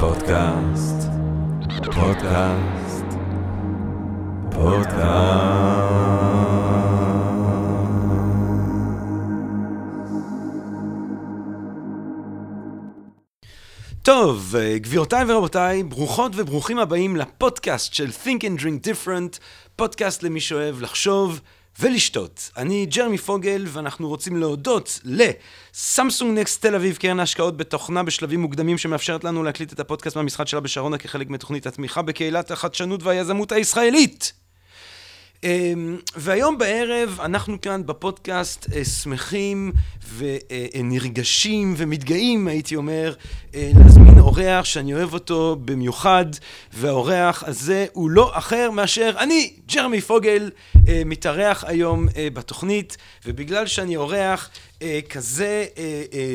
[0.00, 1.08] פודקאסט,
[1.84, 3.04] פודקאסט,
[4.50, 6.02] פודקאסט.
[14.02, 19.38] טוב, גבירותיי ורבותיי, ברוכות וברוכים הבאים לפודקאסט של Think and Drink Different,
[19.76, 21.40] פודקאסט למי שאוהב לחשוב
[21.80, 22.50] ולשתות.
[22.56, 28.78] אני ג'רמי פוגל, ואנחנו רוצים להודות לסמסונג נקסט תל אביב, קרן ההשקעות בתוכנה בשלבים מוקדמים,
[28.78, 34.41] שמאפשרת לנו להקליט את הפודקאסט מהמשחד שלה בשרונה כחלק מתוכנית התמיכה בקהילת החדשנות והיזמות הישראלית.
[35.44, 39.72] אמ, והיום בערב אנחנו כאן בפודקאסט אה, שמחים
[40.18, 43.14] ונרגשים ומתגאים, הייתי אומר,
[43.54, 46.24] אה, להזמין אורח שאני אוהב אותו במיוחד,
[46.72, 50.50] והאורח הזה הוא לא אחר מאשר אני, ג'רמי פוגל,
[50.88, 54.50] אה, מתארח היום בתוכנית, ובגלל שאני אורח
[55.08, 55.66] כזה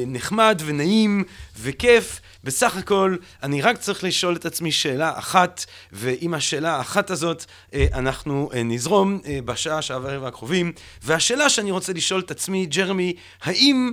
[0.07, 1.23] נחמד ונעים
[1.59, 7.45] וכיף, בסך הכל, אני רק צריך לשאול את עצמי שאלה אחת, ועם השאלה האחת הזאת
[7.93, 10.71] אנחנו נזרום בשעה, שעה ורבע הקרובים.
[11.04, 13.91] והשאלה שאני רוצה לשאול את עצמי, ג'רמי, האם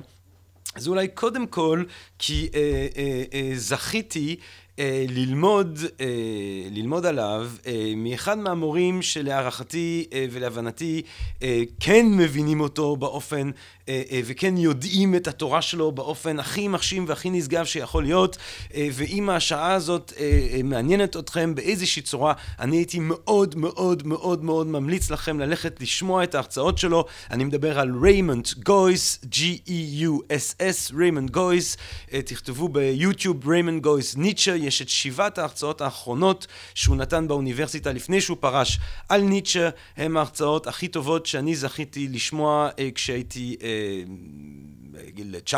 [0.75, 1.85] אז אולי קודם כל,
[2.19, 4.37] כי אה, אה, אה, זכיתי
[4.79, 6.07] אה, ללמוד, אה,
[6.71, 11.03] ללמוד עליו אה, מאחד מהמורים שלהערכתי אה, ולהבנתי
[11.43, 13.82] אה, כן מבינים אותו באופן אה, אה,
[14.25, 18.37] וכן יודעים את התורה שלו באופן הכי מחשים והכי נשגב שיכול להיות,
[18.75, 20.13] אה, ואם השעה הזאת
[20.65, 26.35] מעניינת אתכם באיזושהי צורה, אני הייתי מאוד מאוד מאוד מאוד ממליץ לכם ללכת לשמוע את
[26.35, 27.05] ההרצאות שלו.
[27.31, 31.77] אני מדבר על ריימונד גויס, G-E-U-S-S, ריימונד גויס,
[32.25, 38.37] תכתבו ביוטיוב ריימונד גויס ניטשה, יש את שבעת ההרצאות האחרונות שהוא נתן באוניברסיטה לפני שהוא
[38.41, 38.79] פרש
[39.09, 43.57] על ניטשה, הם ההרצאות הכי טובות שאני זכיתי לשמוע כשהייתי
[45.13, 45.51] בגיל 19-20,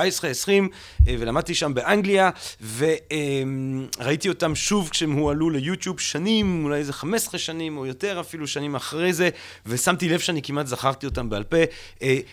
[1.07, 2.31] ולמדתי שם באנגליה,
[2.77, 8.75] וראיתי אותם שוב כשהם הועלו ליוטיוב שנים, אולי איזה 15 שנים או יותר אפילו שנים
[8.75, 9.29] אחרי זה,
[9.67, 11.57] ושמתי לב שאני כמעט זכרתי אותם בעל פה.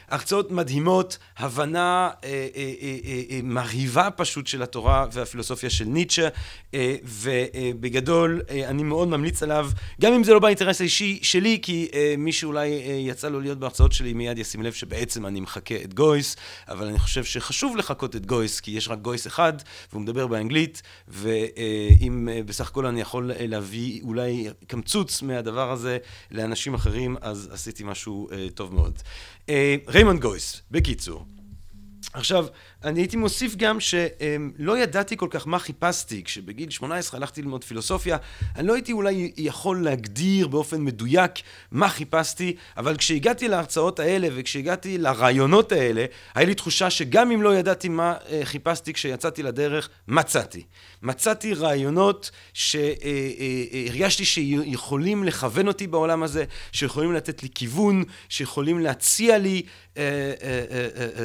[0.09, 2.09] הרצאות מדהימות, הבנה
[3.43, 6.27] מרהיבה פשוט של התורה והפילוסופיה של ניטשה,
[7.03, 9.69] ובגדול אני מאוד ממליץ עליו,
[10.01, 11.87] גם אם זה לא באינטרס האישי שלי, כי
[12.17, 12.67] מי שאולי
[13.07, 16.35] יצא לו להיות בהרצאות שלי מיד ישים לב שבעצם אני מחכה את גויס,
[16.67, 19.53] אבל אני חושב שחשוב לחכות את גויס, כי יש רק גויס אחד,
[19.91, 25.97] והוא מדבר באנגלית, ואם בסך הכל אני יכול להביא אולי קמצוץ מהדבר הזה
[26.31, 28.99] לאנשים אחרים, אז עשיתי משהו טוב מאוד.
[29.87, 31.25] ריימונד גויס, בקיצור.
[32.13, 32.45] עכשיו,
[32.83, 36.23] אני הייתי מוסיף גם שלא ידעתי כל כך מה חיפשתי.
[36.23, 38.17] כשבגיל 18 הלכתי ללמוד פילוסופיה,
[38.55, 41.31] אני לא הייתי אולי יכול להגדיר באופן מדויק
[41.71, 46.05] מה חיפשתי, אבל כשהגעתי להרצאות האלה וכשהגעתי לרעיונות האלה,
[46.35, 50.63] היה לי תחושה שגם אם לא ידעתי מה חיפשתי כשיצאתי לדרך, מצאתי.
[51.01, 59.61] מצאתי רעיונות שהרגשתי שיכולים לכוון אותי בעולם הזה, שיכולים לתת לי כיוון, שיכולים להציע לי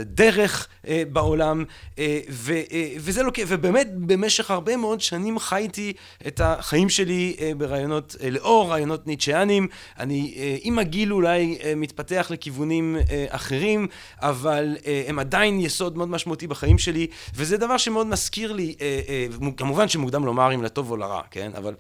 [0.05, 0.69] דרך
[1.13, 1.65] בעולם,
[2.99, 5.93] וזה כיף, ובאמת במשך הרבה מאוד שנים חייתי
[6.27, 9.69] את החיים שלי ברעיונות, לאור רעיונות ניטשיאנים,
[9.99, 12.97] אני עם הגיל אולי מתפתח לכיוונים
[13.29, 13.87] אחרים,
[14.19, 18.75] אבל הם עדיין יסוד מאוד משמעותי בחיים שלי, וזה דבר שמאוד מזכיר לי,
[19.57, 21.51] כמובן שמוקדם לומר אם לטוב או לרע, כן?
[21.59, 21.75] אבל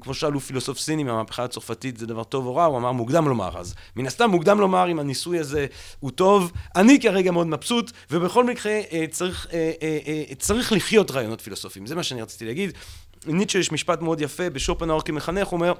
[0.00, 3.58] כמו שאלו פילוסוף סיני מהמהפכה הצרפתית, זה דבר טוב או רע, הוא אמר מוקדם לומר,
[3.58, 5.65] אז מן הסתם מוקדם לומר אם הניסוי הזה
[6.00, 8.80] הוא טוב, אני כרגע מאוד מבסוט, ובכל מקרה
[9.10, 9.46] צריך,
[10.38, 12.72] צריך לחיות רעיונות פילוסופיים, זה מה שאני רציתי להגיד.
[13.26, 15.72] ניטשה יש משפט מאוד יפה בשופנאור כמחנך, הוא אומר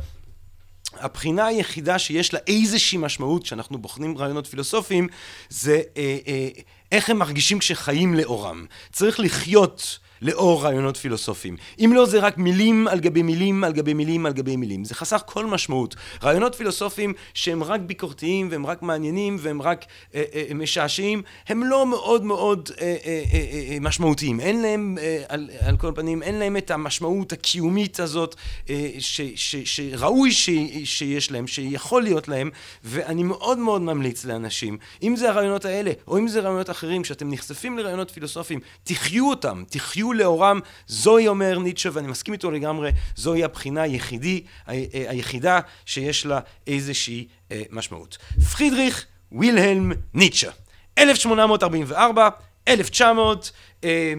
[0.92, 5.08] הבחינה היחידה שיש לה איזושהי משמעות כשאנחנו בוחנים רעיונות פילוסופיים
[5.48, 6.48] זה אה, אה,
[6.92, 8.66] איך הם מרגישים כשחיים לאורם.
[8.92, 11.56] צריך לחיות לאור רעיונות פילוסופיים.
[11.78, 14.84] אם לא, זה רק מילים על גבי מילים על גבי מילים על גבי מילים.
[14.84, 15.96] זה חסך כל משמעות.
[16.22, 19.84] רעיונות פילוסופיים שהם רק ביקורתיים והם רק מעניינים והם רק
[20.14, 24.40] אה, אה, משעשעים, הם לא מאוד מאוד אה, אה, אה, אה, משמעותיים.
[24.40, 28.34] אין להם, אה, על, על כל פנים, אין להם את המשמעות הקיומית הזאת
[28.70, 30.50] אה, ש, ש, שראוי ש,
[30.84, 32.50] שיש להם, שיכול להיות להם,
[32.84, 37.30] ואני מאוד מאוד ממליץ לאנשים, אם זה הרעיונות האלה, או אם זה רעיונות אחרים, שאתם
[37.30, 43.44] נחשפים לרעיונות פילוסופיים, תחיו אותם, תחיו לאורם, זוהי אומר ניטשה, ואני מסכים איתו לגמרי, זוהי
[43.44, 44.44] הבחינה היחידי,
[44.92, 48.18] היחידה שיש לה איזושהי אה, משמעות.
[48.52, 50.50] פרידריך וילהלם ניטשה,
[50.98, 52.28] 1844,
[52.68, 53.52] 1900,
[53.84, 54.14] אה,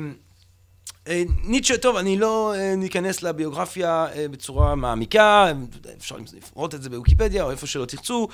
[1.44, 5.51] ניטשה, טוב, אני לא אה, ניכנס לביוגרפיה אה, בצורה מעמיקה,
[5.98, 8.27] אפשר לפרוט את זה בוויקיפדיה או איפה שלא תרצו,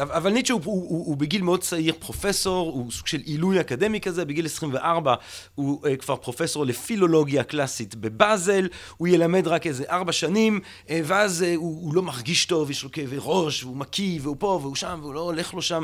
[0.00, 4.00] אבל ניטשה הוא, הוא, הוא, הוא בגיל מאוד צעיר פרופסור, הוא סוג של עילוי אקדמי
[4.00, 5.14] כזה, בגיל 24
[5.54, 11.94] הוא כבר פרופסור לפילולוגיה קלאסית בבאזל, הוא ילמד רק איזה ארבע שנים, ואז הוא, הוא
[11.94, 15.20] לא מרגיש טוב, יש לו כאבי ראש, והוא מקיא, והוא פה והוא שם, והוא לא
[15.20, 15.82] הולך לו שם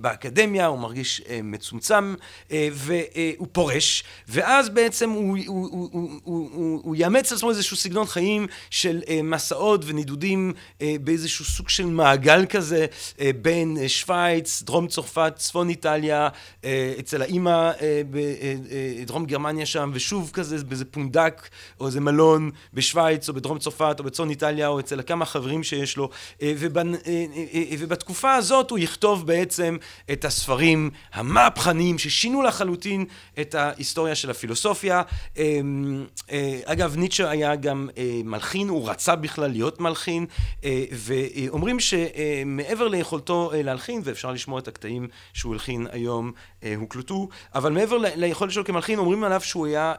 [0.00, 2.14] באקדמיה, הוא מרגיש מצומצם,
[2.50, 3.91] והוא פורש.
[4.28, 9.02] ואז בעצם הוא, הוא, הוא, הוא, הוא, הוא, הוא יאמץ לעצמו איזשהו סגנון חיים של
[9.08, 10.52] אה, מסעות ונידודים
[10.82, 12.86] אה, באיזשהו סוג של מעגל כזה
[13.20, 16.28] אה, בין אה, שווייץ, דרום צרפת, צפון איטליה,
[16.64, 21.48] אה, אצל האימא אה, בדרום אה, גרמניה שם, ושוב כזה באיזה פונדק
[21.80, 25.96] או איזה מלון בשווייץ או בדרום צרפת או בצפון איטליה או אצל כמה חברים שיש
[25.96, 26.10] לו,
[26.42, 29.76] אה, ובנ, אה, אה, אה, ובתקופה הזאת הוא יכתוב בעצם
[30.12, 33.04] את הספרים המהפכניים ששינו לחלוטין
[33.40, 33.70] את ה...
[33.82, 35.02] ההיסטוריה של הפילוסופיה.
[35.36, 40.26] אמ, אה, אגב, ניטשה היה גם אה, מלחין, הוא רצה בכלל להיות מלחין,
[40.64, 46.32] אה, ואומרים שמעבר ליכולתו להלחין, ואפשר לשמוע את הקטעים שהוא הלחין היום,
[46.76, 49.94] הוקלטו, אבל מעבר ליכולת שלו כמלחין, אומרים עליו שהוא היה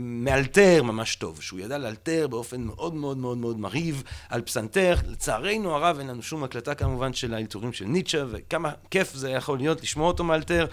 [0.00, 4.94] מאלתר ממש טוב, שהוא ידע לאלתר באופן מאוד מאוד מאוד מאוד מרהיב על פסנתר.
[5.06, 9.58] לצערנו הרב, אין לנו שום הקלטה כמובן של האלתורים של ניטשה, וכמה כיף זה יכול
[9.58, 10.66] להיות לשמוע אותו מאלתר.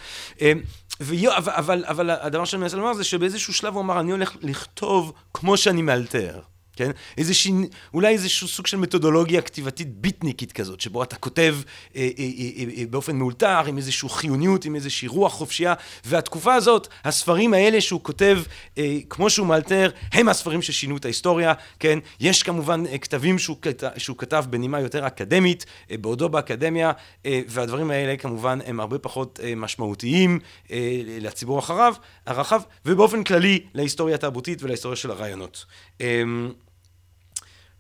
[0.99, 4.35] ויו, אבל, אבל, אבל הדבר שאני מנסה לומר זה שבאיזשהו שלב הוא אמר, אני הולך
[4.41, 6.39] לכתוב כמו שאני מאלתר.
[6.75, 6.91] כן?
[7.17, 7.53] איזושהי,
[7.93, 11.55] אולי איזשהו סוג של מתודולוגיה כתיבתית ביטניקית כזאת, שבו אתה כותב
[11.95, 15.73] אה, אה, אה, אה, באופן מאולתר, עם איזושהי חיוניות, עם איזושהי רוח חופשייה,
[16.05, 18.39] והתקופה הזאת, הספרים האלה שהוא כותב
[18.77, 21.99] אה, כמו שהוא מאלתר, הם הספרים ששינו את ההיסטוריה, כן?
[22.19, 26.91] יש כמובן אה, כתבים שהוא, כת, שהוא כתב בנימה יותר אקדמית, אה, בעודו באקדמיה,
[27.25, 30.39] אה, והדברים האלה כמובן הם הרבה פחות אה, משמעותיים
[30.71, 31.93] אה, לציבור אחריו,
[32.25, 35.65] הרחב, ובאופן כללי להיסטוריה התרבותית ולהיסטוריה של הרעיונות.
[36.01, 36.23] אה,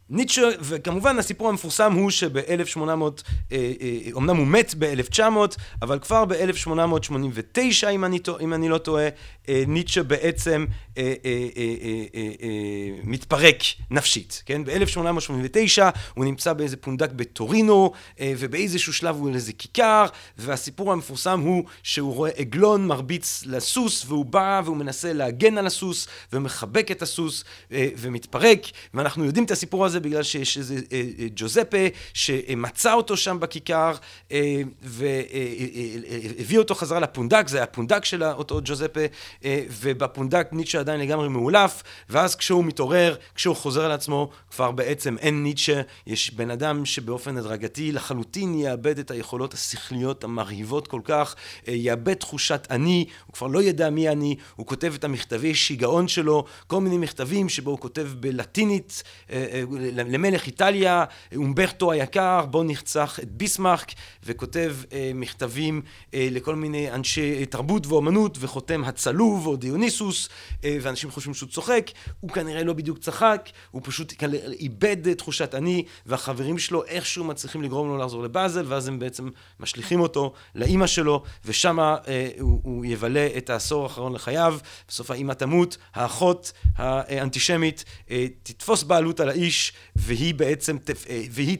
[0.09, 2.91] ניטשה, וכמובן הסיפור המפורסם הוא שב-1800, אה,
[3.51, 3.71] אה,
[4.17, 5.21] אמנם הוא מת ב-1900,
[5.81, 8.03] אבל כבר ב-1889, אם,
[8.41, 9.07] אם אני לא טועה,
[9.49, 10.65] אה, ניטשה בעצם
[13.03, 13.57] מתפרק
[13.91, 14.63] נפשית, כן?
[14.65, 15.81] ב-1889
[16.13, 17.91] הוא נמצא באיזה פונדק בטורינו,
[18.21, 20.05] ובאיזשהו שלב הוא לאיזה כיכר,
[20.37, 26.07] והסיפור המפורסם הוא שהוא רואה עגלון מרביץ לסוס, והוא בא והוא מנסה להגן על הסוס,
[26.33, 28.59] ומחבק את הסוס, ומתפרק,
[28.93, 30.75] ואנחנו יודעים את הסיפור הזה בגלל שיש איזה
[31.35, 31.77] ג'וזפה
[32.13, 33.93] שמצא אותו שם בכיכר,
[34.81, 38.99] והביא אותו חזרה לפונדק, זה היה הפונדק של אותו ג'וזפה,
[39.45, 45.43] אה, ובפונדק ניטשה עדיין לגמרי מאולף, ואז כשהוא מתעורר, כשהוא חוזר לעצמו, כבר בעצם אין
[45.43, 51.35] ניטשה, יש בן אדם שבאופן הדרגתי לחלוטין יאבד את היכולות השכליות המרהיבות כל כך,
[51.67, 56.07] אה, יאבד תחושת אני, הוא כבר לא ידע מי אני, הוא כותב את המכתבי שיגעון
[56.07, 63.19] שלו, כל מיני מכתבים שבו הוא כותב בלטינית אה, למלך איטליה, אומברטו היקר, בו נרצח
[63.19, 63.91] את ביסמרק,
[64.23, 64.75] וכותב
[65.15, 65.81] מכתבים
[66.13, 70.29] לכל מיני אנשי תרבות ואומנות, וחותם הצלו עלוב או דיוניסוס,
[70.63, 74.13] אה, ואנשים חושבים שהוא צוחק, הוא כנראה לא בדיוק צחק, הוא פשוט
[74.59, 79.99] איבד תחושת אני, והחברים שלו איכשהו מצליחים לגרום לו לחזור לבאזל, ואז הם בעצם משליכים
[79.99, 85.77] אותו לאימא שלו, ושם אה, הוא, הוא יבלה את העשור האחרון לחייו, בסוף האימא תמות,
[85.93, 90.77] האחות האנטישמית אה, תתפוס בעלות על האיש, והיא בעצם,
[91.09, 91.57] אה, והיא,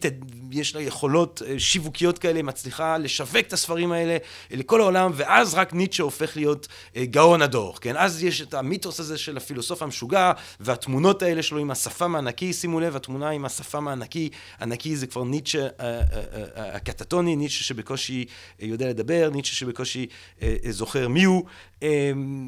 [0.51, 4.17] יש לה יכולות אה, שיווקיות כאלה, מצליחה לשווק את הספרים האלה
[4.51, 7.97] לכל העולם, ואז רק ניטשה הופך להיות אה, גאון הדור, כן?
[7.97, 12.79] אז יש את המיתוס הזה של הפילוסוף המשוגע, והתמונות האלה שלו עם השפם הענקי, שימו
[12.79, 14.29] לב, התמונה עם השפם הענקי,
[14.61, 16.01] ענקי זה כבר ניטשה אה, אה,
[16.55, 18.25] אה, הקטטוני, ניטשה שבקושי
[18.59, 20.07] יודע לדבר, ניטשה שבקושי
[20.69, 21.43] זוכר מי הוא,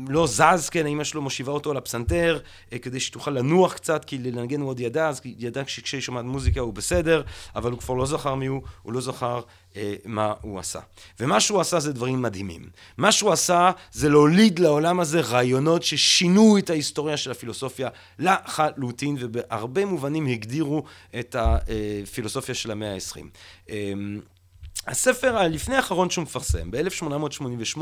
[0.10, 2.40] לא זז, כן, האמא שלו מושיבה אותו על הפסנתר,
[2.82, 6.74] כדי שתוכל לנוח קצת, כי לנגן הוא עוד ידע, אז ידע שכשהיא שומעת מוזיקה הוא
[6.74, 7.22] בסדר,
[7.56, 9.42] אבל הוא כבר לא זכר מי הוא, הוא לא זכר
[10.06, 10.80] מה הוא עשה.
[11.20, 12.70] ומה שהוא עשה זה דברים מדהימים.
[12.98, 17.90] מה שהוא עשה זה להוליד לעולם הזה רעיונות ששינו את ההיסטוריה של הפילוסופיה
[18.20, 20.84] לחלוטין, ובהרבה מובנים הגדירו
[21.20, 23.30] את הפילוסופיה של המאה העשרים.
[24.88, 27.82] הספר הלפני האחרון שהוא מפרסם, ב-1888,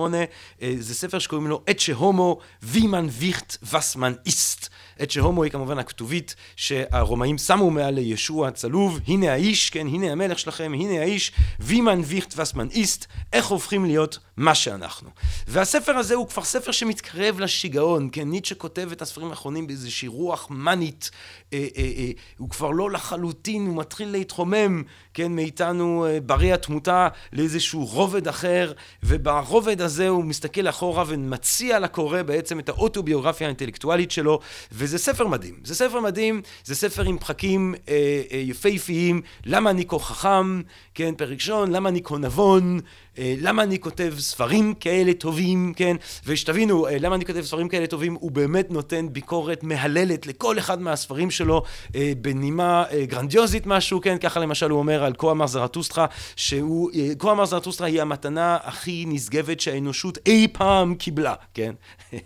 [0.80, 4.70] זה ספר שקוראים לו את שהומו וימן ויכט וסמן איסט.
[5.04, 10.40] את שהומו היא כמובן הכתובית שהרומאים שמו מעל לישוע הצלוב, הנה האיש, כן, הנה המלך
[10.40, 15.10] שלכם, הנה האיש, וימן ויכט וסמן איסט, איך הופכים להיות מה שאנחנו.
[15.48, 20.48] והספר הזה הוא כבר ספר שמתקרב לשיגעון, כן, ניטשה כותב את הספרים האחרונים באיזושהי רוח
[20.50, 21.12] מאנית,
[21.54, 24.84] אה, אה, אה, הוא כבר לא לחלוטין, הוא מתחיל להתחומם,
[25.14, 26.93] כן, מאיתנו אה, ברי התמותה
[27.34, 28.72] לאיזשהו רובד אחר,
[29.04, 34.40] וברובד הזה הוא מסתכל אחורה ומציע לקורא בעצם את האוטוביוגרפיה האינטלקטואלית שלו,
[34.72, 35.56] וזה ספר מדהים.
[35.64, 40.62] זה ספר מדהים, זה ספר עם פרקים אה, אה, יפהפיים, למה אני כה חכם,
[40.96, 42.80] כן, פרק ראשון, למה אני כה נבון,
[43.18, 45.96] למה אני כותב ספרים כאלה טובים, כן?
[46.26, 50.82] ושתבינו, אה, למה אני כותב ספרים כאלה טובים, הוא באמת נותן ביקורת מהללת לכל אחד
[50.82, 51.64] מהספרים שלו,
[51.96, 54.18] אה, בנימה גרנדיוזית משהו, כן?
[54.18, 56.06] ככה למשל הוא אומר על כה אמר זרטוסטרה,
[56.36, 61.74] שהוא, כה אמר זרטוסטרה היא המתנה הכי נשגבת שהאנושות אי פעם קיבלה, כן?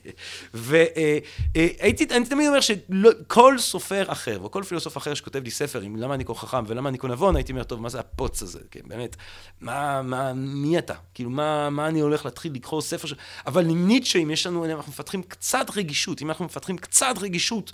[0.53, 5.95] והייתי, אני תמיד אומר שכל סופר אחר, או כל פילוסוף אחר שכותב לי ספר עם
[5.95, 8.59] למה אני כה חכם ולמה אני כה נבון, הייתי אומר, טוב, מה זה הפוץ הזה,
[8.71, 8.81] כן?
[8.85, 9.15] באמת,
[9.61, 10.93] מה, מה, מי אתה?
[11.13, 13.13] כאילו, מה, מה אני הולך להתחיל לקרוא ספר ש...
[13.47, 17.71] אבל עם ניטשה, אם יש לנו, אנחנו מפתחים קצת רגישות, אם אנחנו מפתחים קצת רגישות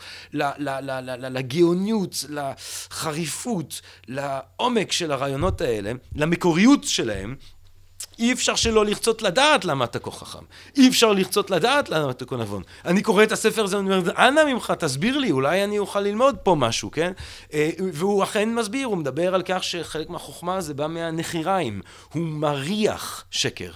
[1.20, 7.36] לגאוניות, לחריפות, לעומק של הרעיונות האלה, למקוריות שלהם,
[8.24, 10.44] אי אפשר שלא לרצות לדעת למה אתה כה חכם.
[10.78, 12.64] אי אפשר לרצות לדעת למה אתה כה נבון.
[12.86, 16.38] אני קורא את הספר הזה ואני אומר, אנא ממך, תסביר לי, אולי אני אוכל ללמוד
[16.44, 17.12] פה משהו, כן?
[17.54, 21.82] אה, והוא אכן מסביר, הוא מדבר על כך שחלק מהחוכמה זה בא מהנחיריים.
[22.14, 23.72] הוא מריח שקר.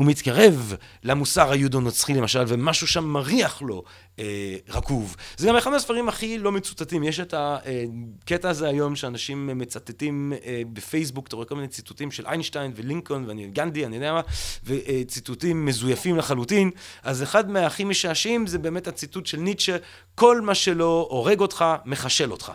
[0.00, 3.82] הוא מתקרב למוסר היהודו-נוצרי למשל, ומשהו שם מריח לו
[4.18, 5.16] אה, רקוב.
[5.36, 7.02] זה גם אחד מהספרים הכי לא מצוטטים.
[7.02, 12.26] יש את הקטע הזה היום שאנשים מצטטים אה, בפייסבוק, אתה רואה כל מיני ציטוטים של
[12.26, 14.20] איינשטיין ולינקולן ואני גנדי, אני יודע מה,
[14.64, 16.70] וציטוטים מזויפים לחלוטין.
[17.02, 19.76] אז אחד מהכי משעשעים זה באמת הציטוט של ניטשה,
[20.14, 22.52] כל מה שלא הורג אותך, מחשל אותך.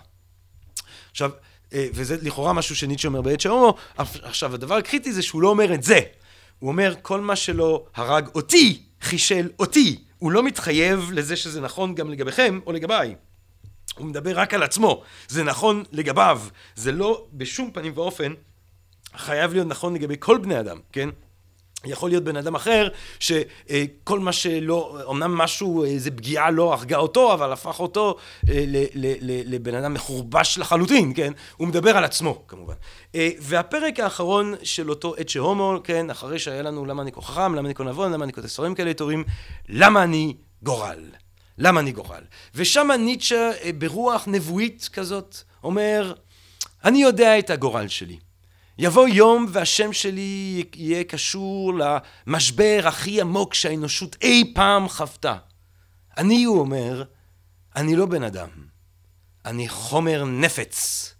[1.12, 1.32] עכשיו,
[1.74, 5.74] אה, וזה לכאורה משהו שניטשה אומר בעת שהומו, עכשיו הדבר הקריטי זה שהוא לא אומר
[5.74, 6.00] את זה.
[6.60, 10.04] הוא אומר, כל מה שלא הרג אותי, חישל אותי.
[10.20, 13.16] הוא לא מתחייב לזה שזה נכון גם לגביכם או לגביי.
[13.98, 15.04] הוא מדבר רק על עצמו.
[15.28, 16.42] זה נכון לגביו.
[16.76, 18.34] זה לא בשום פנים ואופן
[19.16, 21.10] חייב להיות נכון לגבי כל בני אדם, כן?
[21.86, 22.88] יכול להיות בן אדם אחר
[23.20, 28.16] שכל מה שלא, אמנם משהו, איזה פגיעה לא הרגה אותו, אבל הפך אותו
[28.50, 28.64] אה,
[29.24, 31.34] לבן אדם מחורבש לחלוטין, כן?
[31.58, 32.74] הוא מדבר על עצמו, כמובן.
[33.16, 36.10] אה, והפרק האחרון של אותו עת שהומו, כן?
[36.10, 38.76] אחרי שהיה לנו למה אני כה חכם, למה אני כה נבון, למה אני כותב ספרים
[38.76, 39.24] כאלה טובים,
[39.70, 41.00] למה אני גורל?
[41.58, 42.24] למה אני גורל?
[42.56, 46.14] ושם ניטשה אה, ברוח נבואית כזאת אומר,
[46.84, 48.18] אני יודע את הגורל שלי.
[48.78, 55.38] יבוא יום והשם שלי יהיה קשור למשבר הכי עמוק שהאנושות אי פעם חוותה.
[56.18, 57.04] אני, הוא אומר,
[57.76, 58.50] אני לא בן אדם,
[59.46, 61.15] אני חומר נפץ.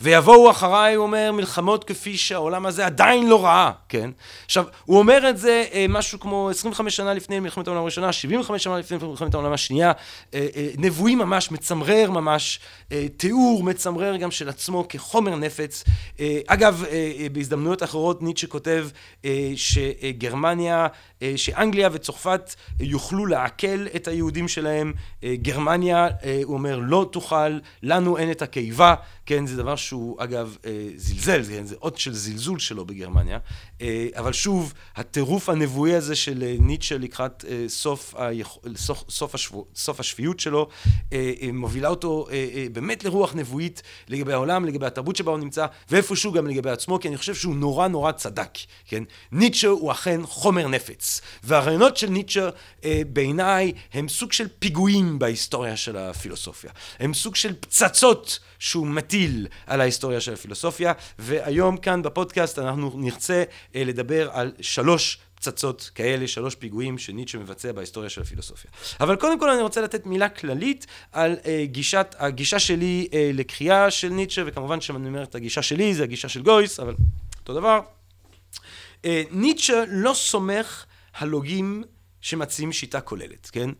[0.00, 4.10] ויבואו אחריי, הוא אומר, מלחמות כפי שהעולם הזה עדיין לא ראה, כן?
[4.44, 8.64] עכשיו, הוא אומר את זה אה, משהו כמו 25 שנה לפני מלחמת העולם הראשונה, 75
[8.64, 9.92] שנה לפני מלחמת העולם השנייה,
[10.34, 12.60] אה, אה, נבואי ממש, מצמרר ממש,
[12.92, 15.84] אה, תיאור מצמרר גם של עצמו כחומר נפץ.
[16.20, 18.88] אה, אגב, אה, אה, בהזדמנויות אחרות ניטשה כותב
[19.24, 20.86] אה, שגרמניה,
[21.22, 24.92] אה, שאנגליה וצרפת יוכלו לעכל את היהודים שלהם,
[25.24, 28.94] אה, גרמניה, אה, הוא אומר, לא תוכל, לנו אין את הקיבה,
[29.26, 33.38] כן, זה דבר שהוא אגב אה, זלזל, זה, זה אות של זלזול שלו בגרמניה,
[33.80, 38.48] אה, אבל שוב, הטירוף הנבואי הזה של אה, ניטשה לקראת סוף, היכ...
[38.76, 40.68] סוף, סוף, השבוע, סוף השפיות שלו,
[41.52, 42.26] מובילה אותו
[42.72, 47.08] באמת לרוח נבואית לגבי העולם, לגבי התרבות שבה הוא נמצא, ואיפשהו גם לגבי עצמו, כי
[47.08, 48.50] אני חושב שהוא נורא נורא צדק,
[48.86, 49.02] כן?
[49.32, 52.48] ניטשה הוא אכן חומר נפץ, והרעיונות של ניטשה
[53.12, 59.80] בעיניי הם סוג של פיגועים בהיסטוריה של הפילוסופיה, הם סוג של פצצות שהוא מטיל על
[59.80, 63.44] ההיסטוריה של הפילוסופיה, והיום כאן בפודקאסט אנחנו נרצה
[63.74, 68.70] אה, לדבר על שלוש פצצות כאלה, שלוש פיגועים שניטשה מבצע בהיסטוריה של הפילוסופיה.
[69.00, 73.90] אבל קודם כל אני רוצה לתת מילה כללית על אה, גישת, הגישה שלי אה, לקריאה
[73.90, 76.94] של ניטשה, וכמובן שאני אומר את הגישה שלי, זה הגישה של גויס, אבל
[77.40, 77.80] אותו דבר.
[79.04, 81.84] אה, ניטשה לא סומך על הוגים
[82.26, 83.70] שמציעים שיטה כוללת, כן?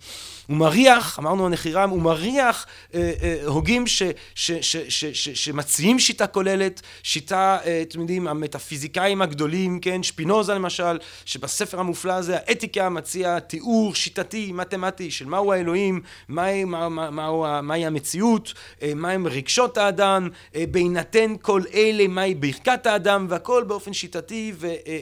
[0.47, 4.03] הוא מריח, אמרנו הנחירם, הוא מריח אה, אה, הוגים ש,
[4.35, 10.03] ש, ש, ש, ש, שמציעים שיטה כוללת, שיטה, אה, אתם יודעים, המטאפיזיקאים הגדולים, כן?
[10.03, 16.88] שפינוזה למשל, שבספר המופלא הזה, האתיקה מציע תיאור שיטתי, מתמטי, של מהו האלוהים, מהי, מה,
[16.88, 23.26] מה, מה, מהי המציאות, אה, מהם רגשות האדם, אה, בהינתן כל אלה, מהי ברכת האדם,
[23.29, 24.99] והכל באופן שיטתי ו, אה, אה,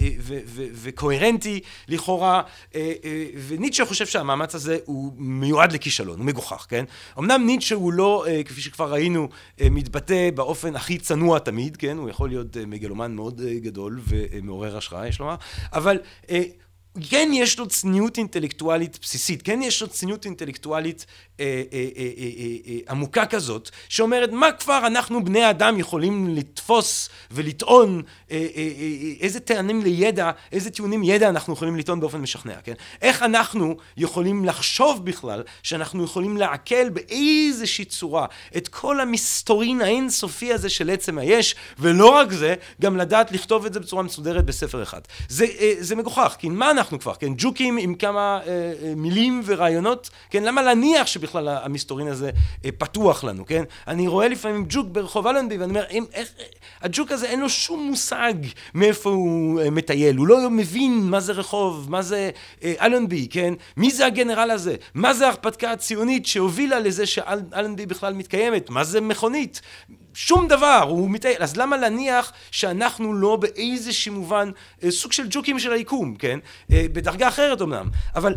[0.00, 2.42] אה, ו, ו, וקוהרנטי לכאורה,
[3.48, 6.84] וניטשה חושב שהמאמץ הזה הוא מיועד לכישלון, הוא מגוחך, כן?
[7.18, 9.28] אמנם ניטשה הוא לא, כפי שכבר ראינו,
[9.70, 11.98] מתבטא באופן הכי צנוע תמיד, כן?
[11.98, 15.34] הוא יכול להיות מגלומן מאוד גדול ומעורר השראה, יש לומר,
[15.72, 15.98] אבל
[17.00, 21.06] כן יש לו צניעות אינטלקטואלית בסיסית, כן יש לו צניעות אינטלקטואלית
[21.40, 28.02] אה, אה, אה, עמוקה כזאת, שאומרת מה כבר אנחנו בני אדם יכולים לתפוס ולטעון,
[29.20, 32.74] איזה טענים לידע, איזה טיעונים ידע אנחנו יכולים לטעון באופן משכנע, כן?
[33.02, 40.68] איך אנחנו יכולים לחשוב בכלל שאנחנו יכולים לעכל באיזושהי צורה את כל המסתורין האינסופי הזה
[40.68, 45.00] של עצם היש, ולא רק זה, גם לדעת לכתוב את זה בצורה מסודרת בספר אחד.
[45.28, 45.46] זה,
[45.78, 47.32] זה מגוחך, כי מה אנחנו כבר, כן?
[47.36, 48.40] ג'וקים עם כמה
[48.96, 50.42] מילים ורעיונות, כן?
[50.42, 52.30] למה להניח שבכלל בכלל המסתורין הזה
[52.64, 53.64] אה, פתוח לנו, כן?
[53.88, 56.28] אני רואה לפעמים ג'וק ברחוב אלנבי ואני אומר, אם, איך,
[56.82, 58.34] הג'וק הזה אין לו שום מושג
[58.74, 62.30] מאיפה הוא אה, מטייל, הוא לא מבין מה זה רחוב, מה זה
[62.62, 63.54] אה, אלנבי, כן?
[63.76, 64.76] מי זה הגנרל הזה?
[64.94, 68.70] מה זה ההרפתקה הציונית שהובילה לזה שאלנבי בכלל מתקיימת?
[68.70, 69.60] מה זה מכונית?
[70.14, 74.50] שום דבר, הוא מטייל, אז למה להניח שאנחנו לא באיזשהו מובן
[74.88, 76.38] סוג של ג'וקים של היקום, כן?
[76.68, 78.34] בדרגה אחרת אמנם, אבל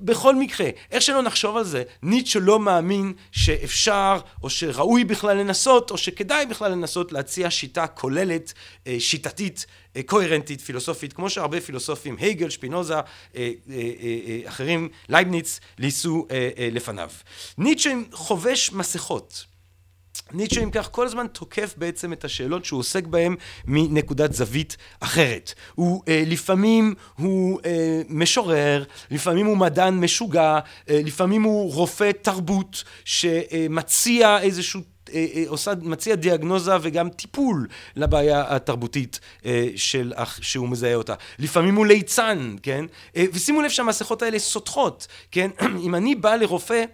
[0.00, 5.90] בכל מקרה, איך שלא נחשוב על זה, ניטשה לא מאמין שאפשר או שראוי בכלל לנסות
[5.90, 8.52] או שכדאי בכלל לנסות להציע שיטה כוללת,
[8.86, 12.94] אה, שיטתית, אה, קוהרנטית, פילוסופית, כמו שהרבה פילוסופים, הייגל, שפינוזה,
[13.36, 13.50] אה,
[14.44, 16.26] אחרים, לייבניץ, ניסו
[16.72, 17.10] לפניו.
[17.58, 19.44] ניטשה חובש מסכות.
[20.32, 23.34] ניטשה אם כך כל הזמן תוקף בעצם את השאלות שהוא עוסק בהן
[23.66, 25.54] מנקודת זווית אחרת.
[25.74, 30.58] הוא אה, לפעמים הוא אה, משורר, לפעמים הוא מדען משוגע,
[30.90, 34.80] אה, לפעמים הוא רופא תרבות שמציע איזשהו
[35.14, 37.66] אה, אה, עושה, מציע דיאגנוזה וגם טיפול
[37.96, 41.14] לבעיה התרבותית אה, של, שהוא מזהה אותה.
[41.38, 42.84] לפעמים הוא ליצן, כן?
[43.16, 45.50] ושימו לב שהמסכות האלה סותחות, כן?
[45.84, 46.84] אם אני בא לרופא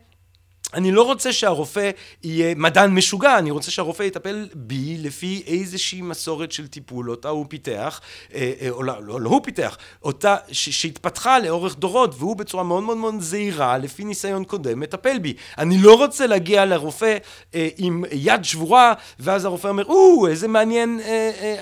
[0.75, 1.91] אני לא רוצה שהרופא
[2.23, 7.47] יהיה מדען משוגע, אני רוצה שהרופא יטפל בי לפי איזושהי מסורת של טיפול, אותה הוא
[7.49, 8.01] פיתח,
[8.35, 12.83] אה, אה, או לא, לא, לא הוא פיתח, אותה שהתפתחה לאורך דורות, והוא בצורה מאוד
[12.83, 15.35] מאוד מאוד זהירה, לפי ניסיון קודם, מטפל בי.
[15.59, 17.17] אני לא רוצה להגיע לרופא
[17.55, 21.01] אה, עם יד שבורה, ואז הרופא אומר, או, איזה מעניין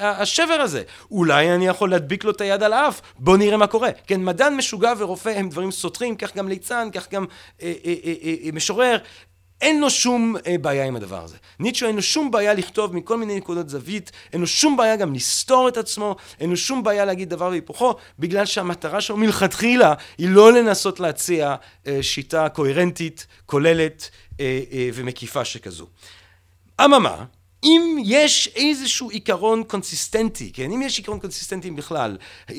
[0.01, 0.83] השבר הזה.
[1.11, 3.91] אולי אני יכול להדביק לו את היד על האף, בוא נראה מה קורה.
[4.07, 7.25] כן, מדען משוגע ורופא הם דברים סותרים, כך גם ליצן, כך גם
[8.53, 8.92] משורר.
[9.63, 11.37] אין לו שום אה, בעיה עם הדבר הזה.
[11.61, 15.15] ניטשו אין לו שום בעיה לכתוב מכל מיני נקודות זווית, אין לו שום בעיה גם
[15.15, 20.29] לסתור את עצמו, אין לו שום בעיה להגיד דבר והיפוכו, בגלל שהמטרה שלו מלכתחילה היא
[20.29, 21.55] לא לנסות להציע
[21.87, 24.61] אה, שיטה קוהרנטית, כוללת אה,
[24.95, 25.87] ומקיפה שכזו.
[26.85, 27.25] אממה,
[27.65, 32.17] אם יש איזשהו עיקרון consistent־י, כן, אם יש עיקרון consistent־י בכלל,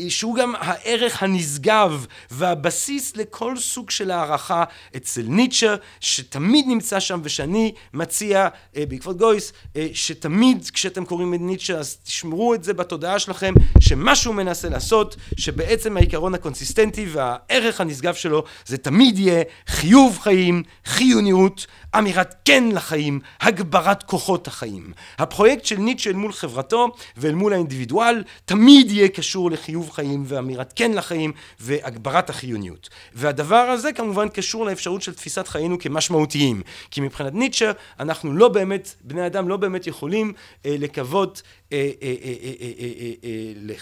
[0.09, 4.63] שהוא גם הערך הנשגב והבסיס לכל סוג של הערכה
[4.95, 11.39] אצל ניטשה, שתמיד נמצא שם ושאני מציע אה, בעקבות גויס, אה, שתמיד כשאתם קוראים את
[11.41, 17.05] ניטשה אז תשמרו את זה בתודעה שלכם, שמה שהוא מנסה לעשות, שבעצם העיקרון ה consistent־י
[17.11, 24.92] והערך הנשגב שלו זה תמיד יהיה חיוב חיים, חיוניות, אמירת כן לחיים, הגברת כוחות החיים.
[25.17, 30.73] הפרויקט של ניטשה אל מול חברתו ואל מול האינדיבידואל תמיד יהיה קשור לחיוב חיים ואמירת
[30.75, 32.89] כן לחיים והגברת החיוניות.
[33.13, 36.61] והדבר הזה כמובן קשור לאפשרות של תפיסת חיינו כמשמעותיים.
[36.91, 40.33] כי מבחינת ניטשה אנחנו לא באמת, בני אדם לא באמת יכולים
[40.65, 41.41] אה, לקוות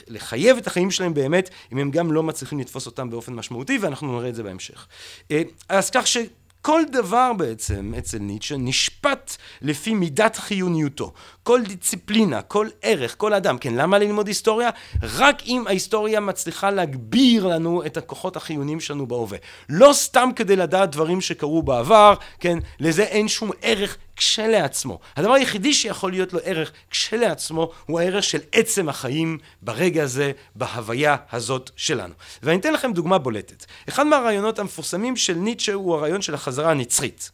[0.07, 4.17] לחייב את החיים שלהם באמת אם הם גם לא מצליחים לתפוס אותם באופן משמעותי ואנחנו
[4.17, 4.87] נראה את זה בהמשך.
[5.31, 6.17] אה, אז כך ש...
[6.61, 11.13] כל דבר בעצם אצל ניטשה נשפט לפי מידת חיוניותו.
[11.43, 13.57] כל דיציפלינה, כל ערך, כל אדם.
[13.57, 14.69] כן, למה ללמוד היסטוריה?
[15.01, 19.37] רק אם ההיסטוריה מצליחה להגביר לנו את הכוחות החיוניים שלנו בהווה.
[19.69, 24.99] לא סתם כדי לדעת דברים שקרו בעבר, כן, לזה אין שום ערך כשלעצמו.
[25.15, 31.15] הדבר היחידי שיכול להיות לו ערך כשלעצמו הוא הערך של עצם החיים ברגע הזה, בהוויה
[31.31, 32.13] הזאת שלנו.
[32.43, 33.65] ואני אתן לכם דוגמה בולטת.
[33.89, 37.31] אחד מהרעיונות המפורסמים של ניטשה הוא הרעיון של החזרה הנצחית.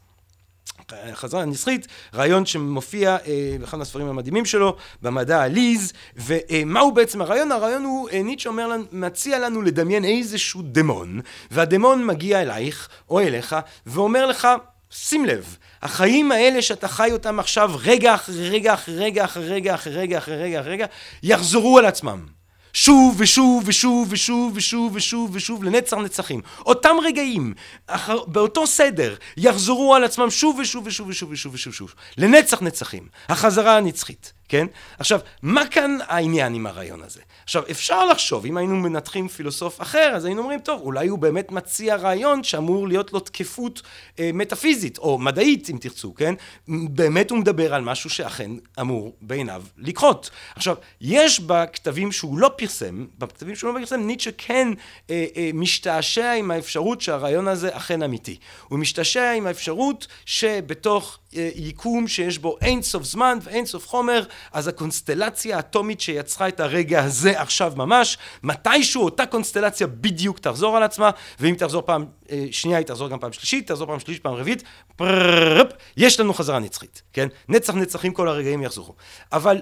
[0.94, 3.18] החזרה הנצחית, רעיון שמופיע
[3.60, 7.52] באחד מהספרים המדהימים שלו, במדע עליז, ומהו בעצם הרעיון?
[7.52, 11.22] הרעיון הוא, ניטשה אומר, מציע לנו לדמיין איזשהו דמון,
[11.52, 14.48] והדמון מגיע אלייך, או אליך, ואומר לך,
[14.92, 19.76] שים לב, החיים האלה שאתה חי אותם עכשיו רגע אחרי רגע אחרי רגע אחרי רגע
[19.76, 20.86] אחרי רגע אחרי רגע
[21.24, 22.37] יחזרו על עצמם
[22.80, 26.42] שוב ושוב ושוב ושוב ושוב ושוב ושוב לנצח נצחים.
[26.66, 27.54] אותם רגעים
[27.88, 31.74] אחר, באותו סדר יחזרו על עצמם שוב ושוב ושוב ושוב ושוב ושוב.
[31.74, 33.08] שוב לנצח נצחים.
[33.30, 34.68] החזרה הנצחית כן?
[35.00, 37.22] עכשיו, מה כאן העניין עם הרעיון הזה?
[37.44, 41.52] עכשיו, אפשר לחשוב, אם היינו מנתחים פילוסוף אחר, אז היינו אומרים, טוב, אולי הוא באמת
[41.52, 43.82] מציע רעיון שאמור להיות לו תקפות
[44.20, 46.34] אה, מטאפיזית, או מדעית, אם תרצו, כן?
[46.68, 50.30] באמת הוא מדבר על משהו שאכן אמור בעיניו לקרות.
[50.56, 54.68] עכשיו, יש בכתבים שהוא לא פרסם, בכתבים שהוא לא פרסם, ניטשה כן
[55.10, 58.38] אה, אה, משתעשע עם האפשרות שהרעיון הזה אכן אמיתי.
[58.68, 64.68] הוא משתעשע עם האפשרות שבתוך יקום שיש בו אין סוף זמן ואין סוף חומר, אז
[64.68, 71.10] הקונסטלציה האטומית שיצרה את הרגע הזה עכשיו ממש, מתישהו אותה קונסטלציה בדיוק תחזור על עצמה,
[71.40, 72.06] ואם תחזור פעם
[72.52, 74.64] שנייה היא תחזור גם פעם שלישית, תחזור פעם שלישית, פעם רביעית,
[74.96, 77.28] פרררפ, יש לנו חזרה נצחית, כן?
[77.50, 78.96] נצח נצחים כל הרגעים יחזרו.
[79.32, 79.62] אבל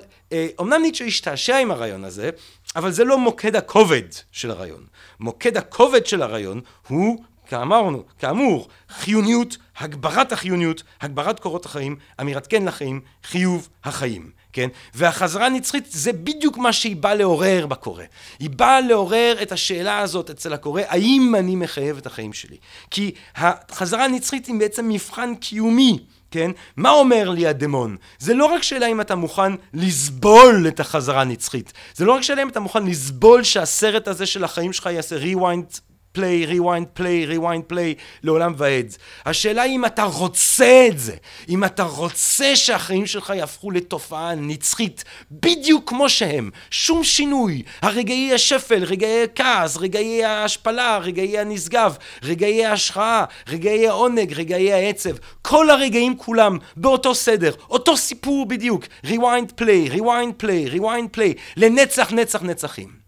[0.60, 2.30] אומנם ניטשה השתעשע עם הרעיון הזה,
[2.75, 4.01] אבל זה לא מוקד הכובד
[4.32, 4.86] של הרעיון.
[5.19, 12.65] מוקד הכובד של הרעיון הוא כאמרנו, כאמור, חיוניות, הגברת החיוניות, הגברת קורות החיים, אמירת כן
[12.65, 14.69] לחיים, חיוב החיים, כן?
[14.93, 18.03] והחזרה הנצחית זה בדיוק מה שהיא באה לעורר בקורא.
[18.39, 22.58] היא באה לעורר את השאלה הזאת אצל הקורא, האם אני מחייב את החיים שלי?
[22.91, 25.99] כי החזרה הנצחית היא בעצם מבחן קיומי.
[26.31, 26.51] כן?
[26.77, 27.97] מה אומר לי הדמון?
[28.19, 31.73] זה לא רק שאלה אם אתה מוכן לסבול את החזרה הנצחית.
[31.95, 35.79] זה לא רק שאלה אם אתה מוכן לסבול שהסרט הזה של החיים שלך יעשה rewind
[36.15, 38.95] play, rewind play, rewind play, לעולם ועד.
[39.25, 41.15] השאלה היא אם אתה רוצה את זה,
[41.49, 48.84] אם אתה רוצה שהחיים שלך יהפכו לתופעה נצחית, בדיוק כמו שהם, שום שינוי, הרגעי השפל,
[48.84, 56.58] רגעי הכעס, רגעי ההשפלה, רגעי הנשגב, רגעי ההשראה, רגעי העונג, רגעי העצב, כל הרגעים כולם
[56.78, 63.04] באותו סדר, אותו סיפור בדיוק, rewind play, rewind play, rewind play, לנצח נצח נצחים.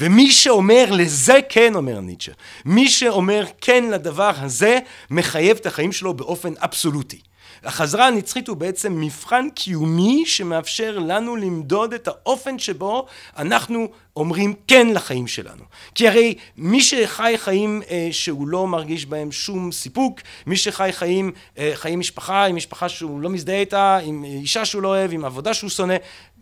[0.00, 2.32] ומי שאומר לזה כן, אומר ניטשה,
[2.64, 4.78] מי שאומר כן לדבר הזה,
[5.10, 7.20] מחייב את החיים שלו באופן אבסולוטי.
[7.64, 13.06] החזרה הנצחית הוא בעצם מבחן קיומי שמאפשר לנו למדוד את האופן שבו
[13.38, 15.62] אנחנו אומרים כן לחיים שלנו.
[15.94, 21.32] כי הרי מי שחי חיים אה, שהוא לא מרגיש בהם שום סיפוק, מי שחי חיים,
[21.58, 25.24] אה, חיים משפחה, עם משפחה שהוא לא מזדהה איתה, עם אישה שהוא לא אוהב, עם
[25.24, 25.96] עבודה שהוא שונא,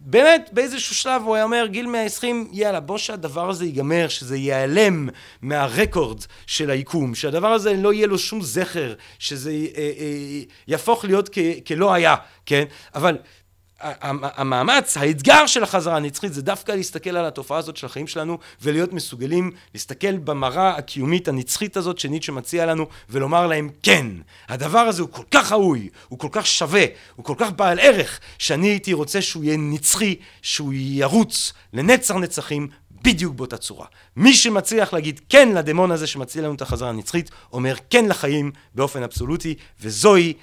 [0.09, 5.09] באמת באיזשהו שלב הוא היה אומר גיל 120 יאללה בוא שהדבר הזה ייגמר שזה ייעלם
[5.43, 11.29] מהרקורד של היקום שהדבר הזה לא יהיה לו שום זכר שזה אה, אה, יהפוך להיות
[11.33, 12.15] כ, כלא היה
[12.47, 13.17] כן אבל
[13.81, 18.93] המאמץ, האתגר של החזרה הנצחית זה דווקא להסתכל על התופעה הזאת של החיים שלנו ולהיות
[18.93, 24.07] מסוגלים להסתכל במראה הקיומית הנצחית הזאת שניטשה מציע לנו ולומר להם כן,
[24.49, 26.85] הדבר הזה הוא כל כך ראוי, הוא כל כך שווה,
[27.17, 32.69] הוא כל כך בעל ערך שאני הייתי רוצה שהוא יהיה נצחי, שהוא ירוץ לנצח נצחים
[33.03, 33.87] בדיוק באותה צורה.
[34.17, 39.03] מי שמצליח להגיד כן לדמון הזה שמציע לנו את החזרה הנצחית, אומר כן לחיים באופן
[39.03, 40.35] אבסולוטי, וזוהי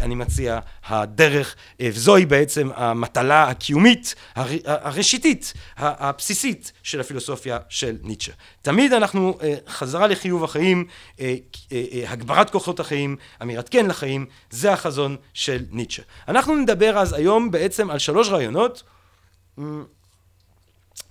[0.00, 4.14] אני מציע הדרך, אה, וזוהי בעצם המטלה הקיומית
[4.64, 8.32] הראשיתית, הבסיסית של הפילוסופיה של ניטשה.
[8.62, 10.86] תמיד אנחנו אה, חזרה לחיוב החיים,
[12.06, 16.02] הגברת כוחות החיים, אמירת כן לחיים, זה החזון של ניטשה.
[16.28, 18.82] אנחנו נדבר אז היום בעצם על שלוש רעיונות.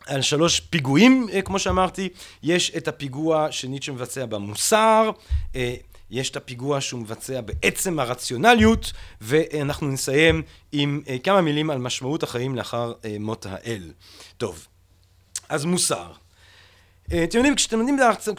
[0.05, 2.10] על שלוש פיגועים, כמו שאמרתי,
[2.43, 5.12] יש את הפיגוע שניטשה מבצע במוסר,
[6.12, 10.41] יש את הפיגוע שהוא מבצע בעצם הרציונליות, ואנחנו נסיים
[10.72, 13.91] עם אה, כמה מילים על משמעות החיים לאחר אה, מות האל.
[14.38, 14.67] טוב,
[15.50, 16.12] אז מוסר.
[17.13, 17.80] אה, אתם יודעים, כשאתם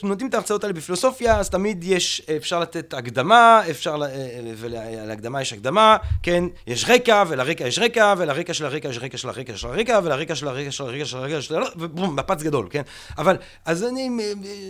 [0.03, 5.53] נותנים את ההרצאות האלה בפילוסופיה, אז תמיד יש, אפשר לתת הקדמה, אפשר, אה, ולהקדמה יש
[5.53, 6.45] הקדמה, כן?
[6.67, 10.35] יש רקע, ולרקע יש רקע, ולרקע של הרקע יש רקע של הרקע של הרקע, ולרקע
[10.35, 12.83] של הרקע של הרקע של הרקע של הרקע, ובום, מפץ גדול, כן?
[13.19, 14.11] אבל, אז אני,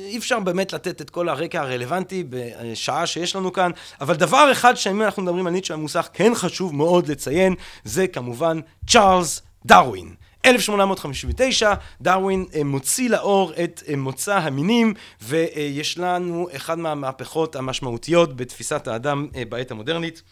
[0.07, 4.75] אי אפשר באמת לתת את כל הרקע הרלוונטי בשעה שיש לנו כאן, אבל דבר אחד
[4.75, 10.20] שאם אנחנו מדברים על ניטשה המוסך, כן חשוב מאוד לציין, זה כמובן צ'ארלס דרווין.
[10.47, 18.89] 1859 דרווין אה, מוציא לאור את אה, מוצא המינים ויש לנו אחד מהמהפכות המשמעותיות בתפיסת
[18.89, 20.23] האדם אה, בעת המודרנית.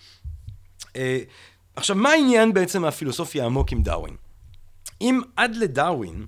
[1.77, 4.17] עכשיו מה העניין בעצם הפילוסופיה העמוק עם דרווין?
[5.01, 6.27] אם עד לדרווין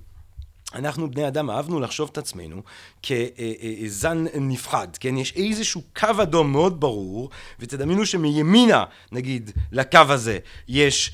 [0.75, 2.61] אנחנו בני אדם אהבנו לחשוב את עצמנו
[3.03, 5.17] כזן נפחד, כן?
[5.17, 7.29] יש איזשהו קו אדום מאוד ברור,
[7.59, 11.11] ותדמיינו שמימינה, נגיד, לקו הזה, יש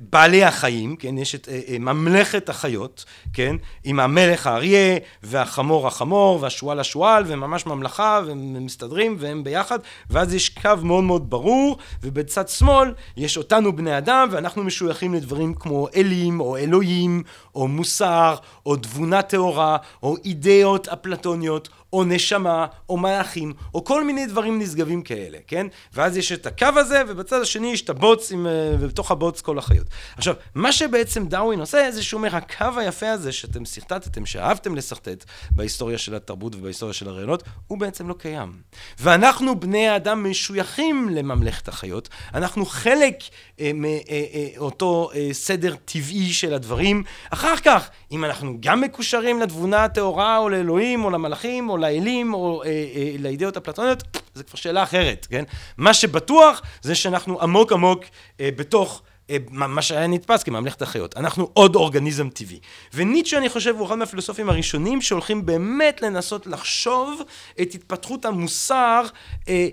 [0.00, 1.18] בעלי החיים, כן?
[1.18, 1.48] יש את
[1.80, 3.56] ממלכת החיות, כן?
[3.84, 9.78] עם המלך האריה, והחמור החמור, והשועל השועל, וממש ממלכה, והם מסתדרים, והם ביחד,
[10.10, 15.54] ואז יש קו מאוד מאוד ברור, ובצד שמאל יש אותנו בני אדם, ואנחנו משוייכים לדברים
[15.54, 17.22] כמו אלים, או אלוהים,
[17.54, 18.34] או מוסר,
[18.66, 25.02] או תבונה טהורה, או אידאות אפלטוניות, או נשמה, או מלאכים, או כל מיני דברים נשגבים
[25.02, 25.66] כאלה, כן?
[25.94, 28.46] ואז יש את הקו הזה, ובצד השני יש את הבוץ, עם,
[28.80, 29.86] ובתוך הבוץ כל החיות.
[30.16, 35.24] עכשיו, מה שבעצם דאווין עושה, זה שהוא אומר, הקו היפה הזה שאתם שרטטתם, שאהבתם לשרטט
[35.50, 38.52] בהיסטוריה של התרבות ובהיסטוריה של הרעיונות, הוא בעצם לא קיים.
[38.98, 42.08] ואנחנו, בני האדם, משויכים לממלכת החיות.
[42.34, 43.14] אנחנו חלק
[43.60, 47.02] אה, מאותו אה, אה, סדר טבעי של הדברים.
[47.30, 52.62] אחר כך, אם אנחנו גם מקושרים לתבונה הטהורה, או לאלוהים, או למלאכים, או לאלים, או
[52.62, 54.02] אה, אה, לאידאות אפלטוניות,
[54.34, 55.44] זה כבר שאלה אחרת, כן?
[55.76, 58.04] מה שבטוח זה שאנחנו עמוק עמוק
[58.40, 61.16] אה, בתוך אה, מה שהיה נתפס כממלכת החיות.
[61.16, 62.58] אנחנו עוד אורגניזם טבעי.
[62.94, 67.22] וניטשה, אני חושב, הוא אחד מהפילוסופים הראשונים שהולכים באמת לנסות לחשוב
[67.60, 69.04] את התפתחות המוסר
[69.48, 69.68] אה,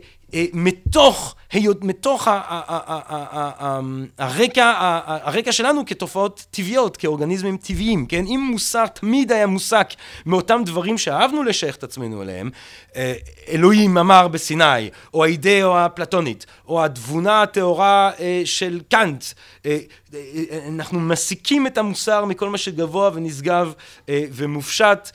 [0.53, 1.35] מתוך,
[1.81, 2.27] מתוך
[4.17, 4.73] הרקע,
[5.05, 8.25] הרקע שלנו כתופעות טבעיות, כאורגניזמים טבעיים, כן?
[8.25, 9.93] אם מוסר תמיד היה מוסק
[10.25, 12.49] מאותם דברים שאהבנו לשייך את עצמנו אליהם,
[12.95, 13.13] אה,
[13.49, 19.25] אלוהים אמר בסיני, או האידאה הפלטונית, או התבונה הטהורה אה, של קאנט,
[20.67, 23.73] אנחנו מסיקים את המוסר מכל מה שגבוה ונשגב
[24.09, 25.11] ומופשט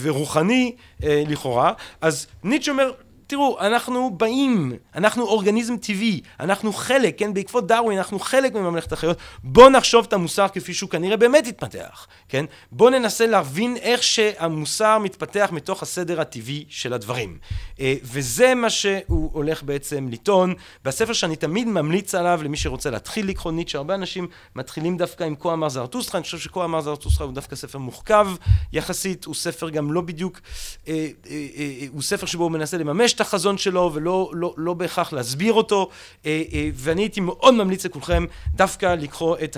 [0.00, 2.92] ורוחני לכאורה, אז ניטשה אומר
[3.34, 9.16] תראו, אנחנו באים, אנחנו אורגניזם טבעי, אנחנו חלק, כן, בעקבות דרווין אנחנו חלק מממלכת החיות,
[9.44, 12.44] בואו נחשוב את המוסר כפי שהוא כנראה באמת התפתח, כן?
[12.72, 17.38] בואו ננסה להבין איך שהמוסר מתפתח מתוך הסדר הטבעי של הדברים.
[17.80, 23.28] אה, וזה מה שהוא הולך בעצם לטעון בספר שאני תמיד ממליץ עליו למי שרוצה להתחיל
[23.28, 27.26] לקרוא ניטשה, הרבה אנשים מתחילים דווקא עם כה אמר זרטוסטרה, אני חושב שכה אמר זרטוסטרה
[27.26, 28.26] הוא דווקא ספר מוחכב
[28.72, 30.40] יחסית, הוא ספר גם לא בדיוק,
[30.88, 35.12] אה, אה, הוא ספר שבו הוא מנסה לממש את החזון שלו ולא לא, לא בהכרח
[35.12, 35.88] להסביר אותו,
[36.26, 39.56] אה, אה, ואני הייתי מאוד ממליץ לכולכם דווקא לקרוא את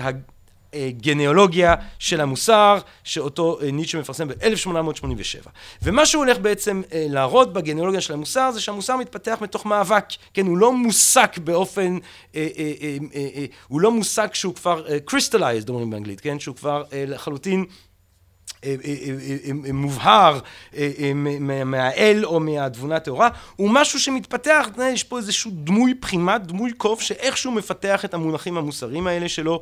[0.73, 5.49] הגניאולוגיה של המוסר, שאותו אה, ניטשה מפרסם ב-1887.
[5.81, 10.57] ומה שהוא הולך בעצם להראות בגניאולוגיה של המוסר, זה שהמוסר מתפתח מתוך מאבק, כן, הוא
[10.57, 11.97] לא מוסק באופן,
[13.67, 17.96] הוא לא מוסק שהוא כבר crystallized, אומרים באנגלית, כן, שהוא כבר לחלוטין אה, אה, אה,
[19.73, 20.39] מובהר
[21.65, 27.51] מהאל או מהתבונה הטהורה, הוא משהו שמתפתח, יש פה איזשהו דמוי בחימת, דמוי קוף, שאיכשהו
[27.51, 29.61] מפתח את המונחים המוסריים האלה שלו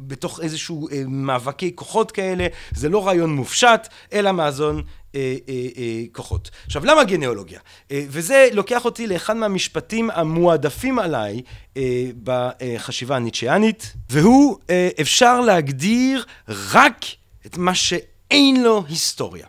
[0.00, 4.82] בתוך איזשהו מאבקי כוחות כאלה, זה לא רעיון מופשט, אלא מאזון
[6.12, 6.50] כוחות.
[6.66, 7.60] עכשיו, למה גניאולוגיה?
[7.92, 11.42] וזה לוקח אותי לאחד מהמשפטים המועדפים עליי
[12.22, 14.56] בחשיבה הניטשיאנית, והוא
[15.00, 17.04] אפשר להגדיר רק
[17.48, 19.46] את מה שאין לו היסטוריה.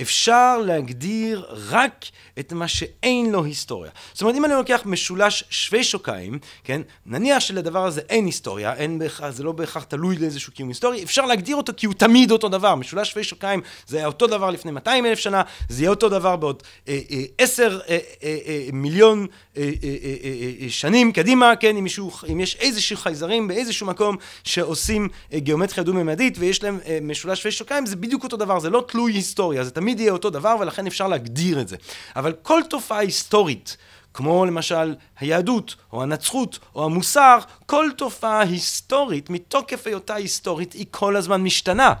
[0.00, 2.04] אפשר להגדיר רק
[2.40, 3.90] את מה שאין לו היסטוריה.
[4.12, 8.98] זאת אומרת, אם אני לוקח משולש שווי שוקיים, כן, נניח שלדבר הזה אין היסטוריה, אין
[8.98, 12.48] בהכרח, זה לא בהכרח תלוי לאיזשהו קיום היסטורי, אפשר להגדיר אותו כי הוא תמיד אותו
[12.48, 12.74] דבר.
[12.74, 16.36] משולש שווי שוקיים זה היה אותו דבר לפני 200 אלף שנה, זה יהיה אותו דבר
[16.36, 19.26] בעוד אה, אה, 10 אה, אה, אה, מיליון
[19.56, 24.16] אה, אה, אה, אה, שנים קדימה, כן, אם, מישהו, אם יש איזשהו חייזרים באיזשהו מקום
[24.44, 28.70] שעושים אה, גיאומטריה דו-ממדית ויש להם אה, משולש שווי שוקיים, זה בדיוק אותו דבר, זה
[28.70, 31.76] לא תלוי היסטוריה, זה תמיד יהיה אותו דבר ולכן אפשר להגדיר את זה.
[32.16, 33.76] אבל כל תופעה היסטורית,
[34.14, 41.16] כמו למשל היהדות, או הנצחות, או המוסר, כל תופעה היסטורית, מתוקף היותה היסטורית, היא כל
[41.16, 41.94] הזמן משתנה.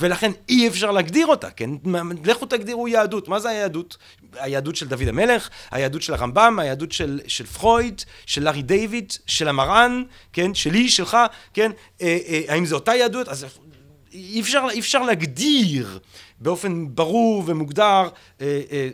[0.00, 1.70] ולכן אי אפשר להגדיר אותה, כן?
[2.24, 3.28] לכו תגדירו יהדות.
[3.28, 3.96] מה זה היהדות?
[4.32, 9.48] היהדות של דוד המלך, היהדות של הרמב"ם, היהדות של, של פרויד, של לארי דיוויד, של
[9.48, 10.02] המרן,
[10.32, 10.54] כן?
[10.54, 11.16] שלי, שלך,
[11.54, 11.70] כן?
[12.00, 13.28] אה, אה, האם זו אותה יהדות?
[13.28, 13.46] אז
[14.12, 15.98] אי אפשר, אי אפשר להגדיר
[16.40, 18.08] באופן ברור ומוגדר
[18.40, 18.88] אה, אה,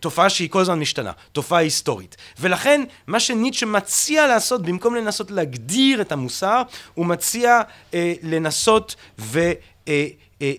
[0.00, 2.16] תופעה שהיא כל הזמן משתנה, תופעה היסטורית.
[2.40, 6.62] ולכן מה שניטשה מציע לעשות, במקום לנסות להגדיר את המוסר,
[6.94, 7.60] הוא מציע
[8.22, 9.52] לנסות ו...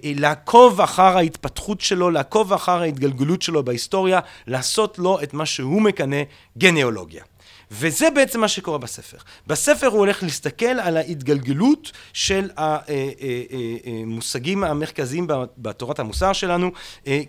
[0.04, 6.18] לעקוב אחר ההתפתחות שלו, לעקוב אחר ההתגלגלות שלו בהיסטוריה, לעשות לו את מה שהוא מקנא
[6.58, 7.24] גניאולוגיה.
[7.72, 9.18] וזה בעצם מה שקורה בספר.
[9.48, 15.28] בספר הוא הולך להסתכל על ההתגלגלות של המושגים המרכזיים
[15.58, 16.72] בתורת המוסר שלנו,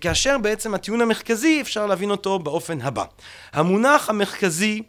[0.01, 3.05] כאשר בעצם הטיעון המרכזי אפשר להבין אותו באופן הבא.
[3.53, 4.83] המונח המרכזי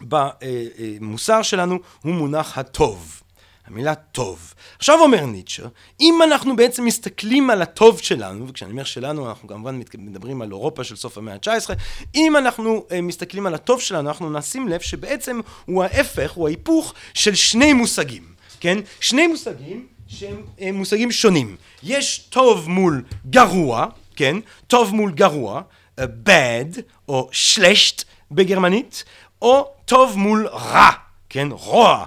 [0.00, 3.22] במוסר שלנו הוא מונח הטוב.
[3.66, 4.54] המילה טוב.
[4.78, 5.62] עכשיו אומר ניטשה,
[6.00, 10.84] אם אנחנו בעצם מסתכלים על הטוב שלנו, וכשאני אומר שלנו אנחנו כמובן מדברים על אירופה
[10.84, 11.70] של סוף המאה ה-19,
[12.14, 16.94] אם אנחנו uh, מסתכלים על הטוב שלנו, אנחנו נשים לב שבעצם הוא ההפך, הוא ההיפוך
[17.14, 18.24] של שני מושגים,
[18.60, 18.78] כן?
[19.00, 21.56] שני מושגים שהם uh, מושגים שונים.
[21.82, 24.36] יש טוב מול גרוע, כן?
[24.66, 25.62] טוב מול גרוע,
[26.00, 29.04] uh, bad או schlecht בגרמנית,
[29.42, 30.90] או טוב מול רע,
[31.28, 31.48] כן?
[31.50, 32.04] רוע,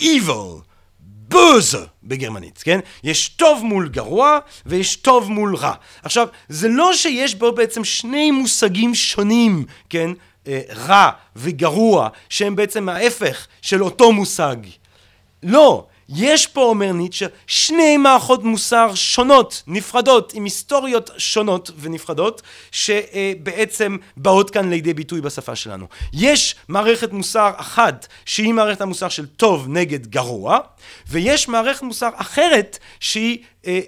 [0.00, 0.73] evil.
[1.34, 2.80] בוז בגרמנית, כן?
[3.04, 5.74] יש טוב מול גרוע ויש טוב מול רע.
[6.02, 10.10] עכשיו, זה לא שיש בו בעצם שני מושגים שונים, כן?
[10.46, 14.56] אה, רע וגרוע, שהם בעצם ההפך של אותו מושג.
[15.42, 23.96] לא, יש פה, אומר ניטשה, שני מערכות מוסר שונות, נפרדות, עם היסטוריות שונות ונפרדות, שבעצם
[24.16, 25.86] באות כאן לידי ביטוי בשפה שלנו.
[26.12, 30.58] יש מערכת מוסר אחת, שהיא מערכת המוסר של טוב נגד גרוע,
[31.08, 33.80] ויש מערכת מוסר אחרת, שהיא אה,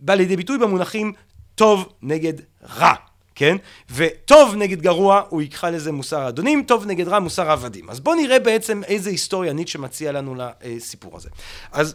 [0.00, 1.12] באה לידי ביטוי במונחים
[1.54, 2.34] טוב נגד
[2.76, 3.05] רע.
[3.36, 3.56] כן?
[3.90, 7.90] וטוב נגד גרוע, הוא יקרא לזה מוסר האדונים, טוב נגד רע, מוסר העבדים.
[7.90, 11.28] אז בואו נראה בעצם איזה היסטוריה ניטשה מציע לנו לסיפור הזה.
[11.72, 11.94] אז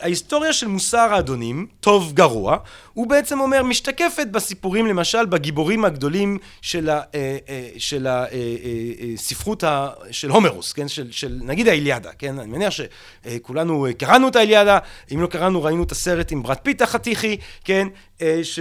[0.00, 2.56] ההיסטוריה של מוסר האדונים, טוב גרוע,
[2.92, 9.88] הוא בעצם אומר, משתקפת בסיפורים, למשל, בגיבורים הגדולים של, ה, אה, אה, של הספרות אה,
[10.10, 10.88] של הומרוס, כן?
[10.88, 12.38] של, של נגיד האיליאדה, כן?
[12.38, 14.78] אני מניח שכולנו קראנו את האיליאדה,
[15.14, 17.88] אם לא קראנו, ראינו את הסרט עם ברד פיט החתיכי, כן?
[18.42, 18.60] ש...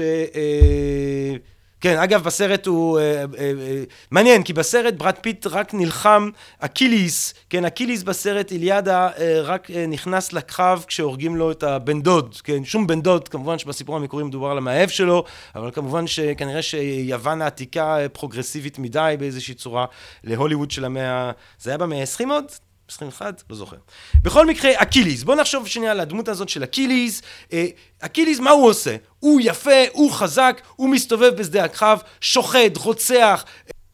[1.82, 3.00] כן, אגב, בסרט הוא...
[3.00, 9.10] אה, אה, אה, מעניין, כי בסרט ברד פיט רק נלחם, אקיליס, כן, אקיליס בסרט איליאדה
[9.18, 13.60] אה, רק אה, נכנס לקרב כשהורגים לו את הבן דוד, כן, שום בן דוד, כמובן
[13.60, 15.24] שבסיפור המקורי מדובר על המאהב שלו,
[15.56, 19.86] אבל כמובן שכנראה שיוון העתיקה אה, פרוגרסיבית מדי באיזושהי צורה
[20.24, 21.32] להוליווד של המאה...
[21.60, 22.46] זה היה במאה ה-20 עוד?
[22.90, 23.44] 21?
[23.50, 23.78] לא זוכר.
[24.24, 25.24] בכל מקרה, אקיליס.
[25.24, 27.22] בואו נחשוב שנייה על הדמות הזאת של אקיליס.
[27.54, 27.66] אה,
[28.00, 28.96] אקיליס, מה הוא עושה?
[29.20, 33.46] הוא יפה, הוא חזק, הוא מסתובב בשדה הקרב, שוחט, רוצח,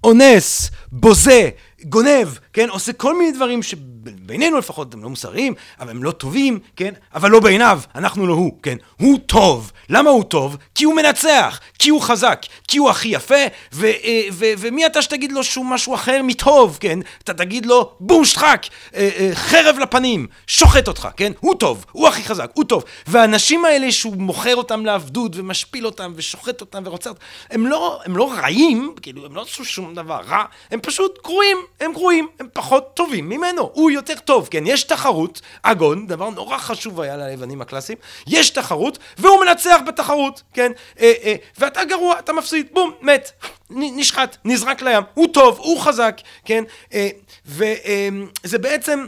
[0.03, 1.49] אונס, בוזז,
[1.83, 2.69] גונב, כן?
[2.69, 6.93] עושה כל מיני דברים שבינינו לפחות הם לא מוסריים, אבל הם לא טובים, כן?
[7.13, 8.77] אבל לא בעיניו, אנחנו לא הוא, כן?
[8.99, 9.71] הוא טוב.
[9.89, 10.57] למה הוא טוב?
[10.75, 13.35] כי הוא מנצח, כי הוא חזק, כי הוא הכי יפה,
[13.73, 16.99] ו- אה, ו- ומי אתה שתגיד לו שהוא משהו אחר מטוב, כן?
[17.23, 21.31] אתה תגיד לו בום שטחק, אה, אה, חרב לפנים, שוחט אותך, כן?
[21.39, 22.83] הוא טוב, הוא הכי חזק, הוא טוב.
[23.07, 28.17] והאנשים האלה שהוא מוכר אותם לעבדות ומשפיל אותם ושוחט אותם ורוצה אותם, הם לא, הם
[28.17, 32.47] לא רעים, כאילו, הם לא עשו שום דבר רע, הם פשוט גרועים, הם גרועים, הם
[32.53, 34.63] פחות טובים ממנו, הוא יותר טוב, כן?
[34.67, 37.97] יש תחרות, אגון, דבר נורא חשוב היה ליוונים הקלאסיים,
[38.27, 40.71] יש תחרות, והוא מנצח בתחרות, כן?
[40.99, 43.31] אה, אה, ואתה גרוע, אתה מפסיד, בום, מת,
[43.69, 46.63] נשחט, נזרק לים, הוא טוב, הוא חזק, כן?
[46.93, 47.09] אה,
[47.45, 49.05] וזה בעצם...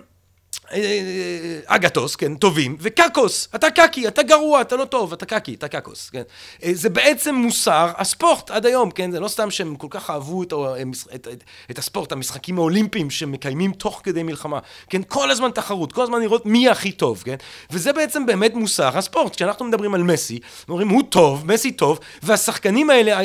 [0.72, 5.54] אה, אה, אגתוס, כן, טובים, וקקוס, אתה קקי, אתה גרוע, אתה לא טוב, אתה קקי,
[5.54, 6.22] אתה קקוס, כן.
[6.64, 10.44] אה, זה בעצם מוסר הספורט עד היום, כן, זה לא סתם שהם כל כך אהבו
[10.44, 10.54] את,
[11.16, 16.02] את, את, את הספורט, המשחקים האולימפיים שמקיימים תוך כדי מלחמה, כן, כל הזמן תחרות, כל
[16.02, 17.36] הזמן לראות מי הכי טוב, כן,
[17.72, 22.90] וזה בעצם באמת מוסר הספורט, כשאנחנו מדברים על מסי, אומרים הוא טוב, מסי טוב, והשחקנים
[22.90, 23.20] האלה,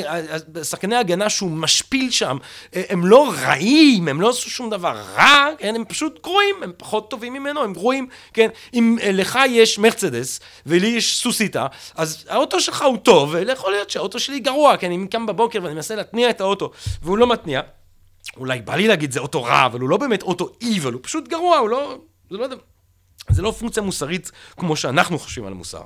[0.65, 2.37] שחקני ההגנה שהוא משפיל שם,
[2.73, 7.11] הם לא רעים, הם לא עשו שום דבר רע, כן, הם פשוט גרועים, הם פחות
[7.11, 8.49] טובים טובים ממנו, הם גרועים, כן?
[8.75, 13.91] אם אה, לך יש מרצדס ולי יש סוסיתא, אז האוטו שלך הוא טוב, ויכול להיות
[13.91, 16.71] שהאוטו שלי גרוע, כי אני קם בבוקר ואני מנסה להתניע את האוטו,
[17.03, 17.61] והוא לא מתניע.
[18.37, 21.29] אולי בא לי להגיד זה אוטו רע, אבל הוא לא באמת אוטו איבל, הוא פשוט
[21.29, 21.99] גרוע, הוא לא...
[22.31, 22.47] זה לא,
[23.31, 25.83] זה לא פונקציה מוסרית כמו שאנחנו חושבים על מוסר.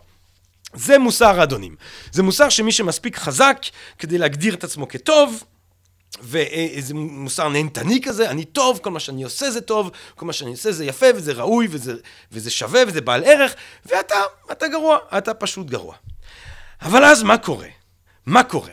[0.74, 1.76] זה מוסר האדונים.
[2.12, 3.58] זה מוסר שמי שמספיק חזק
[3.98, 5.42] כדי להגדיר את עצמו כטוב,
[6.22, 10.50] ואיזה מוסר נהנתני כזה, אני טוב, כל מה שאני עושה זה טוב, כל מה שאני
[10.50, 11.94] עושה זה יפה וזה ראוי וזה,
[12.32, 13.54] וזה שווה וזה בעל ערך,
[13.86, 14.16] ואתה,
[14.52, 15.94] אתה גרוע, אתה פשוט גרוע.
[16.82, 17.68] אבל אז מה קורה?
[18.26, 18.72] מה קורה?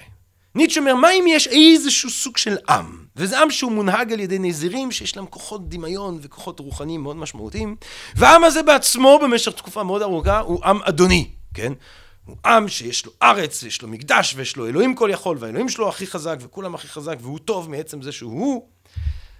[0.55, 4.39] ניטשה אומר, מה אם יש איזשהו סוג של עם, וזה עם שהוא מונהג על ידי
[4.39, 7.75] נזירים שיש להם כוחות דמיון וכוחות רוחניים מאוד משמעותיים,
[8.15, 11.73] והעם הזה בעצמו במשך תקופה מאוד ארוכה הוא עם אדוני, כן?
[12.25, 15.89] הוא עם שיש לו ארץ, ויש לו מקדש, ויש לו אלוהים כל יכול, והאלוהים שלו
[15.89, 18.67] הכי חזק, וכולם הכי חזק, והוא טוב מעצם זה שהוא הוא.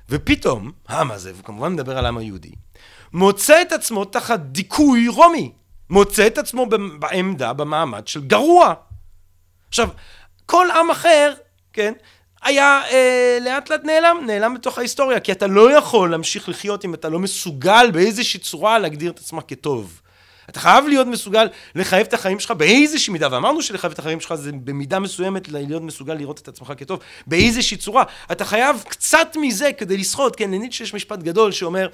[0.10, 2.52] ופתאום, העם הזה, וכמובן מדבר על העם היהודי,
[3.14, 5.52] מוצא את עצמו תחת דיכוי רומי.
[5.90, 6.66] מוצא את עצמו
[7.00, 8.74] בעמדה, במעמד של גרוע.
[9.70, 9.90] עכשיו,
[10.46, 11.34] כל עם אחר,
[11.74, 11.94] כן,
[12.44, 16.94] היה אה, לאט לאט נעלם, נעלם בתוך ההיסטוריה, כי אתה לא יכול להמשיך לחיות אם
[16.94, 20.02] אתה לא מסוגל באיזושהי צורה להגדיר את עצמך כטוב.
[20.50, 24.34] אתה חייב להיות מסוגל לחייב את החיים שלך באיזושהי מידה, ואמרנו שלחייב את החיים שלך
[24.34, 28.04] זה במידה מסוימת להיות מסוגל לראות את עצמך כטוב, באיזושהי צורה.
[28.32, 31.88] אתה חייב קצת מזה כדי לשחות, כן, לניטשה יש משפט גדול שאומר,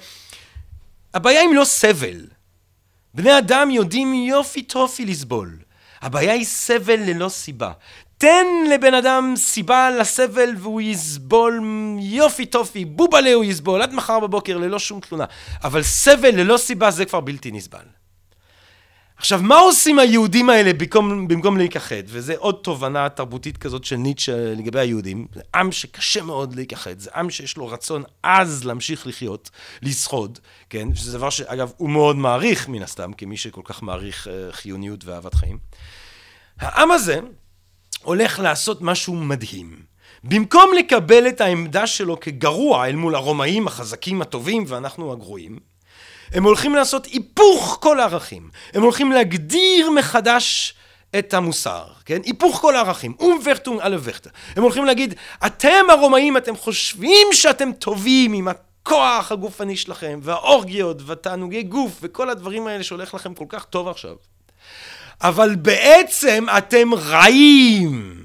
[1.14, 2.26] הבעיה היא לא סבל,
[3.14, 5.58] בני אדם יודעים יופי טופי לסבול.
[6.02, 7.72] הבעיה היא סבל ללא סיבה.
[8.18, 11.60] תן לבן אדם סיבה לסבל והוא יסבול
[12.00, 15.24] יופי טופי, בובלה הוא יסבול עד מחר בבוקר ללא שום תלונה.
[15.64, 17.99] אבל סבל ללא סיבה זה כבר בלתי נסבל.
[19.20, 22.02] עכשיו, מה עושים היהודים האלה במקום, במקום להיכחד?
[22.06, 25.26] וזה עוד תובנה תרבותית כזאת של ניטשה לגבי היהודים.
[25.34, 29.50] זה עם שקשה מאוד להיכחד, זה עם שיש לו רצון עז להמשיך לחיות,
[29.82, 30.38] לשחוד,
[30.70, 30.94] כן?
[30.94, 35.34] שזה דבר שאגב הוא מאוד מעריך מן הסתם, כמי שכל כך מעריך uh, חיוניות ואהבת
[35.34, 35.58] חיים.
[36.60, 37.20] העם הזה
[38.02, 39.82] הולך לעשות משהו מדהים.
[40.24, 45.58] במקום לקבל את העמדה שלו כגרוע אל מול הרומאים החזקים הטובים ואנחנו הגרועים,
[46.32, 48.50] הם הולכים לעשות היפוך כל הערכים.
[48.72, 50.74] הם הולכים להגדיר מחדש
[51.18, 52.20] את המוסר, כן?
[52.24, 53.14] היפוך כל הערכים.
[53.20, 54.30] אום ורטונג אלה ורטה.
[54.56, 55.14] הם הולכים להגיד,
[55.46, 62.66] אתם הרומאים, אתם חושבים שאתם טובים עם הכוח הגופני שלכם, והאורגיות, והתענוגי גוף, וכל הדברים
[62.66, 64.14] האלה שהולך לכם כל כך טוב עכשיו.
[65.22, 68.24] אבל בעצם אתם רעים.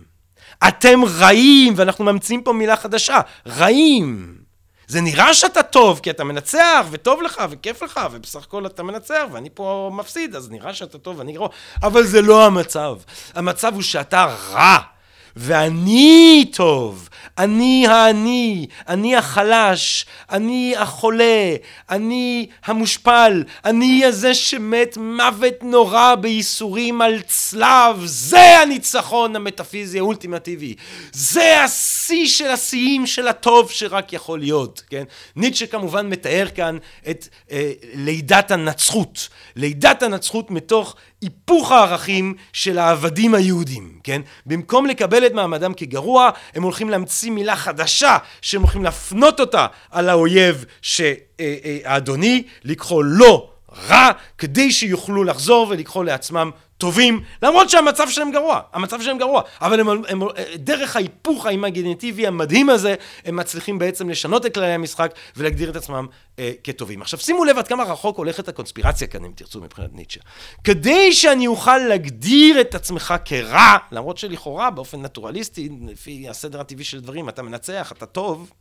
[0.67, 4.44] אתם רעים, ואנחנו ממציאים פה מילה חדשה, רעים.
[4.87, 9.23] זה נראה שאתה טוב, כי אתה מנצח, וטוב לך, וכיף לך, ובסך הכל אתה מנצח,
[9.31, 11.49] ואני פה מפסיד, אז נראה שאתה טוב ואני גרוע,
[11.83, 12.97] אבל זה לא המצב.
[13.35, 14.94] המצב הוא שאתה רע.
[15.35, 21.55] ואני טוב, אני העני, אני החלש, אני החולה,
[21.89, 30.75] אני המושפל, אני הזה שמת מוות נורא בייסורים על צלב, זה הניצחון המטאפיזי האולטימטיבי,
[31.11, 35.03] זה השיא של השיאים של הטוב שרק יכול להיות, כן?
[35.35, 36.77] ניטשה כמובן מתאר כאן
[37.09, 40.95] את אה, לידת הנצחות, לידת הנצחות מתוך
[41.25, 44.21] היפוך הערכים של העבדים היהודים, כן?
[44.45, 50.09] במקום לקבל את מעמדם כגרוע, הם הולכים להמציא מילה חדשה שהם הולכים להפנות אותה על
[50.09, 53.49] האויב שהאדוני, לקרוא לו
[53.89, 59.79] רע, כדי שיוכלו לחזור ולקרוא לעצמם טובים, למרות שהמצב שלהם גרוע, המצב שלהם גרוע, אבל
[59.79, 60.21] הם, הם,
[60.55, 62.95] דרך ההיפוך האימגינטיבי המדהים הזה,
[63.25, 66.07] הם מצליחים בעצם לשנות את כללי המשחק ולהגדיר את עצמם
[66.39, 67.01] אה, כטובים.
[67.01, 70.19] עכשיו שימו לב עד כמה רחוק הולכת הקונספירציה כאן, אם תרצו, מבחינת ניטשה.
[70.63, 76.99] כדי שאני אוכל להגדיר את עצמך כרע, למרות שלכאורה באופן נטורליסטי, לפי הסדר הטבעי של
[76.99, 78.51] דברים, אתה מנצח, אתה טוב,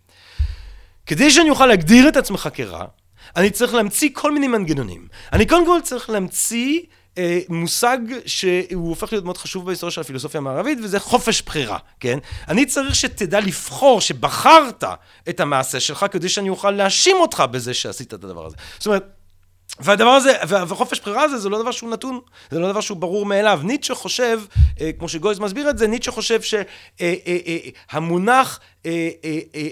[1.06, 2.84] כדי שאני אוכל להגדיר את עצמך כרע,
[3.36, 5.08] אני צריך להמציא כל מיני מנגנונים.
[5.32, 6.80] אני קודם כל צריך להמציא
[7.18, 12.18] אה, מושג שהוא הופך להיות מאוד חשוב בהיסטוריה של הפילוסופיה המערבית, וזה חופש בחירה, כן?
[12.48, 14.84] אני צריך שתדע לבחור, שבחרת
[15.28, 18.56] את המעשה שלך, כדי שאני אוכל להאשים אותך בזה שעשית את הדבר הזה.
[18.78, 19.23] זאת אומרת...
[19.80, 20.32] והדבר הזה,
[20.68, 23.60] וחופש בחירה הזה, זה לא דבר שהוא נתון, זה לא דבר שהוא ברור מאליו.
[23.64, 24.40] ניטשה חושב,
[24.80, 26.40] אה, כמו שגויז מסביר את זה, ניטשה חושב
[27.92, 29.10] שהמונח אה,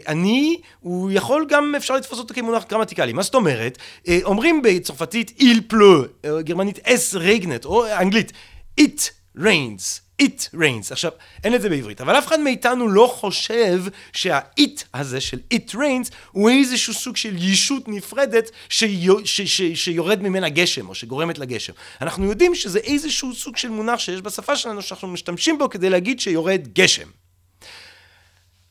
[0.09, 3.13] אני, הוא יכול גם, אפשר לתפוס אותו כמונח גרמטיקלי.
[3.13, 3.79] מה זאת אומרת?
[4.25, 6.05] אומרים בצרפתית איל פלו,
[6.41, 8.33] גרמנית אס רגנט, או אנגלית,
[8.81, 10.12] it rains.
[10.23, 10.93] It rains.
[10.93, 11.11] עכשיו,
[11.45, 16.11] אין את זה בעברית, אבל אף אחד מאיתנו לא חושב שה-it הזה של it rains
[16.33, 21.73] הוא איזשהו סוג של ישות נפרדת שיו, ש, ש, שיורד ממנה גשם, או שגורמת לגשם.
[22.01, 26.21] אנחנו יודעים שזה איזשהו סוג של מונח שיש בשפה שלנו, שאנחנו משתמשים בו כדי להגיד
[26.21, 27.09] שיורד גשם.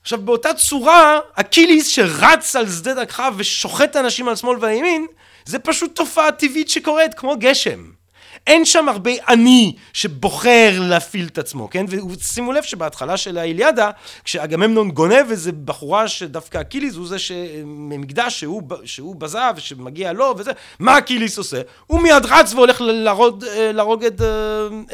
[0.02, 5.08] עכשיו, באותה צורה, אקיליס שרץ על שדה הקרב ושוחט אנשים על שמאל וימין,
[5.45, 8.01] זה פשוט תופעה טבעית שקורית כמו גשם.
[8.48, 11.86] אין שם הרבה אני שבוחר להפעיל את עצמו, כן?
[12.10, 13.89] ושימו לב שבהתחלה של האיליאדה,
[14.24, 20.52] כשאגממנון גונב איזה בחורה שדווקא אקיליס הוא זה שמקדש שהוא, שהוא בזה ושמגיע לו וזה,
[20.80, 21.62] מה אקיליס עושה?
[21.88, 24.28] הוא מיד רץ והולך להרוג, אה, להרוג את, אה,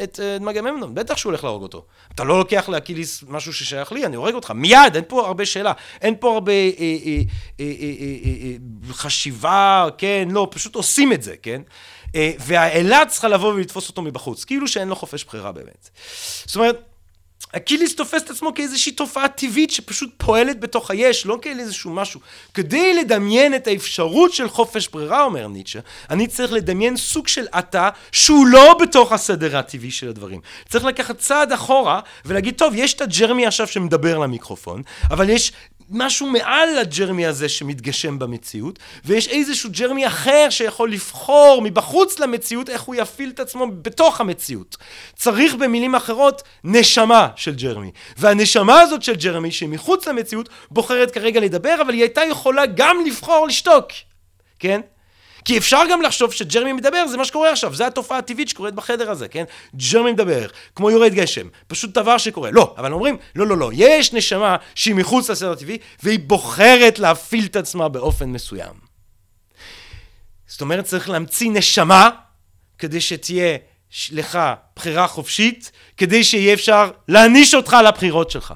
[0.04, 1.84] את, את אגממנון, בטח שהוא הולך להרוג אותו.
[2.14, 5.72] אתה לא לוקח לאקיליס משהו ששייך לי, אני הורג אותך, מיד, אין פה הרבה שאלה,
[6.00, 7.22] אין פה הרבה אה, אה,
[7.60, 11.62] אה, אה, אה, אה, חשיבה, כן, לא, פשוט עושים את זה, כן?
[12.14, 15.90] אה, והאלה צריכה לבוא ולתפוס אותו מבחוץ, כאילו שאין לו חופש בחירה באמת.
[16.46, 16.82] זאת אומרת,
[17.56, 22.20] אקיליס תופס את עצמו כאיזושהי תופעה טבעית שפשוט פועלת בתוך היש, לא כאיזשהו משהו.
[22.54, 25.78] כדי לדמיין את האפשרות של חופש ברירה, אומר ניטשה,
[26.10, 30.40] אני צריך לדמיין סוג של עתה שהוא לא בתוך הסדר הטבעי של הדברים.
[30.68, 35.52] צריך לקחת צעד אחורה ולהגיד, טוב, יש את הג'רמי עכשיו שמדבר למיקרופון, אבל יש
[35.90, 42.82] משהו מעל הג'רמי הזה שמתגשם במציאות, ויש איזשהו ג'רמי אחר שיכול לבחור מבחוץ למציאות איך
[42.82, 44.76] הוא יפעיל את עצמו בתוך המציאות.
[45.16, 47.90] צריך במילים אחרות נשמה של ג'רמי.
[48.16, 52.96] והנשמה הזאת של ג'רמי, שהיא מחוץ למציאות, בוחרת כרגע לדבר, אבל היא הייתה יכולה גם
[53.06, 53.86] לבחור לשתוק,
[54.58, 54.80] כן?
[55.44, 59.10] כי אפשר גם לחשוב שג'רמי מדבר, זה מה שקורה עכשיו, זה התופעה הטבעית שקורית בחדר
[59.10, 59.44] הזה, כן?
[59.76, 62.50] ג'רמי מדבר, כמו יורד גשם, פשוט דבר שקורה.
[62.50, 67.44] לא, אבל אומרים, לא, לא, לא, יש נשמה שהיא מחוץ לסדר הטבעי, והיא בוחרת להפעיל
[67.44, 68.88] את עצמה באופן מסוים.
[70.46, 72.10] זאת אומרת, צריך להמציא נשמה
[72.78, 73.56] כדי שתהיה
[74.10, 74.38] לך
[74.76, 78.54] בחירה חופשית, כדי שיהיה אפשר להעניש אותך על הבחירות שלך.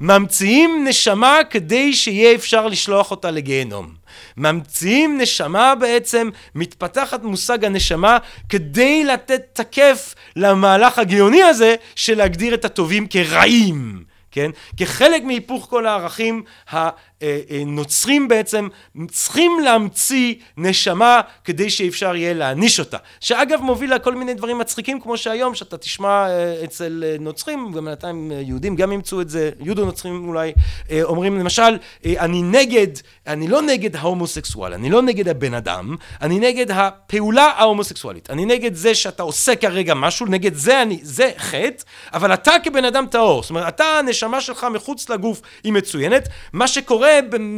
[0.00, 3.94] ממציאים נשמה כדי שיהיה אפשר לשלוח אותה לגיהנום.
[4.36, 8.18] ממציאים נשמה בעצם, מתפתחת מושג הנשמה
[8.48, 14.04] כדי לתת תקף למהלך הגאוני הזה של להגדיר את הטובים כרעים.
[14.30, 14.50] כן?
[14.76, 16.42] כחלק מהיפוך כל הערכים
[17.50, 18.68] הנוצרים בעצם
[19.10, 22.96] צריכים להמציא נשמה כדי שאפשר יהיה להעניש אותה.
[23.20, 27.84] שאגב מוביל לכל מיני דברים מצחיקים כמו שהיום שאתה תשמע אה, אצל אה, נוצרים, גם
[27.84, 30.52] בינתיים יהודים גם ימצאו את זה, יהודו נוצרים אולי,
[30.90, 32.86] אה, אומרים למשל, אני נגד,
[33.26, 38.30] אני לא נגד ההומוסקסואל, אני לא נגד הבן אדם, אני נגד הפעולה ההומוסקסואלית.
[38.30, 42.84] אני נגד זה שאתה עושה כרגע משהו, נגד זה אני, זה חטא, אבל אתה כבן
[42.84, 43.42] אדם טהור.
[43.42, 47.07] זאת אומרת, אתה, הנשמה שלך מחוץ לגוף היא מצוינת, מה שקורה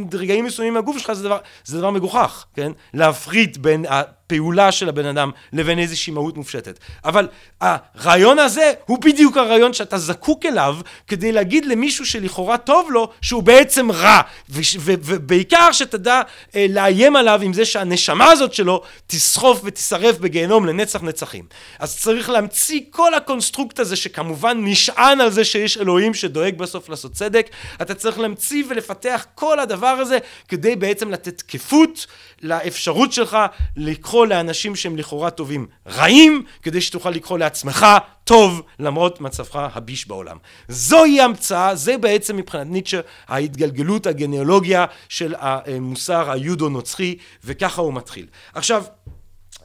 [0.09, 2.71] ברגעים מסוימים מהגוף שלך זה דבר, זה דבר מגוחך, כן?
[2.93, 3.85] להפריד בין
[4.31, 6.79] הפעולה של הבן אדם לבין איזושהי מהות מופשטת.
[7.05, 7.27] אבל
[7.61, 10.77] הרעיון הזה הוא בדיוק הרעיון שאתה זקוק אליו
[11.07, 14.21] כדי להגיד למישהו שלכאורה טוב לו שהוא בעצם רע.
[14.49, 16.21] ובעיקר שתדע
[16.55, 21.45] אה, לאיים עליו עם זה שהנשמה הזאת שלו תסחוף ותשרף בגיהנום לנצח נצחים.
[21.79, 26.89] אז צריך להמציא כל ה construct הזה שכמובן נשען על זה שיש אלוהים שדואג בסוף
[26.89, 27.49] לעשות צדק.
[27.81, 30.17] אתה צריך להמציא ולפתח כל הדבר הזה
[30.47, 32.05] כדי בעצם לתת תקפות
[32.41, 33.37] לאפשרות שלך
[33.77, 37.85] לקרוא לאנשים שהם לכאורה טובים רעים, כדי שתוכל לקרוא לעצמך
[38.23, 40.37] טוב למרות מצבך הביש בעולם.
[40.67, 48.25] זוהי המצאה, זה בעצם מבחינת ניטשה ההתגלגלות, הגניאולוגיה של המוסר היודו-נוצרי, וככה הוא מתחיל.
[48.53, 48.83] עכשיו,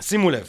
[0.00, 0.48] שימו לב,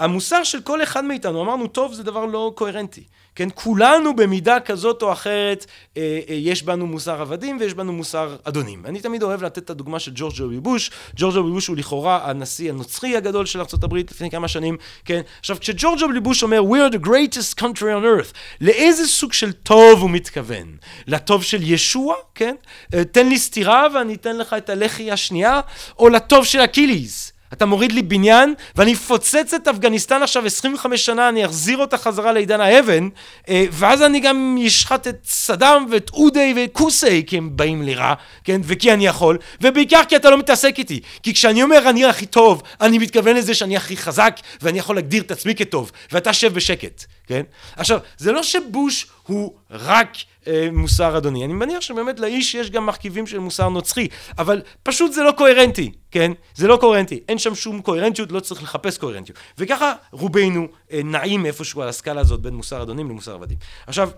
[0.00, 3.04] המוסר של כל אחד מאיתנו, אמרנו טוב זה דבר לא קוהרנטי.
[3.38, 5.66] כן, כולנו במידה כזאת או אחרת,
[5.96, 8.86] אה, אה, יש בנו מוסר עבדים ויש בנו מוסר אדונים.
[8.86, 10.90] אני תמיד אוהב לתת את הדוגמה של ג'ורג' אובי בוש.
[11.16, 15.20] ג'ורג' אובי בוש הוא לכאורה הנשיא הנוצרי הגדול של ארה"ב לפני כמה שנים, כן?
[15.40, 19.52] עכשיו, כשג'ורג' אובי בוש אומר, We are the greatest country on earth, לאיזה סוג של
[19.52, 20.76] טוב הוא מתכוון?
[21.06, 22.54] לטוב של ישוע, כן?
[22.94, 25.60] אה, תן לי סטירה ואני אתן לך את הלחי השנייה,
[25.98, 27.32] או לטוב של אקיליס?
[27.52, 32.32] אתה מוריד לי בניין, ואני אפוצץ את אפגניסטן עכשיו 25 שנה, אני אחזיר אותה חזרה
[32.32, 33.08] לעידן האבן,
[33.48, 37.94] אה, ואז אני גם אשחט את סדאם ואת אודי ואת כוסי, כי הם באים לי
[37.94, 38.60] רע, כן?
[38.64, 41.00] וכי אני יכול, ובעיקר כי אתה לא מתעסק איתי.
[41.22, 45.22] כי כשאני אומר אני הכי טוב, אני מתכוון לזה שאני הכי חזק, ואני יכול להגדיר
[45.22, 47.42] את עצמי כטוב, ואתה שב בשקט, כן?
[47.76, 50.08] עכשיו, זה לא שבוש הוא רק
[50.46, 51.44] אה, מוסר אדוני.
[51.44, 54.08] אני מניח שבאמת לאיש יש גם מרכיבים של מוסר נוצרי,
[54.38, 56.32] אבל פשוט זה לא קוהרנטי, כן?
[56.54, 57.20] זה לא קוהרנטי.
[57.28, 59.38] אין שם שום קוהרנטיות, לא צריך לחפש קוהרנטיות.
[59.58, 63.58] וככה רובנו אה, נעים איפשהו על הסקאלה הזאת בין מוסר אדונים למוסר עבדים.
[63.86, 64.10] עכשיו,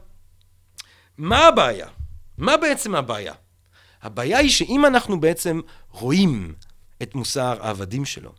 [1.18, 1.86] מה הבעיה?
[2.38, 3.34] מה בעצם הבעיה?
[4.02, 6.54] הבעיה היא שאם אנחנו בעצם רואים
[7.02, 8.32] את מוסר העבדים שלו,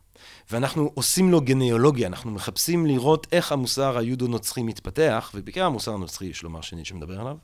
[0.52, 6.44] ואנחנו עושים לו גניאולוגיה, אנחנו מחפשים לראות איך המוסר היהודו-נוצרי מתפתח, ובעיקר המוסר הנוצרי, יש
[6.44, 7.36] לומר שניטשה מדבר עליו,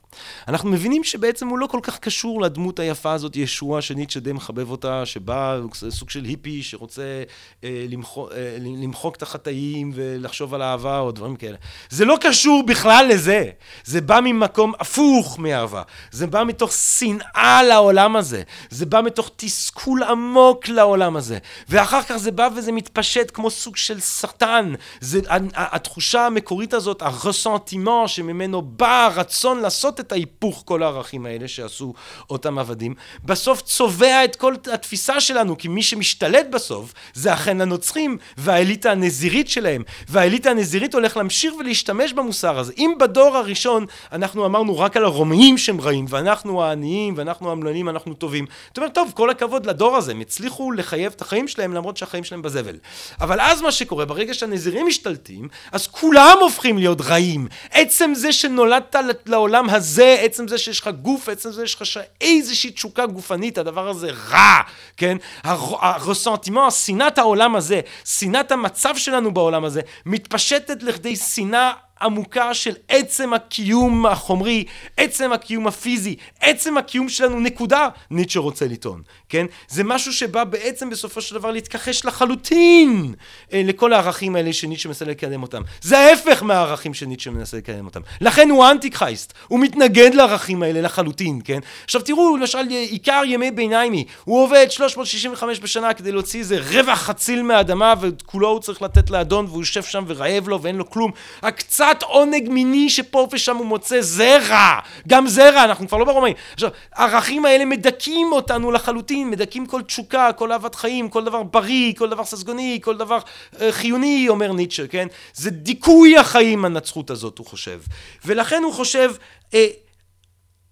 [0.47, 4.71] אנחנו מבינים שבעצם הוא לא כל כך קשור לדמות היפה הזאת, ישוע, שניטשה די מחבב
[4.71, 7.23] אותה, שבא סוג של היפי שרוצה
[7.63, 11.57] אה, למחוק, אה, למחוק את החטאים ולחשוב על אהבה או דברים כאלה.
[11.89, 13.49] זה לא קשור בכלל לזה,
[13.83, 15.81] זה בא ממקום הפוך מאהבה,
[16.11, 21.37] זה בא מתוך שנאה לעולם הזה, זה בא מתוך תסכול עמוק לעולם הזה,
[21.69, 22.96] ואחר כך זה בא וזה מתפתח.
[22.97, 24.73] מתפשט כמו סוג של סרטן.
[24.99, 25.19] זה,
[25.55, 31.93] התחושה המקורית הזאת, הרסנטימנט שממנו בא הרצון לעשות את ההיפוך כל הערכים האלה שעשו
[32.29, 32.95] אותם עבדים,
[33.25, 39.49] בסוף צובע את כל התפיסה שלנו, כי מי שמשתלט בסוף זה אכן הנוצרים והאליטה הנזירית
[39.49, 39.83] שלהם.
[40.09, 42.73] והאליטה הנזירית הולך להמשיך ולהשתמש במוסר הזה.
[42.77, 48.13] אם בדור הראשון אנחנו אמרנו רק על הרומאים שהם רעים, ואנחנו העניים, ואנחנו המלונים, אנחנו
[48.13, 51.97] טובים, אתה אומר, טוב, כל הכבוד לדור הזה, הם הצליחו לחייב את החיים שלהם למרות
[51.97, 52.76] שהחיים שלהם בזבל.
[53.21, 57.47] אבל אז מה שקורה, ברגע שהנזירים משתלטים, אז כולם הופכים להיות רעים.
[57.71, 62.71] עצם זה שנולדת לעולם הזה, עצם זה שיש לך גוף, עצם זה שיש לך איזושהי
[62.71, 64.61] תשוקה גופנית, הדבר הזה רע,
[64.97, 65.17] כן?
[65.43, 71.71] הרסנטימנט, שנאת העולם הזה, שנאת המצב שלנו בעולם הזה, מתפשטת לכדי שנאה
[72.01, 74.65] עמוקה של עצם הקיום החומרי,
[74.97, 79.45] עצם הקיום הפיזי, עצם הקיום שלנו, נקודה, ניטשה רוצה לטעון, כן?
[79.67, 83.13] זה משהו שבא בעצם בסופו של דבר להתכחש לחלוטין
[83.53, 85.61] אה, לכל הערכים האלה שניטשה מנסה לקדם אותם.
[85.81, 88.01] זה ההפך מהערכים שניטשה מנסה לקדם אותם.
[88.21, 91.59] לכן הוא אנטי קרייסט, הוא מתנגד לערכים האלה לחלוטין, כן?
[91.83, 97.43] עכשיו תראו, למשל, עיקר ימי ביניימי, הוא עובד 365 בשנה כדי להוציא איזה רווח חציל
[97.43, 101.11] מהאדמה וכולו הוא צריך לתת לאדון והוא יושב שם ורעב לו ואין לו כלום.
[101.41, 106.35] הקצת קצת עונג מיני שפה ושם הוא מוצא זרע, גם זרע, אנחנו כבר לא ברומאים.
[106.53, 111.93] עכשיו, הערכים האלה מדכאים אותנו לחלוטין, מדכאים כל תשוקה, כל אהבת חיים, כל דבר בריא,
[111.97, 113.19] כל דבר ססגוני, כל דבר
[113.61, 115.07] אה, חיוני, אומר ניטשה, כן?
[115.33, 117.81] זה דיכוי החיים הנצחות הזאת, הוא חושב.
[118.25, 119.13] ולכן הוא חושב,
[119.53, 119.67] אה,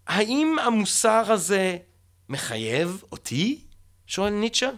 [0.08, 1.78] האם המוסר הזה
[2.30, 3.60] מחייב אותי?
[4.08, 4.70] שואל ניטשה.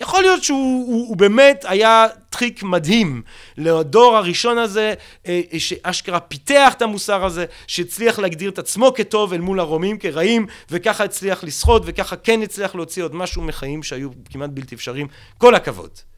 [0.00, 3.22] יכול להיות שהוא הוא, הוא באמת היה טריק מדהים
[3.56, 4.94] לדור הראשון הזה,
[5.26, 10.46] אה, שאשכרה פיתח את המוסר הזה, שהצליח להגדיר את עצמו כטוב אל מול הרומים כרעים,
[10.70, 15.06] וככה הצליח לשחות, וככה כן הצליח להוציא עוד משהו מחיים שהיו כמעט בלתי אפשריים.
[15.38, 16.09] כל הכבוד.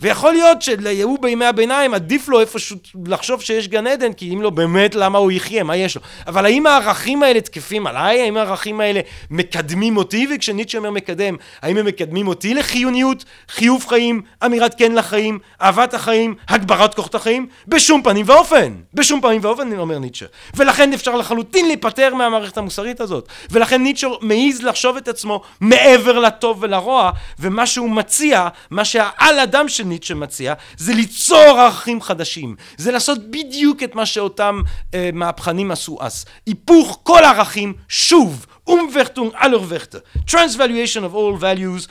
[0.00, 2.76] ויכול להיות שליהוא בימי הביניים עדיף לו איפשהו
[3.06, 6.02] לחשוב שיש גן עדן, כי אם לא באמת למה הוא יחיה, מה יש לו?
[6.26, 8.22] אבל האם הערכים האלה תקפים עליי?
[8.22, 10.26] האם הערכים האלה מקדמים אותי?
[10.34, 16.34] וכשניטשה אומר מקדם, האם הם מקדמים אותי לחיוניות, חיוב חיים, אמירת כן לחיים, אהבת החיים,
[16.48, 17.46] הגברת כוחות החיים?
[17.68, 18.72] בשום פנים ואופן.
[18.94, 20.26] בשום פנים ואופן, אומר ניטשה.
[20.54, 23.28] ולכן אפשר לחלוטין להיפטר מהמערכת המוסרית הזאת.
[23.50, 29.68] ולכן ניטשה מעז לחשוב את עצמו מעבר לטוב ולרוע, ומה שהוא מציע, מה שהעל אדם
[29.68, 32.56] של ניטשה מציע, זה ליצור ערכים חדשים.
[32.76, 34.62] זה לעשות בדיוק את מה שאותם
[34.94, 36.24] אה, מהפכנים עשו אז.
[36.46, 38.46] היפוך כל הערכים שוב.
[38.70, 41.88] Umwertung aller Werte, Transvaluation of all values,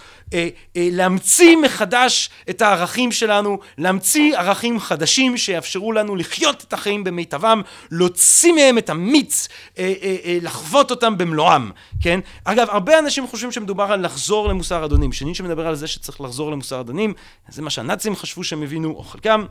[0.76, 7.62] להמציא מחדש את הערכים שלנו, להמציא ערכים חדשים שיאפשרו לנו לחיות את החיים במיטבם,
[7.92, 11.72] להוציא מהם את המיץ, אה, אה, אה, לחוות אותם במלואם,
[12.02, 12.20] כן?
[12.44, 16.52] אגב, הרבה אנשים חושבים שמדובר על לחזור למוסר אדונים, שניטשה מדבר על זה שצריך לחזור
[16.52, 17.14] למוסר אדונים,
[17.50, 19.46] זה מה שהנאצים חשבו שהם הבינו, או חלקם.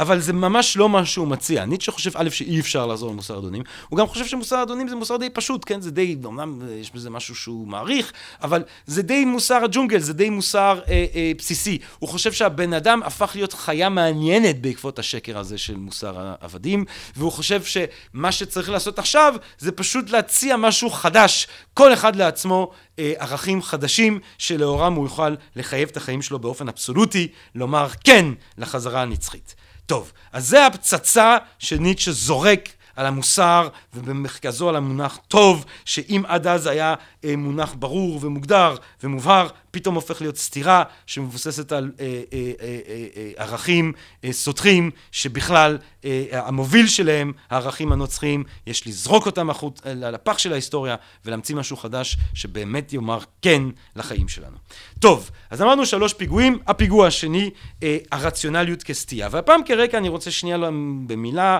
[0.00, 1.64] אה, אבל זה ממש לא מה שהוא מציע.
[1.64, 5.16] ניטשה חושב א' שאי אפשר לעזור למוסר אדונים, הוא גם חושב שמוסר אדונים זה מוסר
[5.16, 5.80] די פשוט, כן?
[5.80, 10.30] זה די, אמנם יש בזה משהו שהוא מעריך, אבל זה די מוסר הג'ונגל, זה די
[10.30, 11.78] מוסר אה, אה, בסיסי.
[11.98, 16.84] הוא חושב שהבן אדם הפך להיות חיה מעניינת בעקבות השקר הזה של מוסר העבדים,
[17.16, 23.12] והוא חושב שמה שצריך לעשות עכשיו זה פשוט להציע משהו חדש, כל אחד לעצמו, אה,
[23.18, 28.26] ערכים חדשים שלאורם הוא יוכל לחייב את החיים שלו באופן אבסולוטי, לומר כן
[28.58, 29.54] לחזרה הנצחית.
[29.86, 36.66] טוב, אז זה הפצצה שניטשה זורק על המוסר ובמרכזו על המונח טוב, שאם עד אז
[36.66, 36.94] היה
[37.24, 43.92] אה, מונח ברור ומוגדר ומובהר, פתאום הופך להיות סתירה שמבוססת על אה, אה, ערכים
[44.30, 45.78] סותרים, שבכלל
[46.32, 52.92] המוביל שלהם, הערכים הנוצריים, יש לזרוק אותם החוט, לפח של ההיסטוריה ולהמציא משהו חדש שבאמת
[52.92, 53.62] יאמר כן
[53.96, 54.56] לחיים שלנו.
[54.98, 57.50] טוב, אז אמרנו שלוש פיגועים, הפיגוע השני,
[58.12, 59.28] הרציונליות כסטייה.
[59.30, 60.58] והפעם כרקע אני רוצה שנייה
[61.06, 61.58] במילה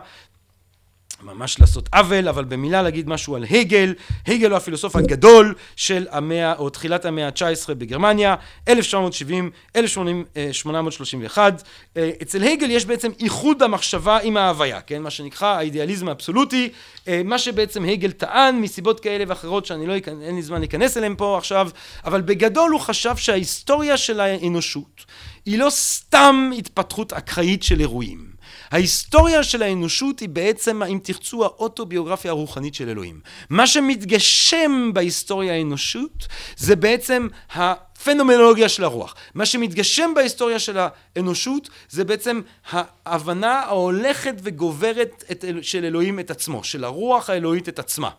[1.23, 3.95] ממש לעשות עוול, אבל במילה להגיד משהו על הגל.
[4.27, 8.35] הגל הוא הפילוסוף הגדול של המאה, או תחילת המאה ה-19 בגרמניה,
[8.69, 11.62] 1770, 1831.
[11.97, 15.03] אה, אצל הגל יש בעצם איחוד המחשבה עם ההוויה, כן?
[15.03, 16.69] מה שנקרא האידיאליזם האבסולוטי,
[17.09, 21.14] אה, מה שבעצם הגל טען מסיבות כאלה ואחרות שאני לא, אין לי זמן להיכנס אליהן
[21.19, 21.71] פה עכשיו,
[22.05, 25.05] אבל בגדול הוא חשב שההיסטוריה של האנושות
[25.47, 28.36] היא לא סתם התפתחות אקראית של אירועים.
[28.71, 33.21] ההיסטוריה של האנושות היא בעצם, אם תרצו, האוטוביוגרפיה הרוחנית של אלוהים.
[33.51, 39.14] מה שמתגשם בהיסטוריה האנושות זה בעצם הפנומנולוגיה של הרוח.
[39.35, 40.79] מה שמתגשם בהיסטוריה של
[41.17, 42.41] האנושות זה בעצם
[42.73, 48.11] ההבנה ההולכת וגוברת את, של אלוהים את עצמו, של הרוח האלוהית את עצמה.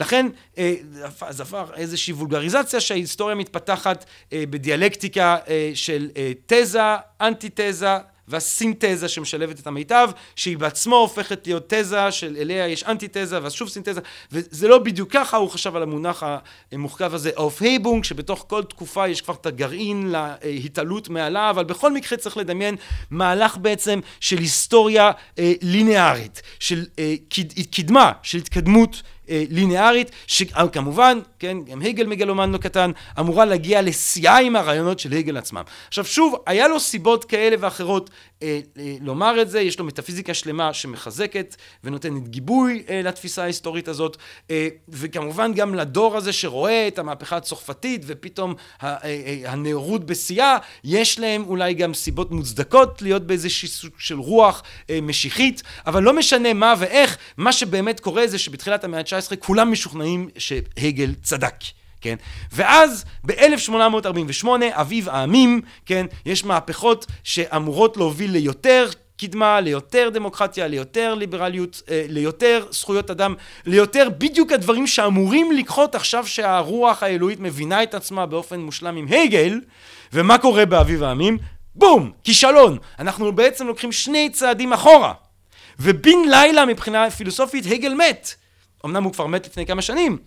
[0.00, 0.26] לכן
[0.58, 0.74] אה,
[1.30, 6.08] זה הפך איזושהי וולגריזציה שההיסטוריה מתפתחת אה, בדיאלקטיקה אה, של
[6.46, 6.80] תזה,
[7.20, 7.96] אנטי-תזה,
[8.28, 14.00] והסינתזה שמשלבת את המיטב, שהיא בעצמו הופכת להיות תזה, שאליה יש אנטי-תזה, ואז שוב סינתזה,
[14.32, 16.22] וזה לא בדיוק ככה, הוא חשב על המונח
[16.72, 20.14] המורכב הזה, Aufhebung, שבתוך כל תקופה יש כבר את הגרעין
[20.44, 22.76] להתעלות מעלה, אבל בכל מקרה צריך לדמיין
[23.10, 27.14] מהלך בעצם של היסטוריה אה, ליניארית, של אה,
[27.70, 34.38] קדמה, של התקדמות אה, ליניארית, שכמובן, כן, גם הגל מגלומן לא קטן, אמורה להגיע לשיאה
[34.38, 35.62] עם הרעיונות של הגל עצמם.
[35.88, 38.10] עכשיו שוב, היה לו סיבות כאלה ואחרות
[38.42, 43.88] אה, אה, לומר את זה, יש לו מטאפיזיקה שלמה שמחזקת ונותנת גיבוי אה, לתפיסה ההיסטורית
[43.88, 44.16] הזאת,
[44.50, 51.18] אה, וכמובן גם לדור הזה שרואה את המהפכה הצרפתית ופתאום אה, אה, הנאורות בשיאה, יש
[51.18, 56.52] להם אולי גם סיבות מוצדקות להיות באיזשהו סוג של רוח אה, משיחית, אבל לא משנה
[56.52, 61.54] מה ואיך, מה שבאמת קורה זה שבתחילת המאה ה-19 כולם משוכנעים שהגל צדק.
[62.00, 62.16] כן?
[62.52, 66.06] ואז ב-1848, אביב העמים, כן?
[66.26, 68.88] יש מהפכות שאמורות להוביל ליותר
[69.18, 73.34] קדמה, ליותר דמוקרטיה, ליותר ליברליות, אה, ליותר זכויות אדם,
[73.66, 79.60] ליותר בדיוק הדברים שאמורים לקחות עכשיו שהרוח האלוהית מבינה את עצמה באופן מושלם עם הגל,
[80.12, 81.38] ומה קורה באביב העמים?
[81.74, 82.12] בום!
[82.24, 82.78] כישלון!
[82.98, 85.12] אנחנו בעצם לוקחים שני צעדים אחורה.
[85.80, 88.34] ובן לילה מבחינה פילוסופית הגל מת.
[88.84, 90.18] אמנם הוא כבר מת לפני כמה שנים,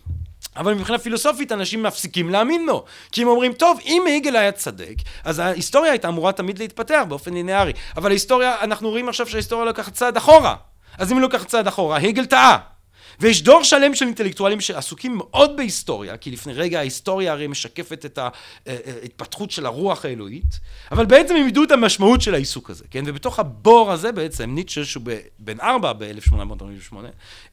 [0.58, 2.86] אבל מבחינה פילוסופית אנשים מפסיקים להאמין לו.
[3.12, 7.34] כי הם אומרים, טוב, אם הגל היה צדק, אז ההיסטוריה הייתה אמורה תמיד להתפתח באופן
[7.34, 7.74] ליניארי.
[7.98, 10.56] אבל ההיסטוריה, אנחנו רואים עכשיו שההיסטוריה לוקחת צעד אחורה.
[10.98, 12.58] אז אם היא לוקחת צעד אחורה, הגל טעה.
[13.20, 18.20] ויש דור שלם של אינטלקטואלים שעסוקים מאוד בהיסטוריה, כי לפני רגע ההיסטוריה הרי משקפת את
[18.68, 20.60] ההתפתחות של הרוח האלוהית,
[20.92, 23.04] אבל בעצם הם ידעו את המשמעות של העיסוק הזה, כן?
[23.08, 25.04] ובתוך הבור הזה בעצם, ניטשה שהוא
[25.40, 26.96] בן ארבע ב-1848,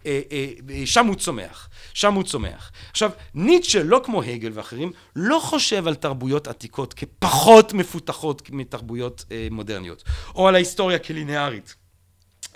[0.07, 2.71] אה, אה, שם הוא צומח, שם הוא צומח.
[2.91, 9.49] עכשיו, ניטשה, לא כמו הגל ואחרים, לא חושב על תרבויות עתיקות כפחות מפותחות מתרבויות אה,
[9.51, 10.03] מודרניות,
[10.35, 11.86] או על ההיסטוריה כלינארית.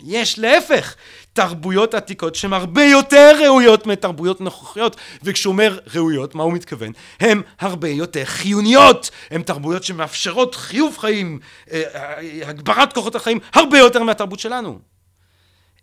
[0.04, 0.94] יש להפך
[1.32, 6.92] תרבויות עתיקות שהן הרבה יותר ראויות מתרבויות נוכחיות וכשהוא אומר ראויות מה הוא מתכוון?
[7.20, 11.38] הן הרבה יותר חיוניות הן תרבויות שמאפשרות חיוב חיים
[11.72, 14.89] אה, אה, הגברת כוחות החיים הרבה יותר מהתרבות שלנו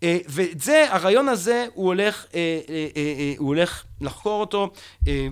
[0.03, 4.69] ואת זה, הרעיון הזה, הוא הולך, אה, אה, הוא הולך לחקור אותו,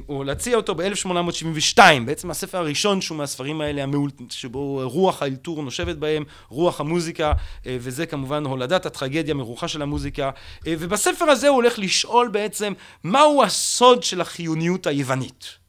[0.10, 3.86] או להציע אותו ב-1872, בעצם הספר הראשון שהוא מהספרים האלה,
[4.30, 7.32] שבו רוח האלתור נושבת בהם, רוח המוזיקה,
[7.66, 10.32] וזה כמובן הולדת הטרגדיה מרוחה של המוזיקה,
[10.66, 15.65] ובספר הזה הוא הולך לשאול בעצם מהו הסוד של החיוניות היוונית.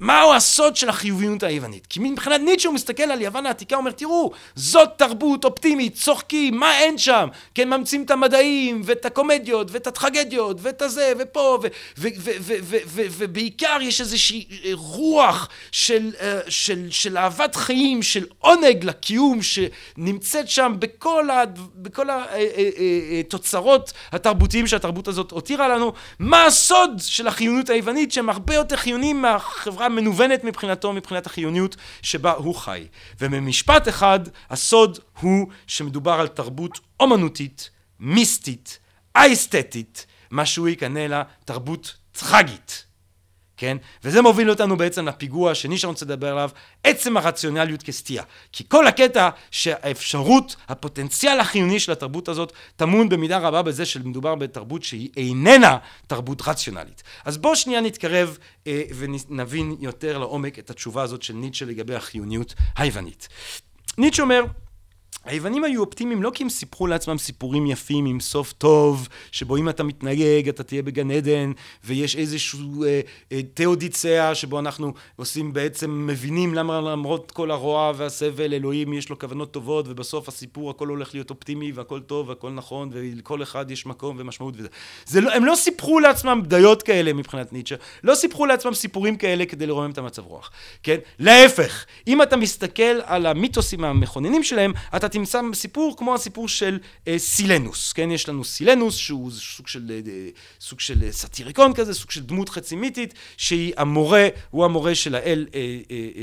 [0.00, 1.86] מהו הסוד של החיוביות היוונית?
[1.86, 6.56] כי מבחינת ניטשה הוא מסתכל על יוון העתיקה, הוא אומר, תראו, זאת תרבות אופטימית, צוחקים,
[6.56, 7.28] מה אין שם?
[7.54, 11.58] כן, ממציאים את המדעים, ואת הקומדיות, ואת הטרגדיות, ואת הזה, ופה,
[13.18, 16.10] ובעיקר יש איזושהי רוח של,
[16.48, 21.42] של, של אהבת חיים, של עונג לקיום, שנמצאת שם בכל, ה,
[21.74, 22.06] בכל
[23.20, 25.92] התוצרות התרבותיים שהתרבות הזאת הותירה לנו.
[26.18, 32.32] מה הסוד של החיוניות היוונית, שהם הרבה יותר חיוניים מהחברה מנוונת מבחינתו, מבחינת החיוניות שבה
[32.32, 32.86] הוא חי.
[33.20, 34.20] וממשפט אחד,
[34.50, 37.70] הסוד הוא שמדובר על תרבות אומנותית,
[38.00, 38.78] מיסטית,
[39.14, 42.89] אסתטית, מה שהוא יקנה לה תרבות טרגית.
[43.60, 43.76] כן?
[44.04, 46.50] וזה מוביל אותנו בעצם לפיגוע השני שאני רוצה לדבר עליו,
[46.84, 48.22] עצם הרציונליות כסטייה.
[48.52, 54.82] כי כל הקטע שהאפשרות, הפוטנציאל החיוני של התרבות הזאת, טמון במידה רבה בזה שמדובר בתרבות
[54.82, 57.02] שהיא איננה תרבות רציונלית.
[57.24, 62.54] אז בואו שנייה נתקרב אה, ונבין יותר לעומק את התשובה הזאת של ניטשה לגבי החיוניות
[62.76, 63.28] היוונית.
[63.98, 64.44] ניטשה אומר,
[65.30, 69.68] היוונים היו אופטימיים לא כי הם סיפרו לעצמם סיפורים יפים עם סוף טוב, שבו אם
[69.68, 71.52] אתה מתנהג אתה תהיה בגן עדן,
[71.84, 73.00] ויש איזשהו אה,
[73.32, 79.18] אה, תאודיצאה שבו אנחנו עושים בעצם, מבינים למה למרות כל הרוע והסבל, אלוהים יש לו
[79.18, 83.86] כוונות טובות, ובסוף הסיפור הכל הולך להיות אופטימי והכל טוב והכל נכון, ולכל אחד יש
[83.86, 84.68] מקום ומשמעות וזה.
[85.06, 89.46] זה לא, הם לא סיפרו לעצמם בדיות כאלה מבחינת ניטשה, לא סיפרו לעצמם סיפורים כאלה
[89.46, 90.50] כדי לרומם את המצב רוח,
[90.82, 90.96] כן?
[91.18, 97.18] להפך, אם אתה מסתכל על המיתוסים המכוננים שלהם, אתה תמצא סיפור כמו הסיפור של אה,
[97.18, 98.10] סילנוס, כן?
[98.10, 100.28] יש לנו סילנוס שהוא סוג של, אה,
[100.60, 105.14] סוג של אה, סאטיריקון כזה, סוג של דמות חצי מיתית, שהיא המורה, הוא המורה של
[105.14, 106.22] האל אה, אה, אה,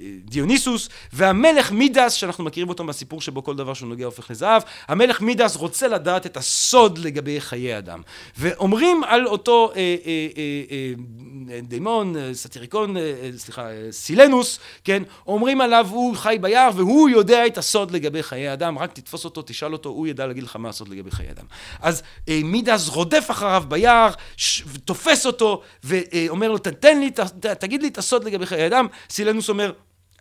[0.00, 4.62] אה, דיוניסוס, והמלך מידס, שאנחנו מכירים אותו מהסיפור שבו כל דבר שהוא נוגע הופך לזהב,
[4.88, 8.02] המלך מידס רוצה לדעת את הסוד לגבי חיי אדם.
[8.38, 10.42] ואומרים על אותו אה, אה, אה,
[11.50, 15.02] אה, דיימון, אה, סאטיריקון, אה, סליחה, סילנוס, כן?
[15.26, 19.24] אומרים עליו הוא חי ביער והוא יודע את הסוד סוד לגבי חיי אדם, רק תתפוס
[19.24, 21.44] אותו, תשאל אותו, הוא ידע להגיד לך מה הסוד לגבי חיי אדם.
[21.80, 24.62] אז אה, מידס רודף אחריו ביער, ש...
[24.84, 28.86] תופס אותו, ואומר לו, תתן לי, ת, תגיד לי את הסוד לגבי חיי אדם.
[29.10, 29.72] סילנוס אומר,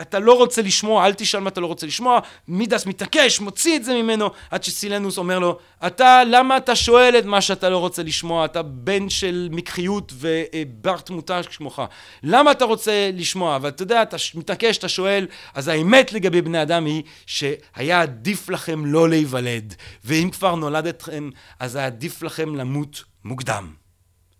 [0.01, 3.83] אתה לא רוצה לשמוע, אל תשאל מה אתה לא רוצה לשמוע, מידס מתעקש, מוציא את
[3.83, 8.03] זה ממנו, עד שסילנוס אומר לו, אתה, למה אתה שואל את מה שאתה לא רוצה
[8.03, 8.45] לשמוע?
[8.45, 11.79] אתה בן של מקחיות ובר תמותה כמוך.
[12.23, 13.57] למה אתה רוצה לשמוע?
[13.61, 18.85] ואתה יודע, אתה מתעקש, אתה שואל, אז האמת לגבי בני אדם היא שהיה עדיף לכם
[18.85, 19.75] לא להיוולד,
[20.05, 21.29] ואם כבר נולדתכם,
[21.59, 23.73] אז היה עדיף לכם למות מוקדם.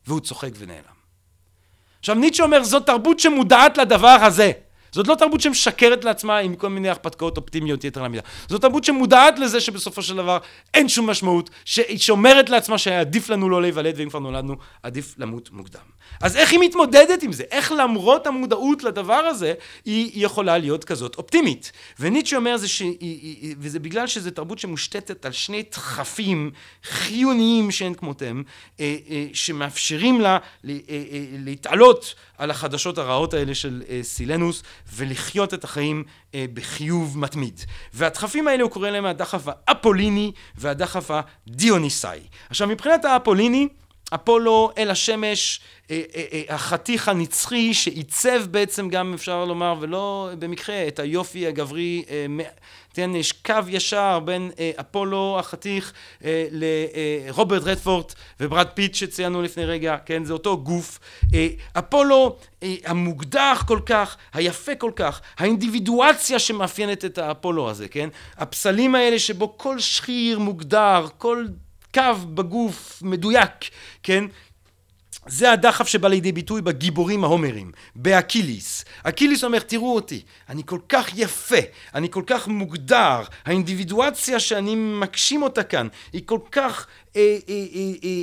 [0.08, 1.02] והוא צוחק ונעלם.
[2.00, 4.52] עכשיו ניטשה אומר, זאת תרבות שמודעת לדבר הזה.
[4.92, 8.24] זאת לא תרבות שמשקרת לעצמה עם כל מיני הרפתקאות אופטימיות יתר למידה.
[8.48, 10.38] זאת תרבות שמודעת לזה שבסופו של דבר
[10.74, 15.16] אין שום משמעות, שהיא שומרת לעצמה שהיה עדיף לנו לא להיוולד, ואם כבר נולדנו, עדיף
[15.18, 15.82] למות מוקדם.
[16.22, 17.44] אז איך היא מתמודדת עם זה?
[17.52, 19.54] איך למרות המודעות לדבר הזה,
[19.86, 21.72] היא יכולה להיות כזאת אופטימית?
[22.00, 22.82] וניטשה אומר זה ש...
[23.60, 26.52] וזה בגלל שזו תרבות שמושתתת על שני דחפים
[26.84, 28.44] חיוניים שאין כמותהם,
[28.80, 30.38] אה, אה, שמאפשרים לה
[30.70, 30.76] אה,
[31.32, 37.62] להתעלות על החדשות הרעות האלה של סילנוס ולחיות את החיים בחיוב מתמיד.
[37.94, 42.20] והדחפים האלה הוא קורא להם הדחף האפוליני והדחף הדיוניסאי.
[42.50, 43.68] עכשיו מבחינת האפוליני
[44.14, 45.62] אפולו אל השמש,
[46.50, 52.04] החתיך הנצחי שעיצב בעצם גם אפשר לומר ולא במקרה את היופי הגברי
[52.94, 55.94] כן, יש קו ישר בין אפולו החתיך
[56.52, 61.00] לרוברט רדפורט וברד פיט שציינו לפני רגע, כן, זה אותו גוף.
[61.78, 62.38] אפולו
[62.86, 69.58] המוקדח כל כך, היפה כל כך, האינדיבידואציה שמאפיינת את האפולו הזה, כן, הפסלים האלה שבו
[69.58, 71.46] כל שחיר מוגדר, כל
[71.94, 73.52] קו בגוף מדויק,
[74.04, 74.26] כן,
[75.28, 78.86] זה הדחף שבא לידי ביטוי בגיבורים ההומרים, באקיליס.
[79.04, 81.56] אקיליס אומר, תראו אותי, אני כל כך יפה,
[81.96, 86.88] אני כל כך מוגדר, האינדיבידואציה שאני מגשים אותה כאן היא כל כך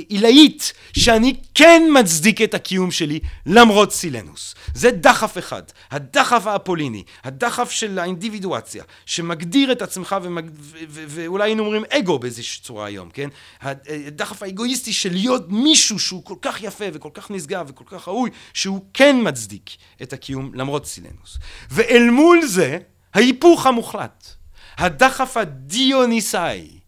[0.07, 4.55] עילאית, שאני כן מצדיק את הקיום שלי למרות סילנוס.
[4.73, 10.15] זה דחף אחד, הדחף האפוליני, הדחף של האינדיבידואציה, שמגדיר את עצמך
[10.89, 13.29] ואולי היינו אומרים אגו באיזושהי צורה היום, כן?
[13.61, 18.29] הדחף האגואיסטי של להיות מישהו שהוא כל כך יפה וכל כך נשגב וכל כך ראוי,
[18.53, 19.69] שהוא כן מצדיק
[20.01, 21.37] את הקיום למרות סילנוס.
[21.71, 22.77] ואל מול זה,
[23.13, 24.27] ההיפוך המוחלט,
[24.77, 26.78] הדחף הדיוניסאי,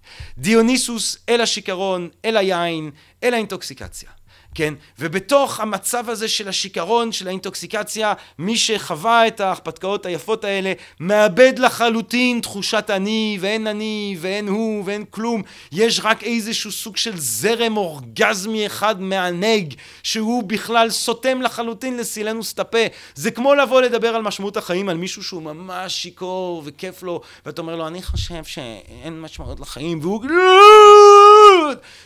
[0.42, 2.92] דיוניסוס אל השיכרון, אל היין,
[3.24, 4.10] אל האינטוקסיקציה.
[4.56, 4.74] כן?
[5.00, 12.40] ובתוך המצב הזה של השיכרון, של האינטוקסיקציה, מי שחווה את ההרפתקאות היפות האלה, מאבד לחלוטין
[12.42, 15.42] תחושת אני, ואין אני, ואין הוא, ואין כלום.
[15.72, 19.74] יש רק איזשהו סוג של זרם אורגזמי אחד מענג,
[20.04, 22.78] שהוא בכלל סותם לחלוטין לסילנוס הפה.
[23.16, 27.62] זה כמו לבוא לדבר על משמעות החיים, על מישהו שהוא ממש שיכור וכיף לו, ואתה
[27.62, 30.22] אומר לו, אני חושב שאין משמעות לחיים, והוא...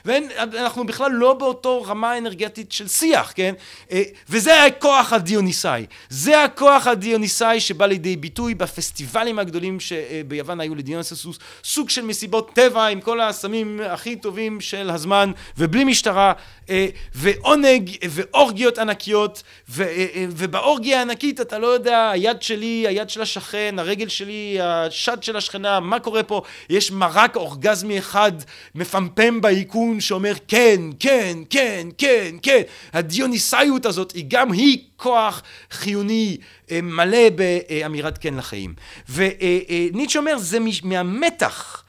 [0.06, 3.54] ואנחנו בכלל לא באותו רמה אנרגטית של שיח, כן?
[3.92, 5.86] אה, וזה הכוח הדיוניסאי.
[6.10, 12.86] זה הכוח הדיוניסאי שבא לידי ביטוי בפסטיבלים הגדולים שביוון היו לדיוניסוס, סוג של מסיבות טבע
[12.86, 16.34] עם כל הסמים הכי טובים של הזמן, ובלי משטרה,
[16.70, 19.44] אה, ועונג ואורגיות ענקיות,
[19.80, 25.38] אה, ובאורגיה הענקית אתה לא יודע, היד שלי, היד של השכן, הרגל שלי, השד של
[25.38, 26.42] השכנה, מה קורה פה?
[26.70, 28.32] יש מרק אורגזמי אחד
[28.76, 32.62] מפמפם באיכון שאומר כן, כן, כן, כן, כן.
[32.94, 35.42] הדיוניסאיות הזאת היא גם היא כוח
[35.72, 36.38] חיוני
[36.72, 38.74] אה, מלא באמירת כן לחיים.
[39.10, 41.84] וניטשה אומר זה מהמתח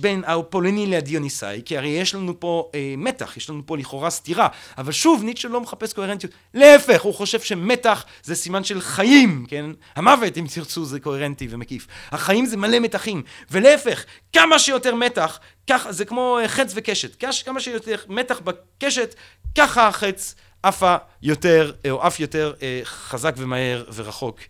[0.00, 4.48] בין האופוליני לדיוניסאי, כי הרי יש לנו פה אה, מתח, יש לנו פה לכאורה סתירה,
[4.78, 9.66] אבל שוב ניטשה לא מחפש קוהרנטיות, להפך, הוא חושב שמתח זה סימן של חיים, כן?
[9.96, 11.86] המוות, אם תרצו, זה קוהרנטי ומקיף.
[12.10, 15.38] החיים זה מלא מתחים, ולהפך, כמה שיותר מתח,
[15.70, 19.14] ככה, זה כמו אה, חץ וקשת, כמה שיותר מתח בקשת,
[19.58, 24.40] ככה החץ עפה יותר, אה, או עף יותר אה, חזק ומהר ורחוק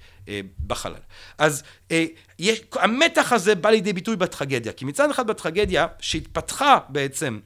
[0.67, 1.01] בחלל.
[1.39, 2.05] אז אה,
[2.39, 7.39] יש, המתח הזה בא לידי ביטוי בטרגדיה, כי מצד אחד בטרגדיה שהתפתחה בעצם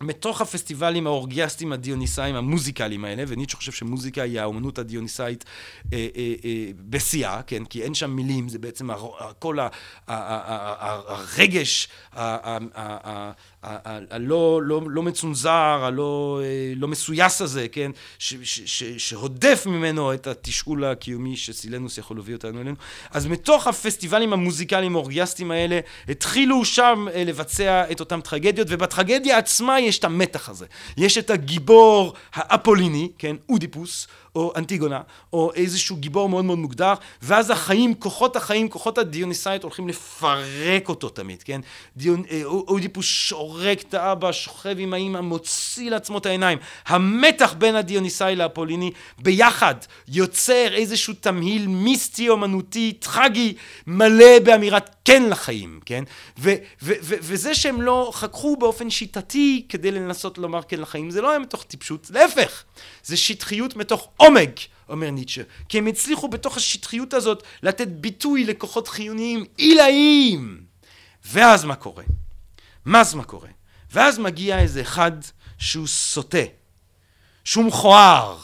[0.00, 5.44] מתוך הפסטיבלים האורגיאסטיים הדיוניסאיים המוזיקליים האלה, וניטשה חושב שמוזיקה היא האומנות הדיוניסאית
[5.92, 7.64] אה, אה, אה, בשיאה, כן?
[7.64, 8.88] כי אין שם מילים, זה בעצם
[9.38, 9.58] כל
[10.06, 11.88] הרגש,
[13.66, 16.40] הלא לא, לא מצונזר, הלא
[16.76, 17.90] לא מסויס הזה, כן?
[18.18, 22.76] ש, ש, ש, שהודף ממנו את התשאול הקיומי שסילנוס יכול להביא אותנו אלינו.
[23.10, 29.98] אז מתוך הפסטיבלים המוזיקליים האורגיאסטיים האלה, התחילו שם לבצע את אותן טרגדיות, ובטרגדיה עצמה יש
[29.98, 30.66] את המתח הזה.
[30.96, 33.36] יש את הגיבור האפוליני, כן?
[33.48, 34.08] אודיפוס.
[34.36, 35.00] או אנטיגונה,
[35.32, 41.08] או איזשהו גיבור מאוד מאוד מוגדר, ואז החיים, כוחות החיים, כוחות הדיוניסאית הולכים לפרק אותו
[41.08, 41.60] תמיד, כן?
[41.96, 46.58] דיון, אה, אודיפוס שורק את האבא, שוכב עם האמא, מוציא לעצמו את העיניים.
[46.86, 49.74] המתח בין הדיוניסאי לאפוליני ביחד
[50.08, 53.54] יוצר איזשהו תמהיל מיסטי, אומנותי, טרגי,
[53.86, 56.04] מלא באמירת כן לחיים, כן?
[56.38, 61.20] ו- ו- ו- וזה שהם לא חככו באופן שיטתי כדי לנסות לומר כן לחיים, זה
[61.20, 62.64] לא היה מתוך טיפשות, להפך,
[63.04, 68.88] זה שטחיות מתוך עומק, אומר ניטשה, כי הם הצליחו בתוך השטחיות הזאת לתת ביטוי לכוחות
[68.88, 70.60] חיוניים עילאיים.
[71.24, 72.04] ואז מה קורה?
[72.84, 73.48] מה אז מה קורה?
[73.92, 75.12] ואז מגיע איזה אחד
[75.58, 76.38] שהוא סוטה,
[77.44, 78.38] שהוא מכוער,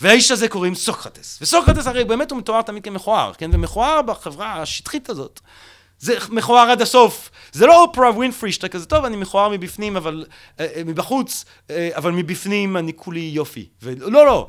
[0.00, 1.38] והאיש הזה קוראים סוקרטס.
[1.42, 3.50] וסוקרטס הרי באמת הוא מתואר תמיד כמכוער, כן?
[3.52, 5.40] ומכוער בחברה השטחית הזאת.
[5.98, 7.30] זה מכוער עד הסוף.
[7.52, 10.24] זה לא אופרה ווינפרי שאתה כזה, טוב, אני מכוער מבפנים, אבל...
[10.60, 13.68] אה, אה, מבחוץ, אה, אבל מבפנים אני כולי יופי.
[13.82, 14.46] לא, לא.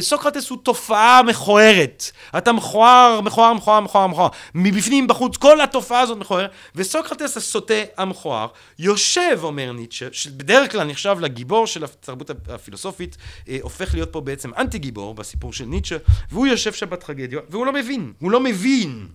[0.00, 2.10] סוקרטס הוא תופעה מכוערת.
[2.38, 4.28] אתה מכוער, מכוער, מכוער, מכוער, מכוער.
[4.54, 6.50] מבפנים, בחוץ, כל התופעה הזאת מכוערת.
[6.74, 13.16] וסוקרטס הסוטה המכוער, יושב, אומר ניטשה, שבדרך כלל נחשב לגיבור של התרבות הפילוסופית,
[13.60, 15.96] הופך להיות פה בעצם אנטי גיבור בסיפור של ניטשה,
[16.30, 18.12] והוא יושב שם בטרגדיה, והוא לא מבין.
[18.18, 19.08] הוא לא מבין.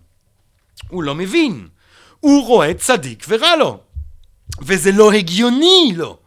[0.88, 1.68] הוא לא מבין.
[2.20, 3.80] הוא רואה צדיק ורע לו.
[4.62, 6.18] וזה לא הגיוני לו.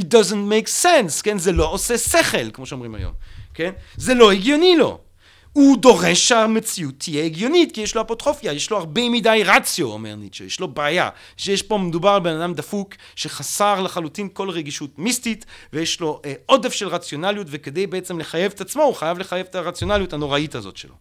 [0.00, 1.38] it doesn't make sense, כן?
[1.38, 3.12] זה לא עושה שכל, כמו שאומרים היום,
[3.54, 3.72] כן?
[3.96, 5.00] זה לא הגיוני לו.
[5.52, 10.14] הוא דורש שהמציאות תהיה הגיונית, כי יש לו אפוטרופיה, יש לו הרבה מדי רציו, אומר
[10.14, 11.08] ניטשה, יש לו בעיה.
[11.36, 16.32] שיש פה מדובר על בן אדם דפוק, שחסר לחלוטין כל רגישות מיסטית, ויש לו אה,
[16.46, 20.76] עודף של רציונליות, וכדי בעצם לחייב את עצמו, הוא חייב לחייב את הרציונליות הנוראית הזאת
[20.76, 20.94] שלו.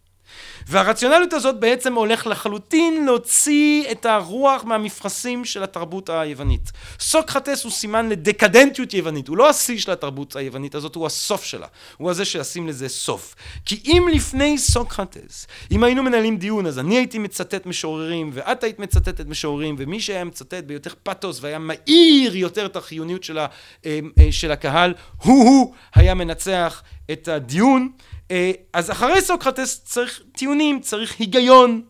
[0.70, 6.72] והרציונליות הזאת בעצם הולך לחלוטין להוציא את הרוח מהמפרשים של התרבות היוונית.
[7.00, 11.68] סוקרטס הוא סימן לדקדנטיות יוונית, הוא לא השיא של התרבות היוונית הזאת, הוא הסוף שלה.
[11.98, 13.36] הוא הזה שישים לזה סוף.
[13.66, 18.80] כי אם לפני סוקרטס, אם היינו מנהלים דיון, אז אני הייתי מצטט משוררים, ואת היית
[18.80, 23.48] מצטטת משוררים, ומי שהיה מצטט ביותר פתוס והיה מאיר יותר את החיוניות של, אה,
[23.86, 24.00] אה,
[24.32, 24.94] של הקהל,
[25.24, 27.90] הוא-הוא היה מנצח את הדיון.
[28.32, 30.22] אה, אז אחרי סוקרטס צריך
[30.58, 31.82] טיעונים, צריך היגיון,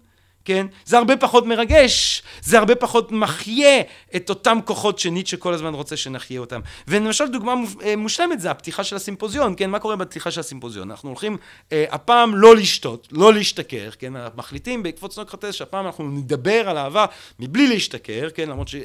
[0.47, 0.67] כן?
[0.85, 3.81] זה הרבה פחות מרגש, זה הרבה פחות מחיה
[4.15, 6.59] את אותם כוחות שניטשה כל הזמן רוצה שנחיה אותם.
[6.87, 9.69] ולמשל דוגמה אה, מושלמת זה הפתיחה של הסימפוזיון, כן?
[9.69, 10.91] מה קורה בפתיחה של הסימפוזיון?
[10.91, 11.37] אנחנו הולכים
[11.71, 14.13] אה, הפעם לא לשתות, לא להשתכר, כן?
[14.35, 17.05] מחליטים בעקבות סוקרטס שהפעם אנחנו נדבר על אהבה
[17.39, 18.49] מבלי להשתכר, כן?
[18.49, 18.83] למרות שזה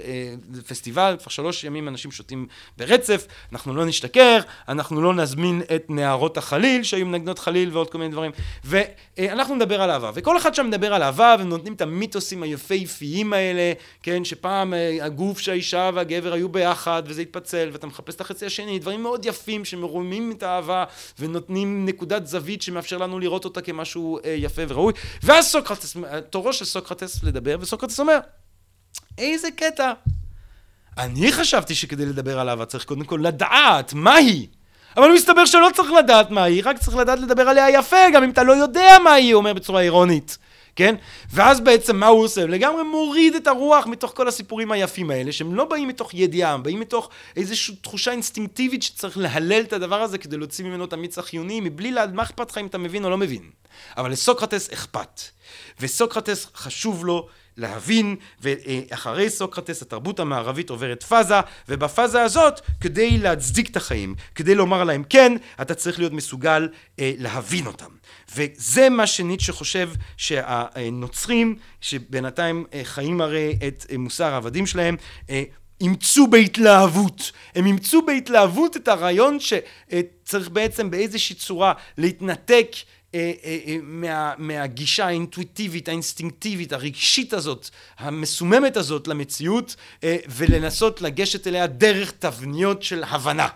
[0.97, 2.47] אה, כבר שלוש ימים אנשים שותים
[2.77, 4.39] ברצף, אנחנו לא נשתכר,
[4.69, 8.31] אנחנו לא נזמין את נערות החליל שהיו מנגנות חליל ועוד כל מיני דברים,
[8.65, 10.11] ואנחנו נדבר על אהבה.
[10.15, 13.73] וכל אחד שם מדבר על אהבה נותנים את המיתוסים היפהפיים האלה,
[14.03, 18.79] כן, שפעם אה, הגוף שהאישה והגבר היו ביחד וזה התפצל ואתה מחפש את החצי השני,
[18.79, 20.85] דברים מאוד יפים שמרומים את האהבה
[21.19, 24.93] ונותנים נקודת זווית שמאפשר לנו לראות אותה כמשהו אה, יפה וראוי.
[25.23, 25.97] ואז סוקרטס,
[26.31, 28.19] תורו של סוקרטס לדבר, וסוקרטס אומר,
[29.19, 29.93] איזה קטע.
[30.99, 34.47] אני חשבתי שכדי לדבר על אהבה צריך קודם כל לדעת מהי.
[34.97, 38.23] אבל הוא מסתבר שלא צריך לדעת מה היא, רק צריך לדעת לדבר עליה יפה, גם
[38.23, 40.39] אם אתה לא יודע מה היא, הוא אומר בצורה אירונית.
[40.77, 40.95] כן?
[41.33, 42.47] ואז בעצם מה הוא עושה?
[42.47, 46.63] לגמרי מוריד את הרוח מתוך כל הסיפורים היפים האלה, שהם לא באים מתוך ידיעה, הם
[46.63, 51.19] באים מתוך איזושהי תחושה אינסטינקטיבית שצריך להלל את הדבר הזה כדי להוציא ממנו את המיץ
[51.19, 53.51] החיוני, מבלי לדעת מה אכפת לך אם אתה מבין או לא מבין.
[53.97, 55.21] אבל לסוקרטס אכפת.
[55.81, 61.35] וסוקרטס חשוב לו להבין, ואחרי סוקרטס התרבות המערבית עוברת פאזה,
[61.69, 67.13] ובפאזה הזאת, כדי להצדיק את החיים, כדי לומר להם כן, אתה צריך להיות מסוגל אה,
[67.19, 67.91] להבין אותם.
[68.37, 74.97] וזה מה שניטשה חושב שהנוצרים, שבינתיים אה, חיים הרי את אה, מוסר העבדים שלהם,
[75.31, 75.43] אה,
[75.81, 77.33] אימצו בהתלהבות.
[77.55, 82.69] הם אימצו בהתלהבות את הרעיון שצריך בעצם באיזושהי צורה להתנתק
[83.83, 89.77] מה, מהגישה האינטואיטיבית, האינסטינקטיבית, הרגשית הזאת, המסוממת הזאת למציאות,
[90.29, 93.49] ולנסות לגשת אליה דרך תבניות של הבנה.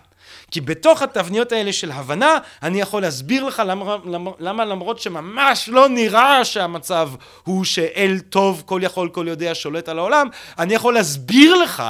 [0.51, 5.69] כי בתוך התבניות האלה של הבנה, אני יכול להסביר לך למה, למה, למה למרות שממש
[5.69, 7.09] לא נראה שהמצב
[7.43, 10.27] הוא שאל טוב, כל יכול, כל יודע, שולט על העולם,
[10.59, 11.83] אני יכול להסביר לך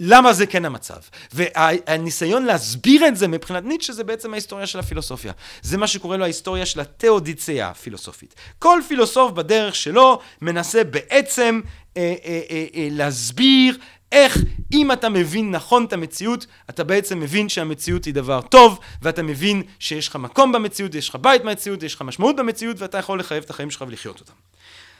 [0.00, 0.98] למה זה כן המצב.
[1.32, 5.32] והניסיון להסביר את זה מבחינת ניטשה זה בעצם ההיסטוריה של הפילוסופיה.
[5.62, 8.34] זה מה שקורה לו ההיסטוריה של התאודיציה הפילוסופית.
[8.58, 11.60] כל פילוסוף בדרך שלו מנסה בעצם
[11.96, 13.78] אה, אה, אה, אה, להסביר
[14.12, 14.38] איך
[14.72, 19.62] אם אתה מבין נכון את המציאות, אתה בעצם מבין שהמציאות היא דבר טוב, ואתה מבין
[19.78, 23.44] שיש לך מקום במציאות, יש לך בית במציאות, יש לך משמעות במציאות, ואתה יכול לחייב
[23.44, 24.32] את החיים שלך ולחיות אותם.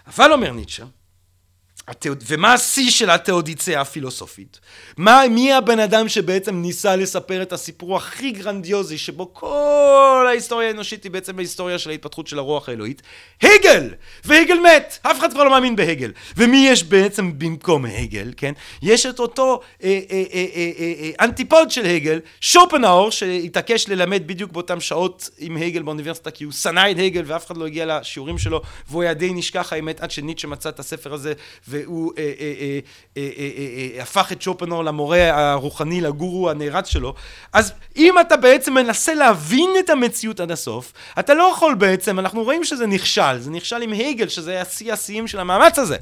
[0.06, 0.84] אבל אומר ניטשה,
[1.88, 2.24] התיאוד...
[2.26, 4.60] ומה השיא של התאודיציה הפילוסופית?
[4.96, 11.04] מה, מי הבן אדם שבעצם ניסה לספר את הסיפור הכי גרנדיוזי שבו כל ההיסטוריה האנושית
[11.04, 13.02] היא בעצם ההיסטוריה של ההתפתחות של הרוח האלוהית?
[13.42, 13.94] הגל!
[14.24, 14.98] והגל מת!
[15.02, 16.12] אף אחד כבר לא מאמין בהגל.
[16.36, 18.52] ומי יש בעצם במקום הגל, כן?
[18.82, 24.22] יש את אותו אה, אה, אה, אה, אה, אה, אנטיפוד של הגל, שופנאור, שהתעקש ללמד
[24.26, 27.86] בדיוק באותם שעות עם הגל באוניברסיטה, כי הוא שנא את הגל ואף אחד לא הגיע
[27.86, 31.32] לשיעורים שלו, והוא היה די נשכח האמת עד שניטשה מצא את הספר הזה.
[31.86, 32.78] והוא אה, אה,
[33.16, 37.14] אה, הפך את שופנור למורה הרוחני, לגורו הנערץ שלו,
[37.52, 42.42] אז אם אתה בעצם מנסה להבין את המציאות עד הסוף, אתה לא יכול בעצם, אנחנו
[42.42, 45.96] רואים שזה נכשל, זה נכשל עם הגל, שזה היה שיא השיאים של המאמץ הזה,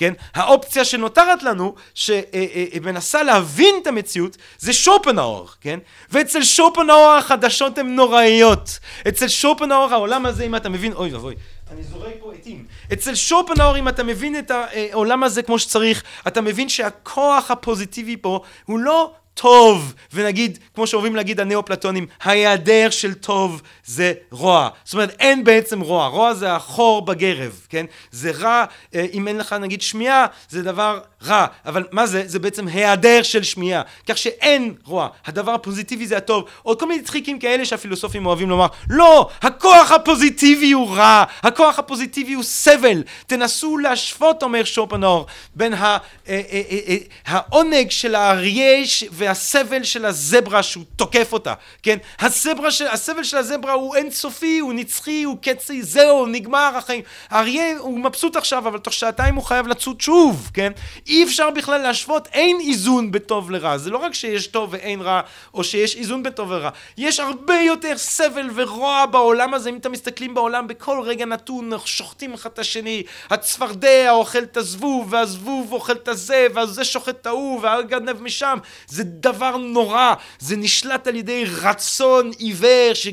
[0.00, 0.12] כן?
[0.34, 5.78] האופציה שנותרת לנו, שמנסה להבין את המציאות, זה שופנאור, כן?
[6.10, 8.78] ואצל שופנאור החדשות הן נוראיות.
[9.08, 11.34] אצל שופנאור העולם הזה, אם אתה מבין, אוי ואבוי.
[11.72, 12.64] אני זורק פה עטים.
[12.92, 18.40] אצל שופנאור, אם אתה מבין את העולם הזה כמו שצריך, אתה מבין שהכוח הפוזיטיבי פה
[18.64, 24.68] הוא לא טוב, ונגיד, כמו שאוהבים להגיד הנאו-פלטונים, ההיעדר של טוב זה רוע.
[24.84, 26.06] זאת אומרת, אין בעצם רוע.
[26.06, 27.86] רוע זה החור בגרב, כן?
[28.10, 28.64] זה רע,
[28.94, 31.46] אה, אם אין לך נגיד שמיעה, זה דבר רע.
[31.66, 32.22] אבל מה זה?
[32.26, 33.82] זה בעצם היעדר של שמיעה.
[34.08, 35.08] כך שאין רוע.
[35.26, 36.44] הדבר הפוזיטיבי זה הטוב.
[36.62, 39.28] עוד כל מיני צחיקים כאלה שהפילוסופים אוהבים לומר, לא!
[39.42, 41.24] הכוח הפוזיטיבי הוא רע!
[41.42, 43.02] הכוח הפוזיטיבי הוא סבל!
[43.26, 49.30] תנסו להשוות, אומר שופנאור, בין אה, אה, העונג של האריה וה...
[49.30, 51.98] זה הסבל של הזברה שהוא תוקף אותה, כן?
[52.18, 52.70] הסבל
[53.22, 57.02] של הזברה הוא אינסופי, הוא נצחי, הוא קצי, זהו, נגמר החיים.
[57.30, 60.72] האריה הוא מבסוט עכשיו, אבל תוך שעתיים הוא חייב לצוד שוב, כן?
[61.06, 63.78] אי אפשר בכלל להשוות, אין איזון בטוב לרע.
[63.78, 65.20] זה לא רק שיש טוב ואין רע,
[65.54, 66.70] או שיש איזון בטוב ורע.
[66.98, 72.34] יש הרבה יותר סבל ורוע בעולם הזה, אם אתם מסתכלים בעולם, בכל רגע נתון שוחטים
[72.34, 73.02] אחד את השני.
[73.30, 78.58] הצפרדע אוכל את הזבוב, והזבוב אוכל את הזה, והזה שוחט את ההוא, והגנב משם.
[78.86, 80.14] זה דבר נורא.
[80.38, 83.08] זה נשלט על ידי רצון עיוור ש...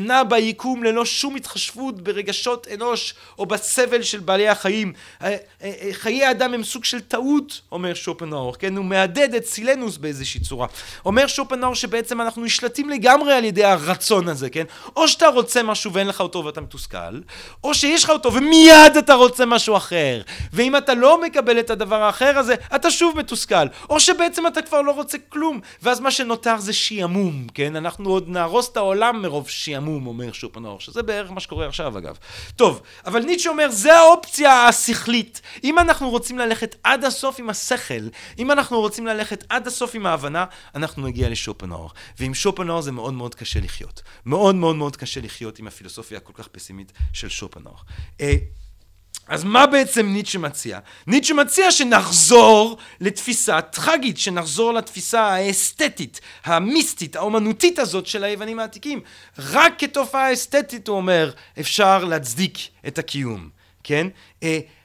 [0.00, 4.92] שנע ביקום ללא שום התחשבות ברגשות אנוש או בסבל של בעלי החיים.
[5.22, 8.76] אה, אה, אה, חיי אדם הם סוג של טעות, אומר שופנאור, כן?
[8.76, 10.66] הוא מהדהד את סילנוס באיזושהי צורה.
[11.04, 14.64] אומר שופנאור שבעצם אנחנו נשלטים לגמרי על ידי הרצון הזה, כן?
[14.96, 17.20] או שאתה רוצה משהו ואין לך אותו ואתה מתוסכל,
[17.64, 20.22] או שיש לך אותו ומיד אתה רוצה משהו אחר.
[20.52, 23.66] ואם אתה לא מקבל את הדבר האחר הזה, אתה שוב מתוסכל.
[23.90, 27.76] או שבעצם אתה כבר לא רוצה כלום, ואז מה שנותר זה שעמום, כן?
[27.76, 32.18] אנחנו עוד נהרוס את העולם מרוב שעמום, אומר שופנאור, שזה בערך מה שקורה עכשיו אגב.
[32.56, 35.42] טוב, אבל ניטשה אומר, זה האופציה השכלית.
[35.64, 40.06] אם אנחנו רוצים ללכת עד הסוף עם השכל, אם אנחנו רוצים ללכת עד הסוף עם
[40.06, 41.90] ההבנה, אנחנו נגיע לשופנאור.
[42.18, 44.02] ועם שופנאור זה מאוד מאוד קשה לחיות.
[44.26, 47.78] מאוד מאוד מאוד קשה לחיות עם הפילוסופיה הכל כך פסימית של שופנאור.
[49.30, 50.78] אה, אז מה בעצם ניטשה מציע?
[51.06, 59.00] ניטשה מציע שנחזור לתפיסה טרגית, שנחזור לתפיסה האסתטית, המיסטית, האומנותית הזאת של היוונים העתיקים.
[59.38, 63.48] רק כתופעה אסתטית, הוא אומר, אפשר להצדיק את הקיום,
[63.84, 64.06] כן?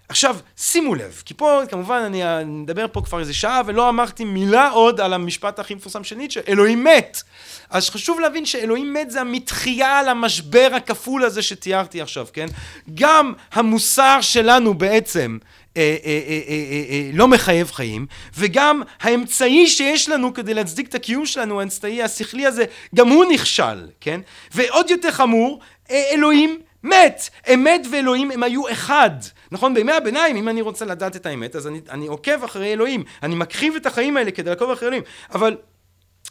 [0.06, 4.26] אה, עכשיו, שימו לב, כי פה כמובן אני מדבר פה כבר איזה שעה ולא אמרתי
[4.26, 7.22] מילה עוד על המשפט הכי מפורסם של ניטשה, אלוהים מת.
[7.70, 12.47] אז חשוב להבין שאלוהים מת זה המתחייה על המשבר הכפול הזה שתיארתי עכשיו, כן?
[12.95, 15.38] גם המוסר שלנו בעצם
[15.78, 18.06] אה, אה, אה, לא מחייב חיים,
[18.38, 23.88] וגם האמצעי שיש לנו כדי להצדיק את הקיום שלנו, האמצעי השכלי הזה, גם הוא נכשל,
[24.01, 24.22] כן?
[24.53, 27.30] ועוד יותר חמור, אלוהים מת.
[27.54, 29.10] אמת ואלוהים הם היו אחד.
[29.52, 29.74] נכון?
[29.74, 33.04] בימי הביניים, אם אני רוצה לדעת את האמת, אז אני, אני עוקב אחרי אלוהים.
[33.24, 35.04] אני מקריב את החיים האלה כדי לעקוב אחרי אלוהים.
[35.34, 35.58] אבל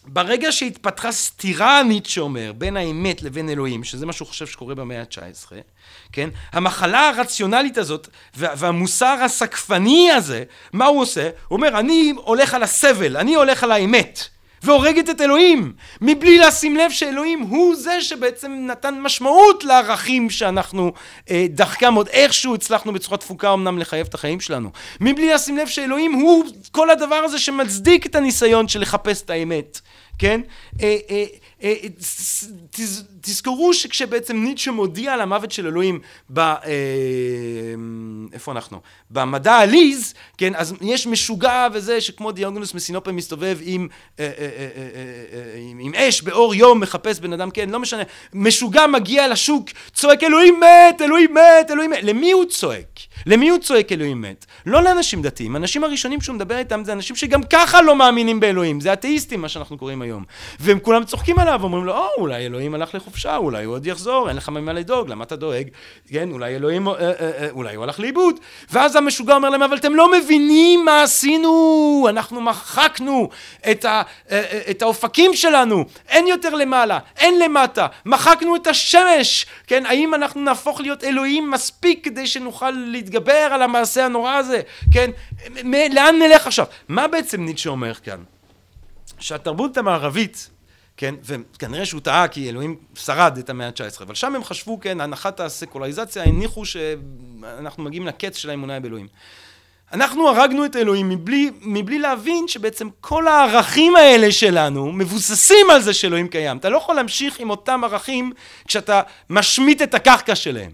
[0.07, 5.01] ברגע שהתפתחה סתירה, ניטשה אומר, בין האמת לבין אלוהים, שזה מה שהוא חושב שקורה במאה
[5.01, 5.53] ה-19,
[6.13, 6.29] כן?
[6.53, 11.31] המחלה הרציונלית הזאת והמוסר הסקפני הזה, מה הוא עושה?
[11.49, 14.29] הוא אומר, אני הולך על הסבל, אני הולך על האמת.
[14.65, 20.93] והורגת את אלוהים, מבלי לשים לב שאלוהים הוא זה שבעצם נתן משמעות לערכים שאנחנו
[21.31, 25.67] אה, דחקם עוד איכשהו הצלחנו בצורה תפוקה אמנם לחייב את החיים שלנו, מבלי לשים לב
[25.67, 29.81] שאלוהים הוא כל הדבר הזה שמצדיק את הניסיון של לחפש את האמת,
[30.19, 30.41] כן?
[30.83, 31.25] אה, אה,
[33.21, 36.01] תזכרו שכשבעצם ניטשה מודיע על המוות של אלוהים
[36.31, 36.39] ב...
[36.39, 36.55] אה,
[38.33, 38.81] איפה אנחנו?
[39.11, 43.75] במדע הליז, כן, אז יש משוגע וזה שכמו דיוגנוס מסינופה מסתובב אה,
[45.57, 48.03] עם, עם אש באור יום מחפש בן אדם, כן, לא משנה,
[48.35, 52.87] משוגע מגיע לשוק, צועק אלוהים מת, אלוהים מת, אלוהים מת, למי הוא צועק?
[53.27, 54.47] למי הוא צועק אלוהים מת?
[54.67, 58.81] לא לאנשים דתיים, האנשים הראשונים שהוא מדבר איתם זה אנשים שגם ככה לא מאמינים באלוהים,
[58.81, 60.25] זה אתאיסטים מה שאנחנו קוראים היום,
[60.61, 64.29] והם כולם צוחקים עליו, אומרים לו, או, אולי אלוהים הלך לחופשה, אולי הוא עוד יחזור,
[64.29, 65.69] אין לך ממה לדאוג, למה אתה דואג?
[66.09, 68.41] כן, אולי אלוהים, אה, אה, אה, אולי הוא הלך לאיבוד.
[68.71, 73.29] ואז המשוגע אומר להם, אבל אתם לא מבינים מה עשינו, אנחנו מחקנו
[73.71, 74.03] את, ה,
[74.71, 80.81] את האופקים שלנו, אין יותר למעלה, אין למטה, מחקנו את השמש, כן, האם אנחנו נהפוך
[80.81, 84.61] להיות אלוהים מספיק כדי שנוכל להתגבר על המעשה הנורא הזה,
[84.93, 85.11] כן,
[85.93, 86.67] לאן נלך עכשיו?
[86.89, 88.19] מה בעצם ניטשה אומר כאן?
[89.19, 90.49] שהתרבות המערבית
[90.97, 95.01] כן, וכנראה שהוא טעה כי אלוהים שרד את המאה ה-19, אבל שם הם חשבו, כן,
[95.01, 99.07] הנחת הסקולריזציה, הניחו שאנחנו מגיעים לקץ של האמונה באלוהים.
[99.93, 105.95] אנחנו הרגנו את אלוהים מבלי, מבלי להבין שבעצם כל הערכים האלה שלנו מבוססים על זה
[105.95, 106.57] שאלוהים קיים.
[106.57, 108.33] אתה לא יכול להמשיך עם אותם ערכים
[108.69, 110.71] כשאתה משמיט את הקרקע שלהם.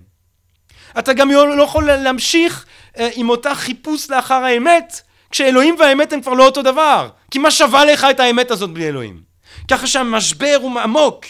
[0.98, 2.66] אתה גם לא יכול להמשיך
[2.98, 5.00] אה, עם אותה חיפוש לאחר האמת,
[5.30, 7.08] כשאלוהים והאמת הם כבר לא אותו דבר.
[7.30, 9.29] כי מה שווה לך את האמת הזאת בלי אלוהים?
[9.70, 11.24] ככה שהמשבר הוא עמוק.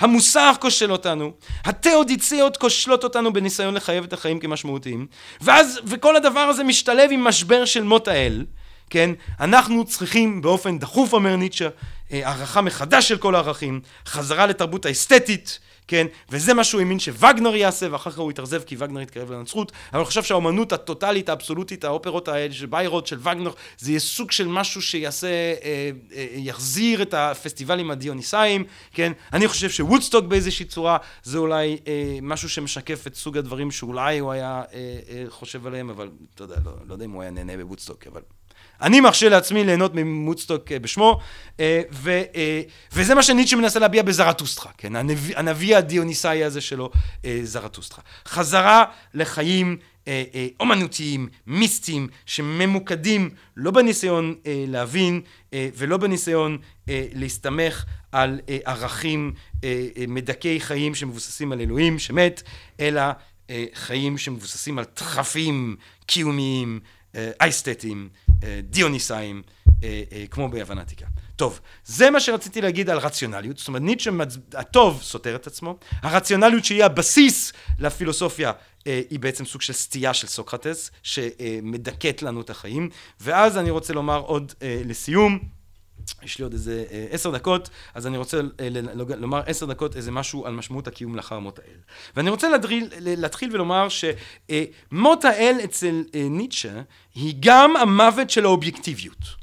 [0.00, 1.32] המוסר כושל אותנו,
[1.64, 5.06] התאודיציות כושלות אותנו בניסיון לחייב את החיים כמשמעותיים,
[5.40, 8.44] ואז, וכל הדבר הזה משתלב עם משבר של מות האל,
[8.90, 9.10] כן?
[9.40, 11.68] אנחנו צריכים באופן דחוף, אומר ניטשה,
[12.12, 15.58] אה, הערכה מחדש של כל הערכים, חזרה לתרבות האסתטית,
[15.88, 16.06] כן?
[16.30, 20.00] וזה מה שהוא האמין שווגנר יעשה, ואחר כך הוא התאכזב כי וגנר התקרב לנצרות, אבל
[20.00, 24.48] הוא חושב שהאומנות הטוטאלית, האבסולוטית, האופרות האלה של ביירוית, של וגנר, זה יהיה סוג של
[24.48, 29.12] משהו שיעשה, אה, אה, יחזיר את הפסטיבלים הדיוניסאיים, כן?
[29.32, 34.32] אני חושב שוודסטוק באיזושהי צורה, זה אולי אה, משהו שמשקף את סוג הדברים שאולי הוא
[34.32, 37.56] היה אה, אה, חושב עליהם, אבל אתה יודע, לא, לא יודע אם הוא היה נהנה
[37.56, 38.20] בוודסטוק, אבל...
[38.82, 41.18] אני מרשה לעצמי ליהנות מוודסטוק בשמו,
[41.92, 42.22] ו,
[42.92, 44.96] וזה מה שניטשה מנסה להביע בזרטוסטרה, כן?
[44.96, 46.90] הנביא, הנביא הדיוניסאי הזה שלו,
[47.42, 48.04] זרטוסטרה.
[48.28, 48.84] חזרה
[49.14, 49.76] לחיים
[50.60, 55.20] אומנותיים, מיסטיים, שממוקדים לא בניסיון להבין
[55.54, 59.32] ולא בניסיון להסתמך על ערכים
[60.08, 62.42] מדכאי חיים שמבוססים על אלוהים שמת,
[62.80, 63.02] אלא
[63.74, 65.76] חיים שמבוססים על דחפים
[66.06, 66.80] קיומיים,
[67.40, 68.08] אייסתטיים,
[68.62, 69.42] דיוניסאים,
[70.30, 71.06] כמו ביוון העתיקה.
[71.36, 74.10] טוב, זה מה שרציתי להגיד על רציונליות, זאת אומרת ניטשה,
[74.54, 78.52] הטוב סותר את עצמו, הרציונליות שהיא הבסיס לפילוסופיה
[78.84, 82.88] היא בעצם סוג של סטייה של סוקרטס, שמדכאת לנו את החיים,
[83.20, 84.52] ואז אני רוצה לומר עוד
[84.84, 85.38] לסיום,
[86.22, 88.40] יש לי עוד איזה עשר דקות, אז אני רוצה
[89.16, 91.78] לומר עשר דקות איזה משהו על משמעות הקיום לאחר מות האל.
[92.16, 92.48] ואני רוצה
[93.00, 96.82] להתחיל ולומר שמות האל אצל ניטשה
[97.14, 99.42] היא גם המוות של האובייקטיביות.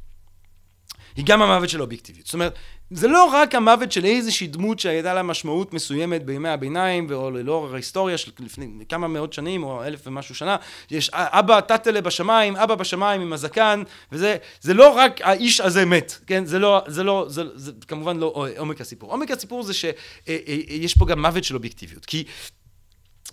[1.16, 2.26] היא גם המוות של האובייקטיביות.
[2.26, 2.56] זאת אומרת,
[2.92, 7.74] זה לא רק המוות של איזושהי דמות שהייתה לה משמעות מסוימת בימי הביניים, או לאור
[7.74, 10.56] ההיסטוריה של לפני כמה מאות שנים, או אלף ומשהו שנה,
[10.92, 16.18] יש אבא טאטלה בשמיים, אבא בשמיים עם הזקן, וזה, זה לא רק האיש הזה מת,
[16.28, 16.46] כן?
[16.46, 19.12] זה לא, זה לא, זה, זה כמובן לא עומק הסיפור.
[19.12, 22.24] עומק הסיפור זה שיש פה גם מוות של אובייקטיביות, כי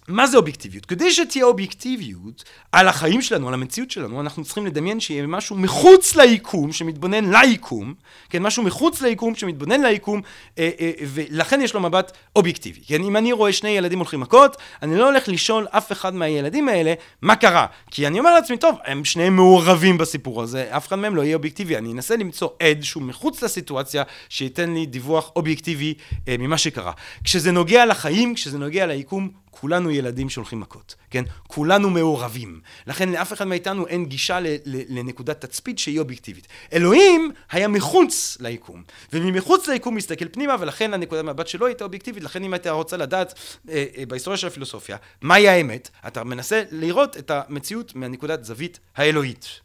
[0.08, 0.86] מה זה אובייקטיביות?
[0.86, 6.16] כדי שתהיה אובייקטיביות על החיים שלנו, על המציאות שלנו, אנחנו צריכים לדמיין שיהיה משהו מחוץ
[6.16, 7.94] ליקום, שמתבונן ליקום,
[8.30, 10.20] כן, משהו מחוץ ליקום, שמתבונן ליקום,
[10.58, 12.80] אה, אה, ולכן יש לו מבט אובייקטיבי.
[12.86, 16.68] כן, אם אני רואה שני ילדים הולכים מכות, אני לא הולך לשאול אף אחד מהילדים
[16.68, 17.66] האלה מה קרה.
[17.90, 21.36] כי אני אומר לעצמי, טוב, הם שניהם מעורבים בסיפור הזה, אף אחד מהם לא יהיה
[21.36, 21.76] אובייקטיבי.
[21.76, 25.94] אני אנסה למצוא עד שהוא מחוץ לסיטואציה, שייתן לי דיווח אובייקטיבי
[26.28, 26.92] אה, ממה שקרה.
[27.24, 31.24] כשזה נוגע לחיים, כשזה נוגע ליקום, כולנו ילדים שהולכים מכות, כן?
[31.46, 32.60] כולנו מעורבים.
[32.86, 36.46] לכן לאף אחד מאיתנו אין גישה לנקודת תצפית שהיא אובייקטיבית.
[36.72, 42.44] אלוהים היה מחוץ ליקום, וממחוץ ליקום מסתכל פנימה, ולכן הנקודת מבט שלו הייתה אובייקטיבית, לכן
[42.44, 43.34] אם אתה רוצה לדעת
[43.68, 49.60] אה, אה, בהיסטוריה של הפילוסופיה, מהי האמת, אתה מנסה לראות את המציאות מהנקודת זווית האלוהית.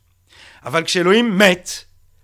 [0.66, 1.70] אבל כשאלוהים מת,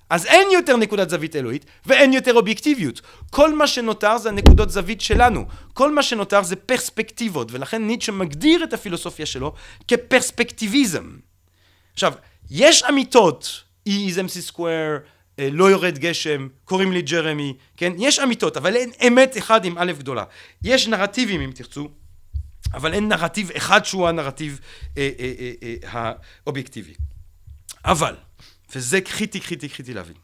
[0.10, 3.02] אז אין יותר נקודת זווית אלוהית ואין יותר אובייקטיביות.
[3.30, 5.46] כל מה שנותר זה הנקודות זווית שלנו.
[5.74, 9.54] כל מה שנותר זה פרספקטיבות, ולכן ניטשה מגדיר את הפילוסופיה שלו
[9.88, 11.18] כפרספקטיביזם.
[11.94, 12.14] עכשיו,
[12.52, 15.08] יש אמיתות, E is MC square,
[15.52, 17.94] לא יורד גשם, קוראים לי ג'רמי, כן?
[17.98, 20.24] יש אמיתות, אבל אין אמת אחד עם א' גדולה.
[20.64, 21.90] יש נרטיבים אם תרצו,
[22.74, 24.60] אבל אין נרטיב אחד שהוא הנרטיב
[24.98, 26.12] אה, אה, אה, אה,
[26.46, 26.94] האובייקטיבי.
[27.86, 28.16] אבל
[28.76, 30.16] וזה קריטי, קריטי, קריטי להבין.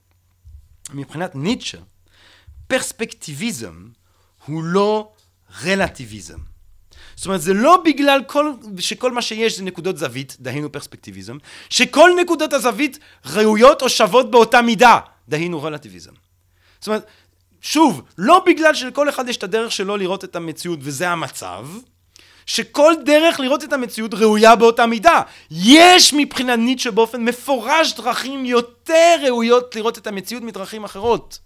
[0.94, 1.78] מבחינת ניטשה,
[2.68, 3.88] פרספקטיביזם
[4.46, 5.12] הוא לא
[5.64, 6.40] רלטיביזם.
[7.16, 11.38] זאת אומרת, זה לא בגלל כל, שכל מה שיש זה נקודות זווית, דהיינו פרספקטיביזם,
[11.70, 15.00] שכל נקודות הזווית ראויות או שוות באותה מידה,
[15.30, 16.12] דהיינו רלטיביזם.
[16.80, 17.06] זאת אומרת,
[17.62, 21.68] שוב, לא בגלל שלכל אחד יש את הדרך שלו לראות את המציאות וזה המצב,
[22.46, 25.22] שכל דרך לראות את המציאות ראויה באותה מידה.
[25.52, 31.40] יש מבחינה ניטשה באופן מפורש דרכים יותר ראויות לראות את המציאות מדרכים אחרות.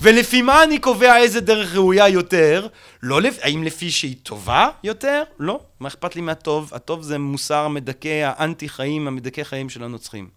[0.00, 2.66] ולפי מה אני קובע איזה דרך ראויה יותר?
[3.02, 3.20] לא.
[3.42, 5.22] האם לפי שהיא טובה יותר?
[5.38, 5.60] לא.
[5.80, 6.70] מה אכפת לי מהטוב?
[6.74, 10.28] הטוב זה מוסר המדכא, האנטי חיים, המדכא חיים של הנוצרים.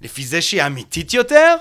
[0.00, 1.56] לפי זה שהיא אמיתית יותר?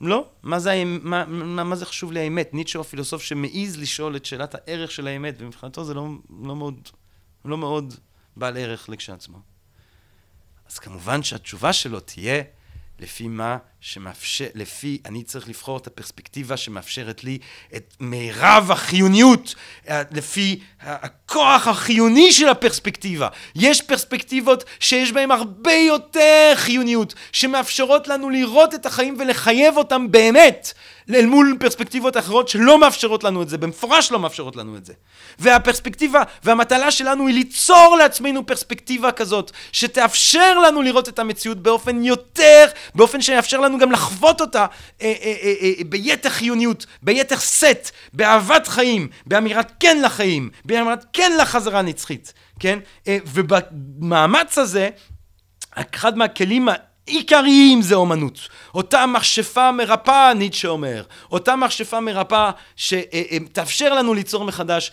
[0.00, 0.28] לא.
[0.42, 2.54] מה זה, מה, מה, מה זה חשוב לי האמת?
[2.54, 6.08] ניטשה הוא הפילוסוף שמעז לשאול את שאלת הערך של האמת, ומבחינתו זה לא,
[6.42, 6.88] לא, מאוד,
[7.44, 7.94] לא מאוד
[8.36, 9.38] בעל ערך לכשעצמו.
[10.70, 12.42] אז כמובן שהתשובה שלו תהיה
[12.98, 17.38] לפי מה שמאפשר, לפי, אני צריך לבחור את הפרספקטיבה שמאפשרת לי
[17.76, 19.54] את מירב החיוניות,
[19.88, 23.28] לפי הכוח החיוני של הפרספקטיבה.
[23.54, 30.72] יש פרספקטיבות שיש בהן הרבה יותר חיוניות, שמאפשרות לנו לראות את החיים ולחייב אותם באמת.
[31.14, 34.92] אל מול פרספקטיבות אחרות שלא מאפשרות לנו את זה, במפורש לא מאפשרות לנו את זה.
[35.38, 42.66] והפרספקטיבה והמטלה שלנו היא ליצור לעצמנו פרספקטיבה כזאת, שתאפשר לנו לראות את המציאות באופן יותר,
[42.94, 44.66] באופן שיאפשר לנו גם לחוות אותה
[45.02, 51.32] אה, אה, אה, אה, ביתר חיוניות, ביתר סט, באהבת חיים, באמירת כן לחיים, באמירת כן
[51.40, 52.78] לחזרה נצחית, כן?
[53.08, 54.90] אה, ובמאמץ הזה,
[55.94, 56.68] אחד מהכלים
[57.06, 58.48] עיקריים זה אומנות.
[58.74, 61.02] אותה מכשפה מרפאה, ניטשה אומר.
[61.32, 64.92] אותה מכשפה מרפאה שתאפשר לנו ליצור מחדש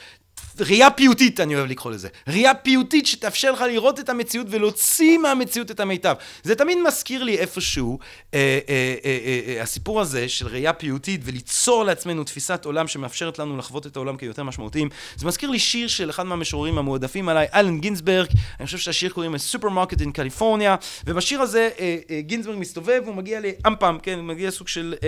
[0.59, 2.07] ראייה פיוטית, אני אוהב לקרוא לזה.
[2.27, 6.15] ראייה פיוטית שתאפשר לך לראות את המציאות ולהוציא מהמציאות את המיטב.
[6.43, 7.99] זה תמיד מזכיר לי איפשהו,
[8.33, 13.39] אה, אה, אה, אה, אה, הסיפור הזה של ראייה פיוטית וליצור לעצמנו תפיסת עולם שמאפשרת
[13.39, 14.89] לנו לחוות את העולם כיותר משמעותיים.
[15.15, 18.27] זה מזכיר לי שיר של אחד מהמשוררים המועדפים עליי, אלן גינסברג,
[18.59, 20.75] אני חושב שהשיר קוראים Supermarket in California,
[21.05, 24.67] ובשיר הזה אה, אה, גינסברג מסתובב, הוא מגיע ל AM PM, כן, הוא מגיע לסוג
[24.67, 25.07] של אה,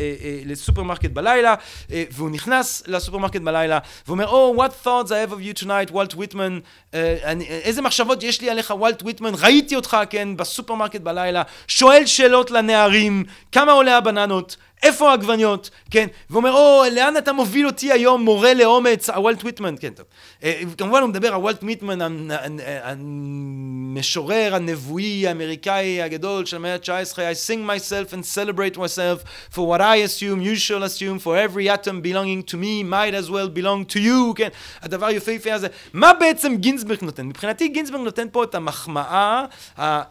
[0.00, 1.54] אה, אה, לסופרמרקט בלילה,
[1.92, 3.78] אה, והוא נכנס לסופרמרקט בלילה,
[4.08, 6.58] ואומר, Oh, what thoughts I have of you tonight, וולט ויטמן,
[7.48, 13.24] איזה מחשבות יש לי עליך, וולט ויטמן, ראיתי אותך, כן, בסופרמרקט בלילה, שואל שאלות לנערים,
[13.52, 19.10] כמה עולה הבננות, איפה העגבניות, כן, ואומר, או, לאן אתה מוביל אותי היום, מורה לאומץ,
[19.10, 20.06] הוולט ויטמן, כן, טוב.
[20.44, 21.98] אה, כמובן הוא מדבר על וולט ויטמן,
[23.94, 29.80] המשורר הנבואי האמריקאי הגדול של המאה ה-19, I sing myself and celebrate myself for what
[29.80, 33.94] I assume, you shall assume, for every atom belonging to me might as well belong
[33.94, 34.48] to you, כן,
[34.82, 35.68] הדבר היפהפה הזה.
[35.92, 37.26] מה בעצם גינסברג נותן?
[37.26, 39.44] מבחינתי גינסברג נותן פה את המחמאה
[39.78, 40.02] אה,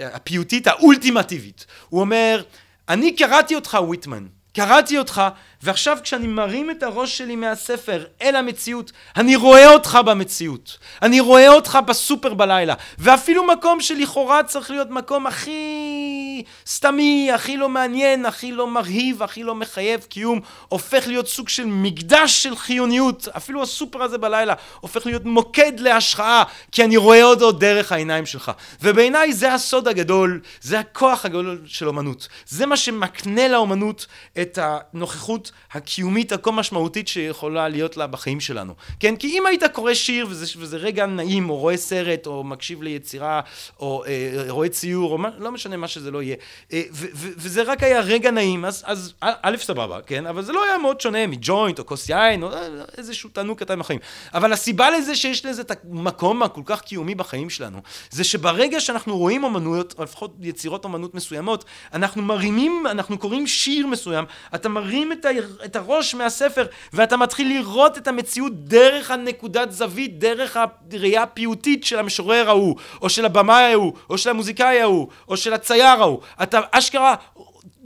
[0.00, 1.66] הפיוטית האולטימטיבית.
[1.88, 2.42] הוא אומר,
[2.88, 4.26] אני קראתי אותך, ויטמן.
[4.52, 5.22] קראתי אותך,
[5.64, 10.78] ועכשיו כשאני מרים את הראש שלי מהספר אל המציאות, אני רואה אותך במציאות.
[11.02, 12.74] אני רואה אותך בסופר בלילה.
[12.98, 19.42] ואפילו מקום שלכאורה צריך להיות מקום הכי סתמי, הכי לא מעניין, הכי לא מרהיב, הכי
[19.42, 23.28] לא מחייב קיום, הופך להיות סוג של מקדש של חיוניות.
[23.36, 26.42] אפילו הסופר הזה בלילה הופך להיות מוקד להשראה,
[26.72, 28.52] כי אני רואה אותו דרך העיניים שלך.
[28.82, 32.28] ובעיניי זה הסוד הגדול, זה הכוח הגדול של אומנות.
[32.46, 34.06] זה מה שמקנה לאומנות
[34.40, 38.74] את הנוכחות הקיומית הכה משמעותית שיכולה להיות לה בחיים שלנו.
[39.00, 39.16] כן?
[39.16, 43.40] כי אם היית קורא שיר וזה, וזה רגע נעים, או רואה סרט, או מקשיב ליצירה,
[43.80, 46.36] או אה, רואה ציור, או מה, לא משנה מה שזה לא יהיה,
[46.72, 50.26] אה, ו, ו, וזה רק היה רגע נעים, אז, אז א', סבבה, כן?
[50.26, 52.68] אבל זה לא היה מאוד שונה מג'וינט, או כוס יין, או אה,
[52.98, 54.00] איזשהו תענוג קטן בחיים.
[54.34, 57.78] אבל הסיבה לזה שיש לזה את המקום הכל כך קיומי בחיים שלנו,
[58.10, 63.86] זה שברגע שאנחנו רואים אומנויות, או לפחות יצירות אומנות מסוימות, אנחנו מרימים, אנחנו קוראים שיר
[63.86, 64.24] מסוים,
[64.54, 65.28] אתה מרים את ה...
[65.64, 70.58] את הראש מהספר, ואתה מתחיל לראות את המציאות דרך הנקודת זווית, דרך
[70.92, 75.52] הראייה הפיוטית של המשורר ההוא, או של הבמאי ההוא, או של המוזיקאי ההוא, או של
[75.52, 76.20] הצייר ההוא.
[76.42, 77.14] אתה אשכרה...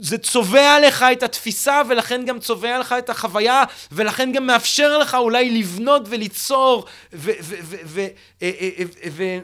[0.01, 5.15] זה צובע לך את התפיסה ולכן גם צובע לך את החוויה ולכן גם מאפשר לך
[5.15, 7.31] אולי לבנות וליצור ו...
[7.31, 8.05] ו, ו, ו, ו,
[8.41, 9.39] ו, ו אה,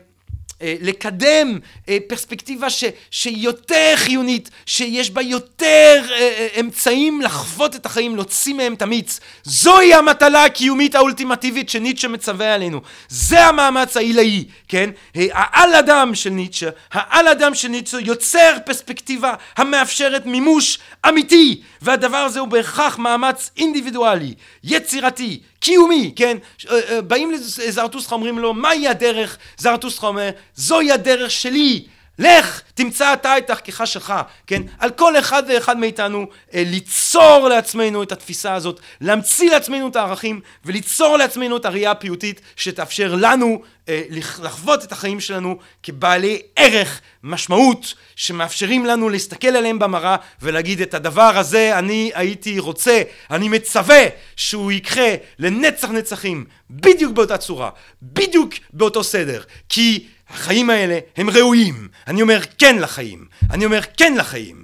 [0.61, 1.59] לקדם
[1.89, 8.73] אה, פרספקטיבה ש, שיותר חיונית, שיש בה יותר אה, אמצעים לחוות את החיים, להוציא מהם
[8.73, 9.19] את המיץ.
[9.43, 12.81] זוהי המטלה הקיומית האולטימטיבית שניטשה מצווה עלינו.
[13.09, 14.89] זה המאמץ העילאי, כן?
[15.15, 20.79] העל אדם של ניטשה, העל אדם של ניטשה יוצר פרספקטיבה המאפשרת מימוש
[21.09, 24.33] אמיתי, והדבר הזה הוא בהכרח מאמץ אינדיבידואלי,
[24.63, 26.37] יצירתי, קיומי, כן?
[26.69, 29.37] אה, אה, באים לזרטוסטרה, אומרים לו, מהי הדרך?
[29.57, 31.85] זרטוסטרה אומר, זוהי הדרך שלי.
[32.19, 34.13] לך, תמצא אתה את דרכך שלך,
[34.47, 34.61] כן?
[34.79, 40.41] על כל אחד ואחד מאיתנו אה, ליצור לעצמנו את התפיסה הזאת, להמציא לעצמנו את הערכים
[40.65, 47.93] וליצור לעצמנו את הראייה הפיוטית שתאפשר לנו אה, לחוות את החיים שלנו כבעלי ערך, משמעות,
[48.15, 53.01] שמאפשרים לנו להסתכל עליהם במראה ולהגיד את הדבר הזה אני הייתי רוצה,
[53.31, 54.03] אני מצווה
[54.35, 57.69] שהוא יקרה לנצח נצחים, בדיוק באותה צורה,
[58.01, 61.87] בדיוק באותו סדר, כי החיים האלה הם ראויים.
[62.07, 63.25] אני אומר כן לחיים.
[63.51, 64.63] אני אומר כן לחיים.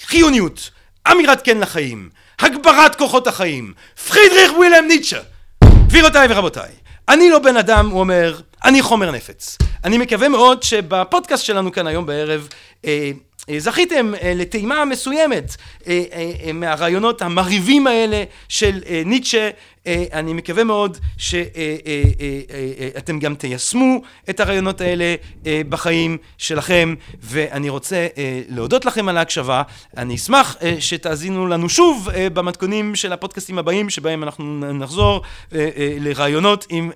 [0.00, 0.70] חיוניות,
[1.12, 2.08] אמירת כן לחיים,
[2.38, 3.72] הגברת כוחות החיים.
[4.08, 5.20] פרידריך ווילם ניטשה.
[5.86, 6.70] גבירותיי ורבותיי,
[7.08, 9.58] אני לא בן אדם, הוא אומר, אני חומר נפץ.
[9.84, 12.48] אני מקווה מאוד שבפודקאסט שלנו כאן היום בערב
[12.84, 13.10] אה,
[13.50, 16.02] אה, זכיתם אה, לטעימה מסוימת אה,
[16.54, 19.50] מהרעיונות המרהיבים האלה של ניטשה
[20.12, 25.14] אני מקווה מאוד שאתם גם תיישמו את הרעיונות האלה
[25.46, 29.62] אה, בחיים שלכם, ואני רוצה אה, להודות לכם על ההקשבה.
[29.96, 35.22] אני אשמח שתאזינו לנו שוב במתכונים של הפודקאסטים הבאים, שבהם אנחנו נחזור
[36.00, 36.90] לרעיונות עם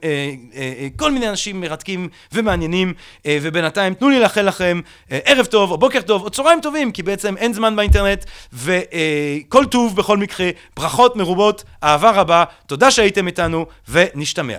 [0.96, 2.94] כל מיני אנשים מרתקים ומעניינים,
[3.28, 7.36] ובינתיים תנו לי לאחל לכם ערב טוב, או בוקר טוב, או צהריים טובים, כי בעצם
[7.36, 12.77] אין זמן באינטרנט, וכל טוב בכל מקרה, ברכות מרובות, אהבה רבה, תודה.
[12.78, 14.58] תודה שהייתם איתנו, ונשתמע.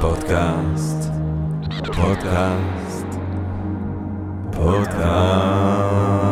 [0.00, 1.10] פודקאסט,
[1.96, 3.06] פודקאסט,
[4.52, 6.27] פודקאסט.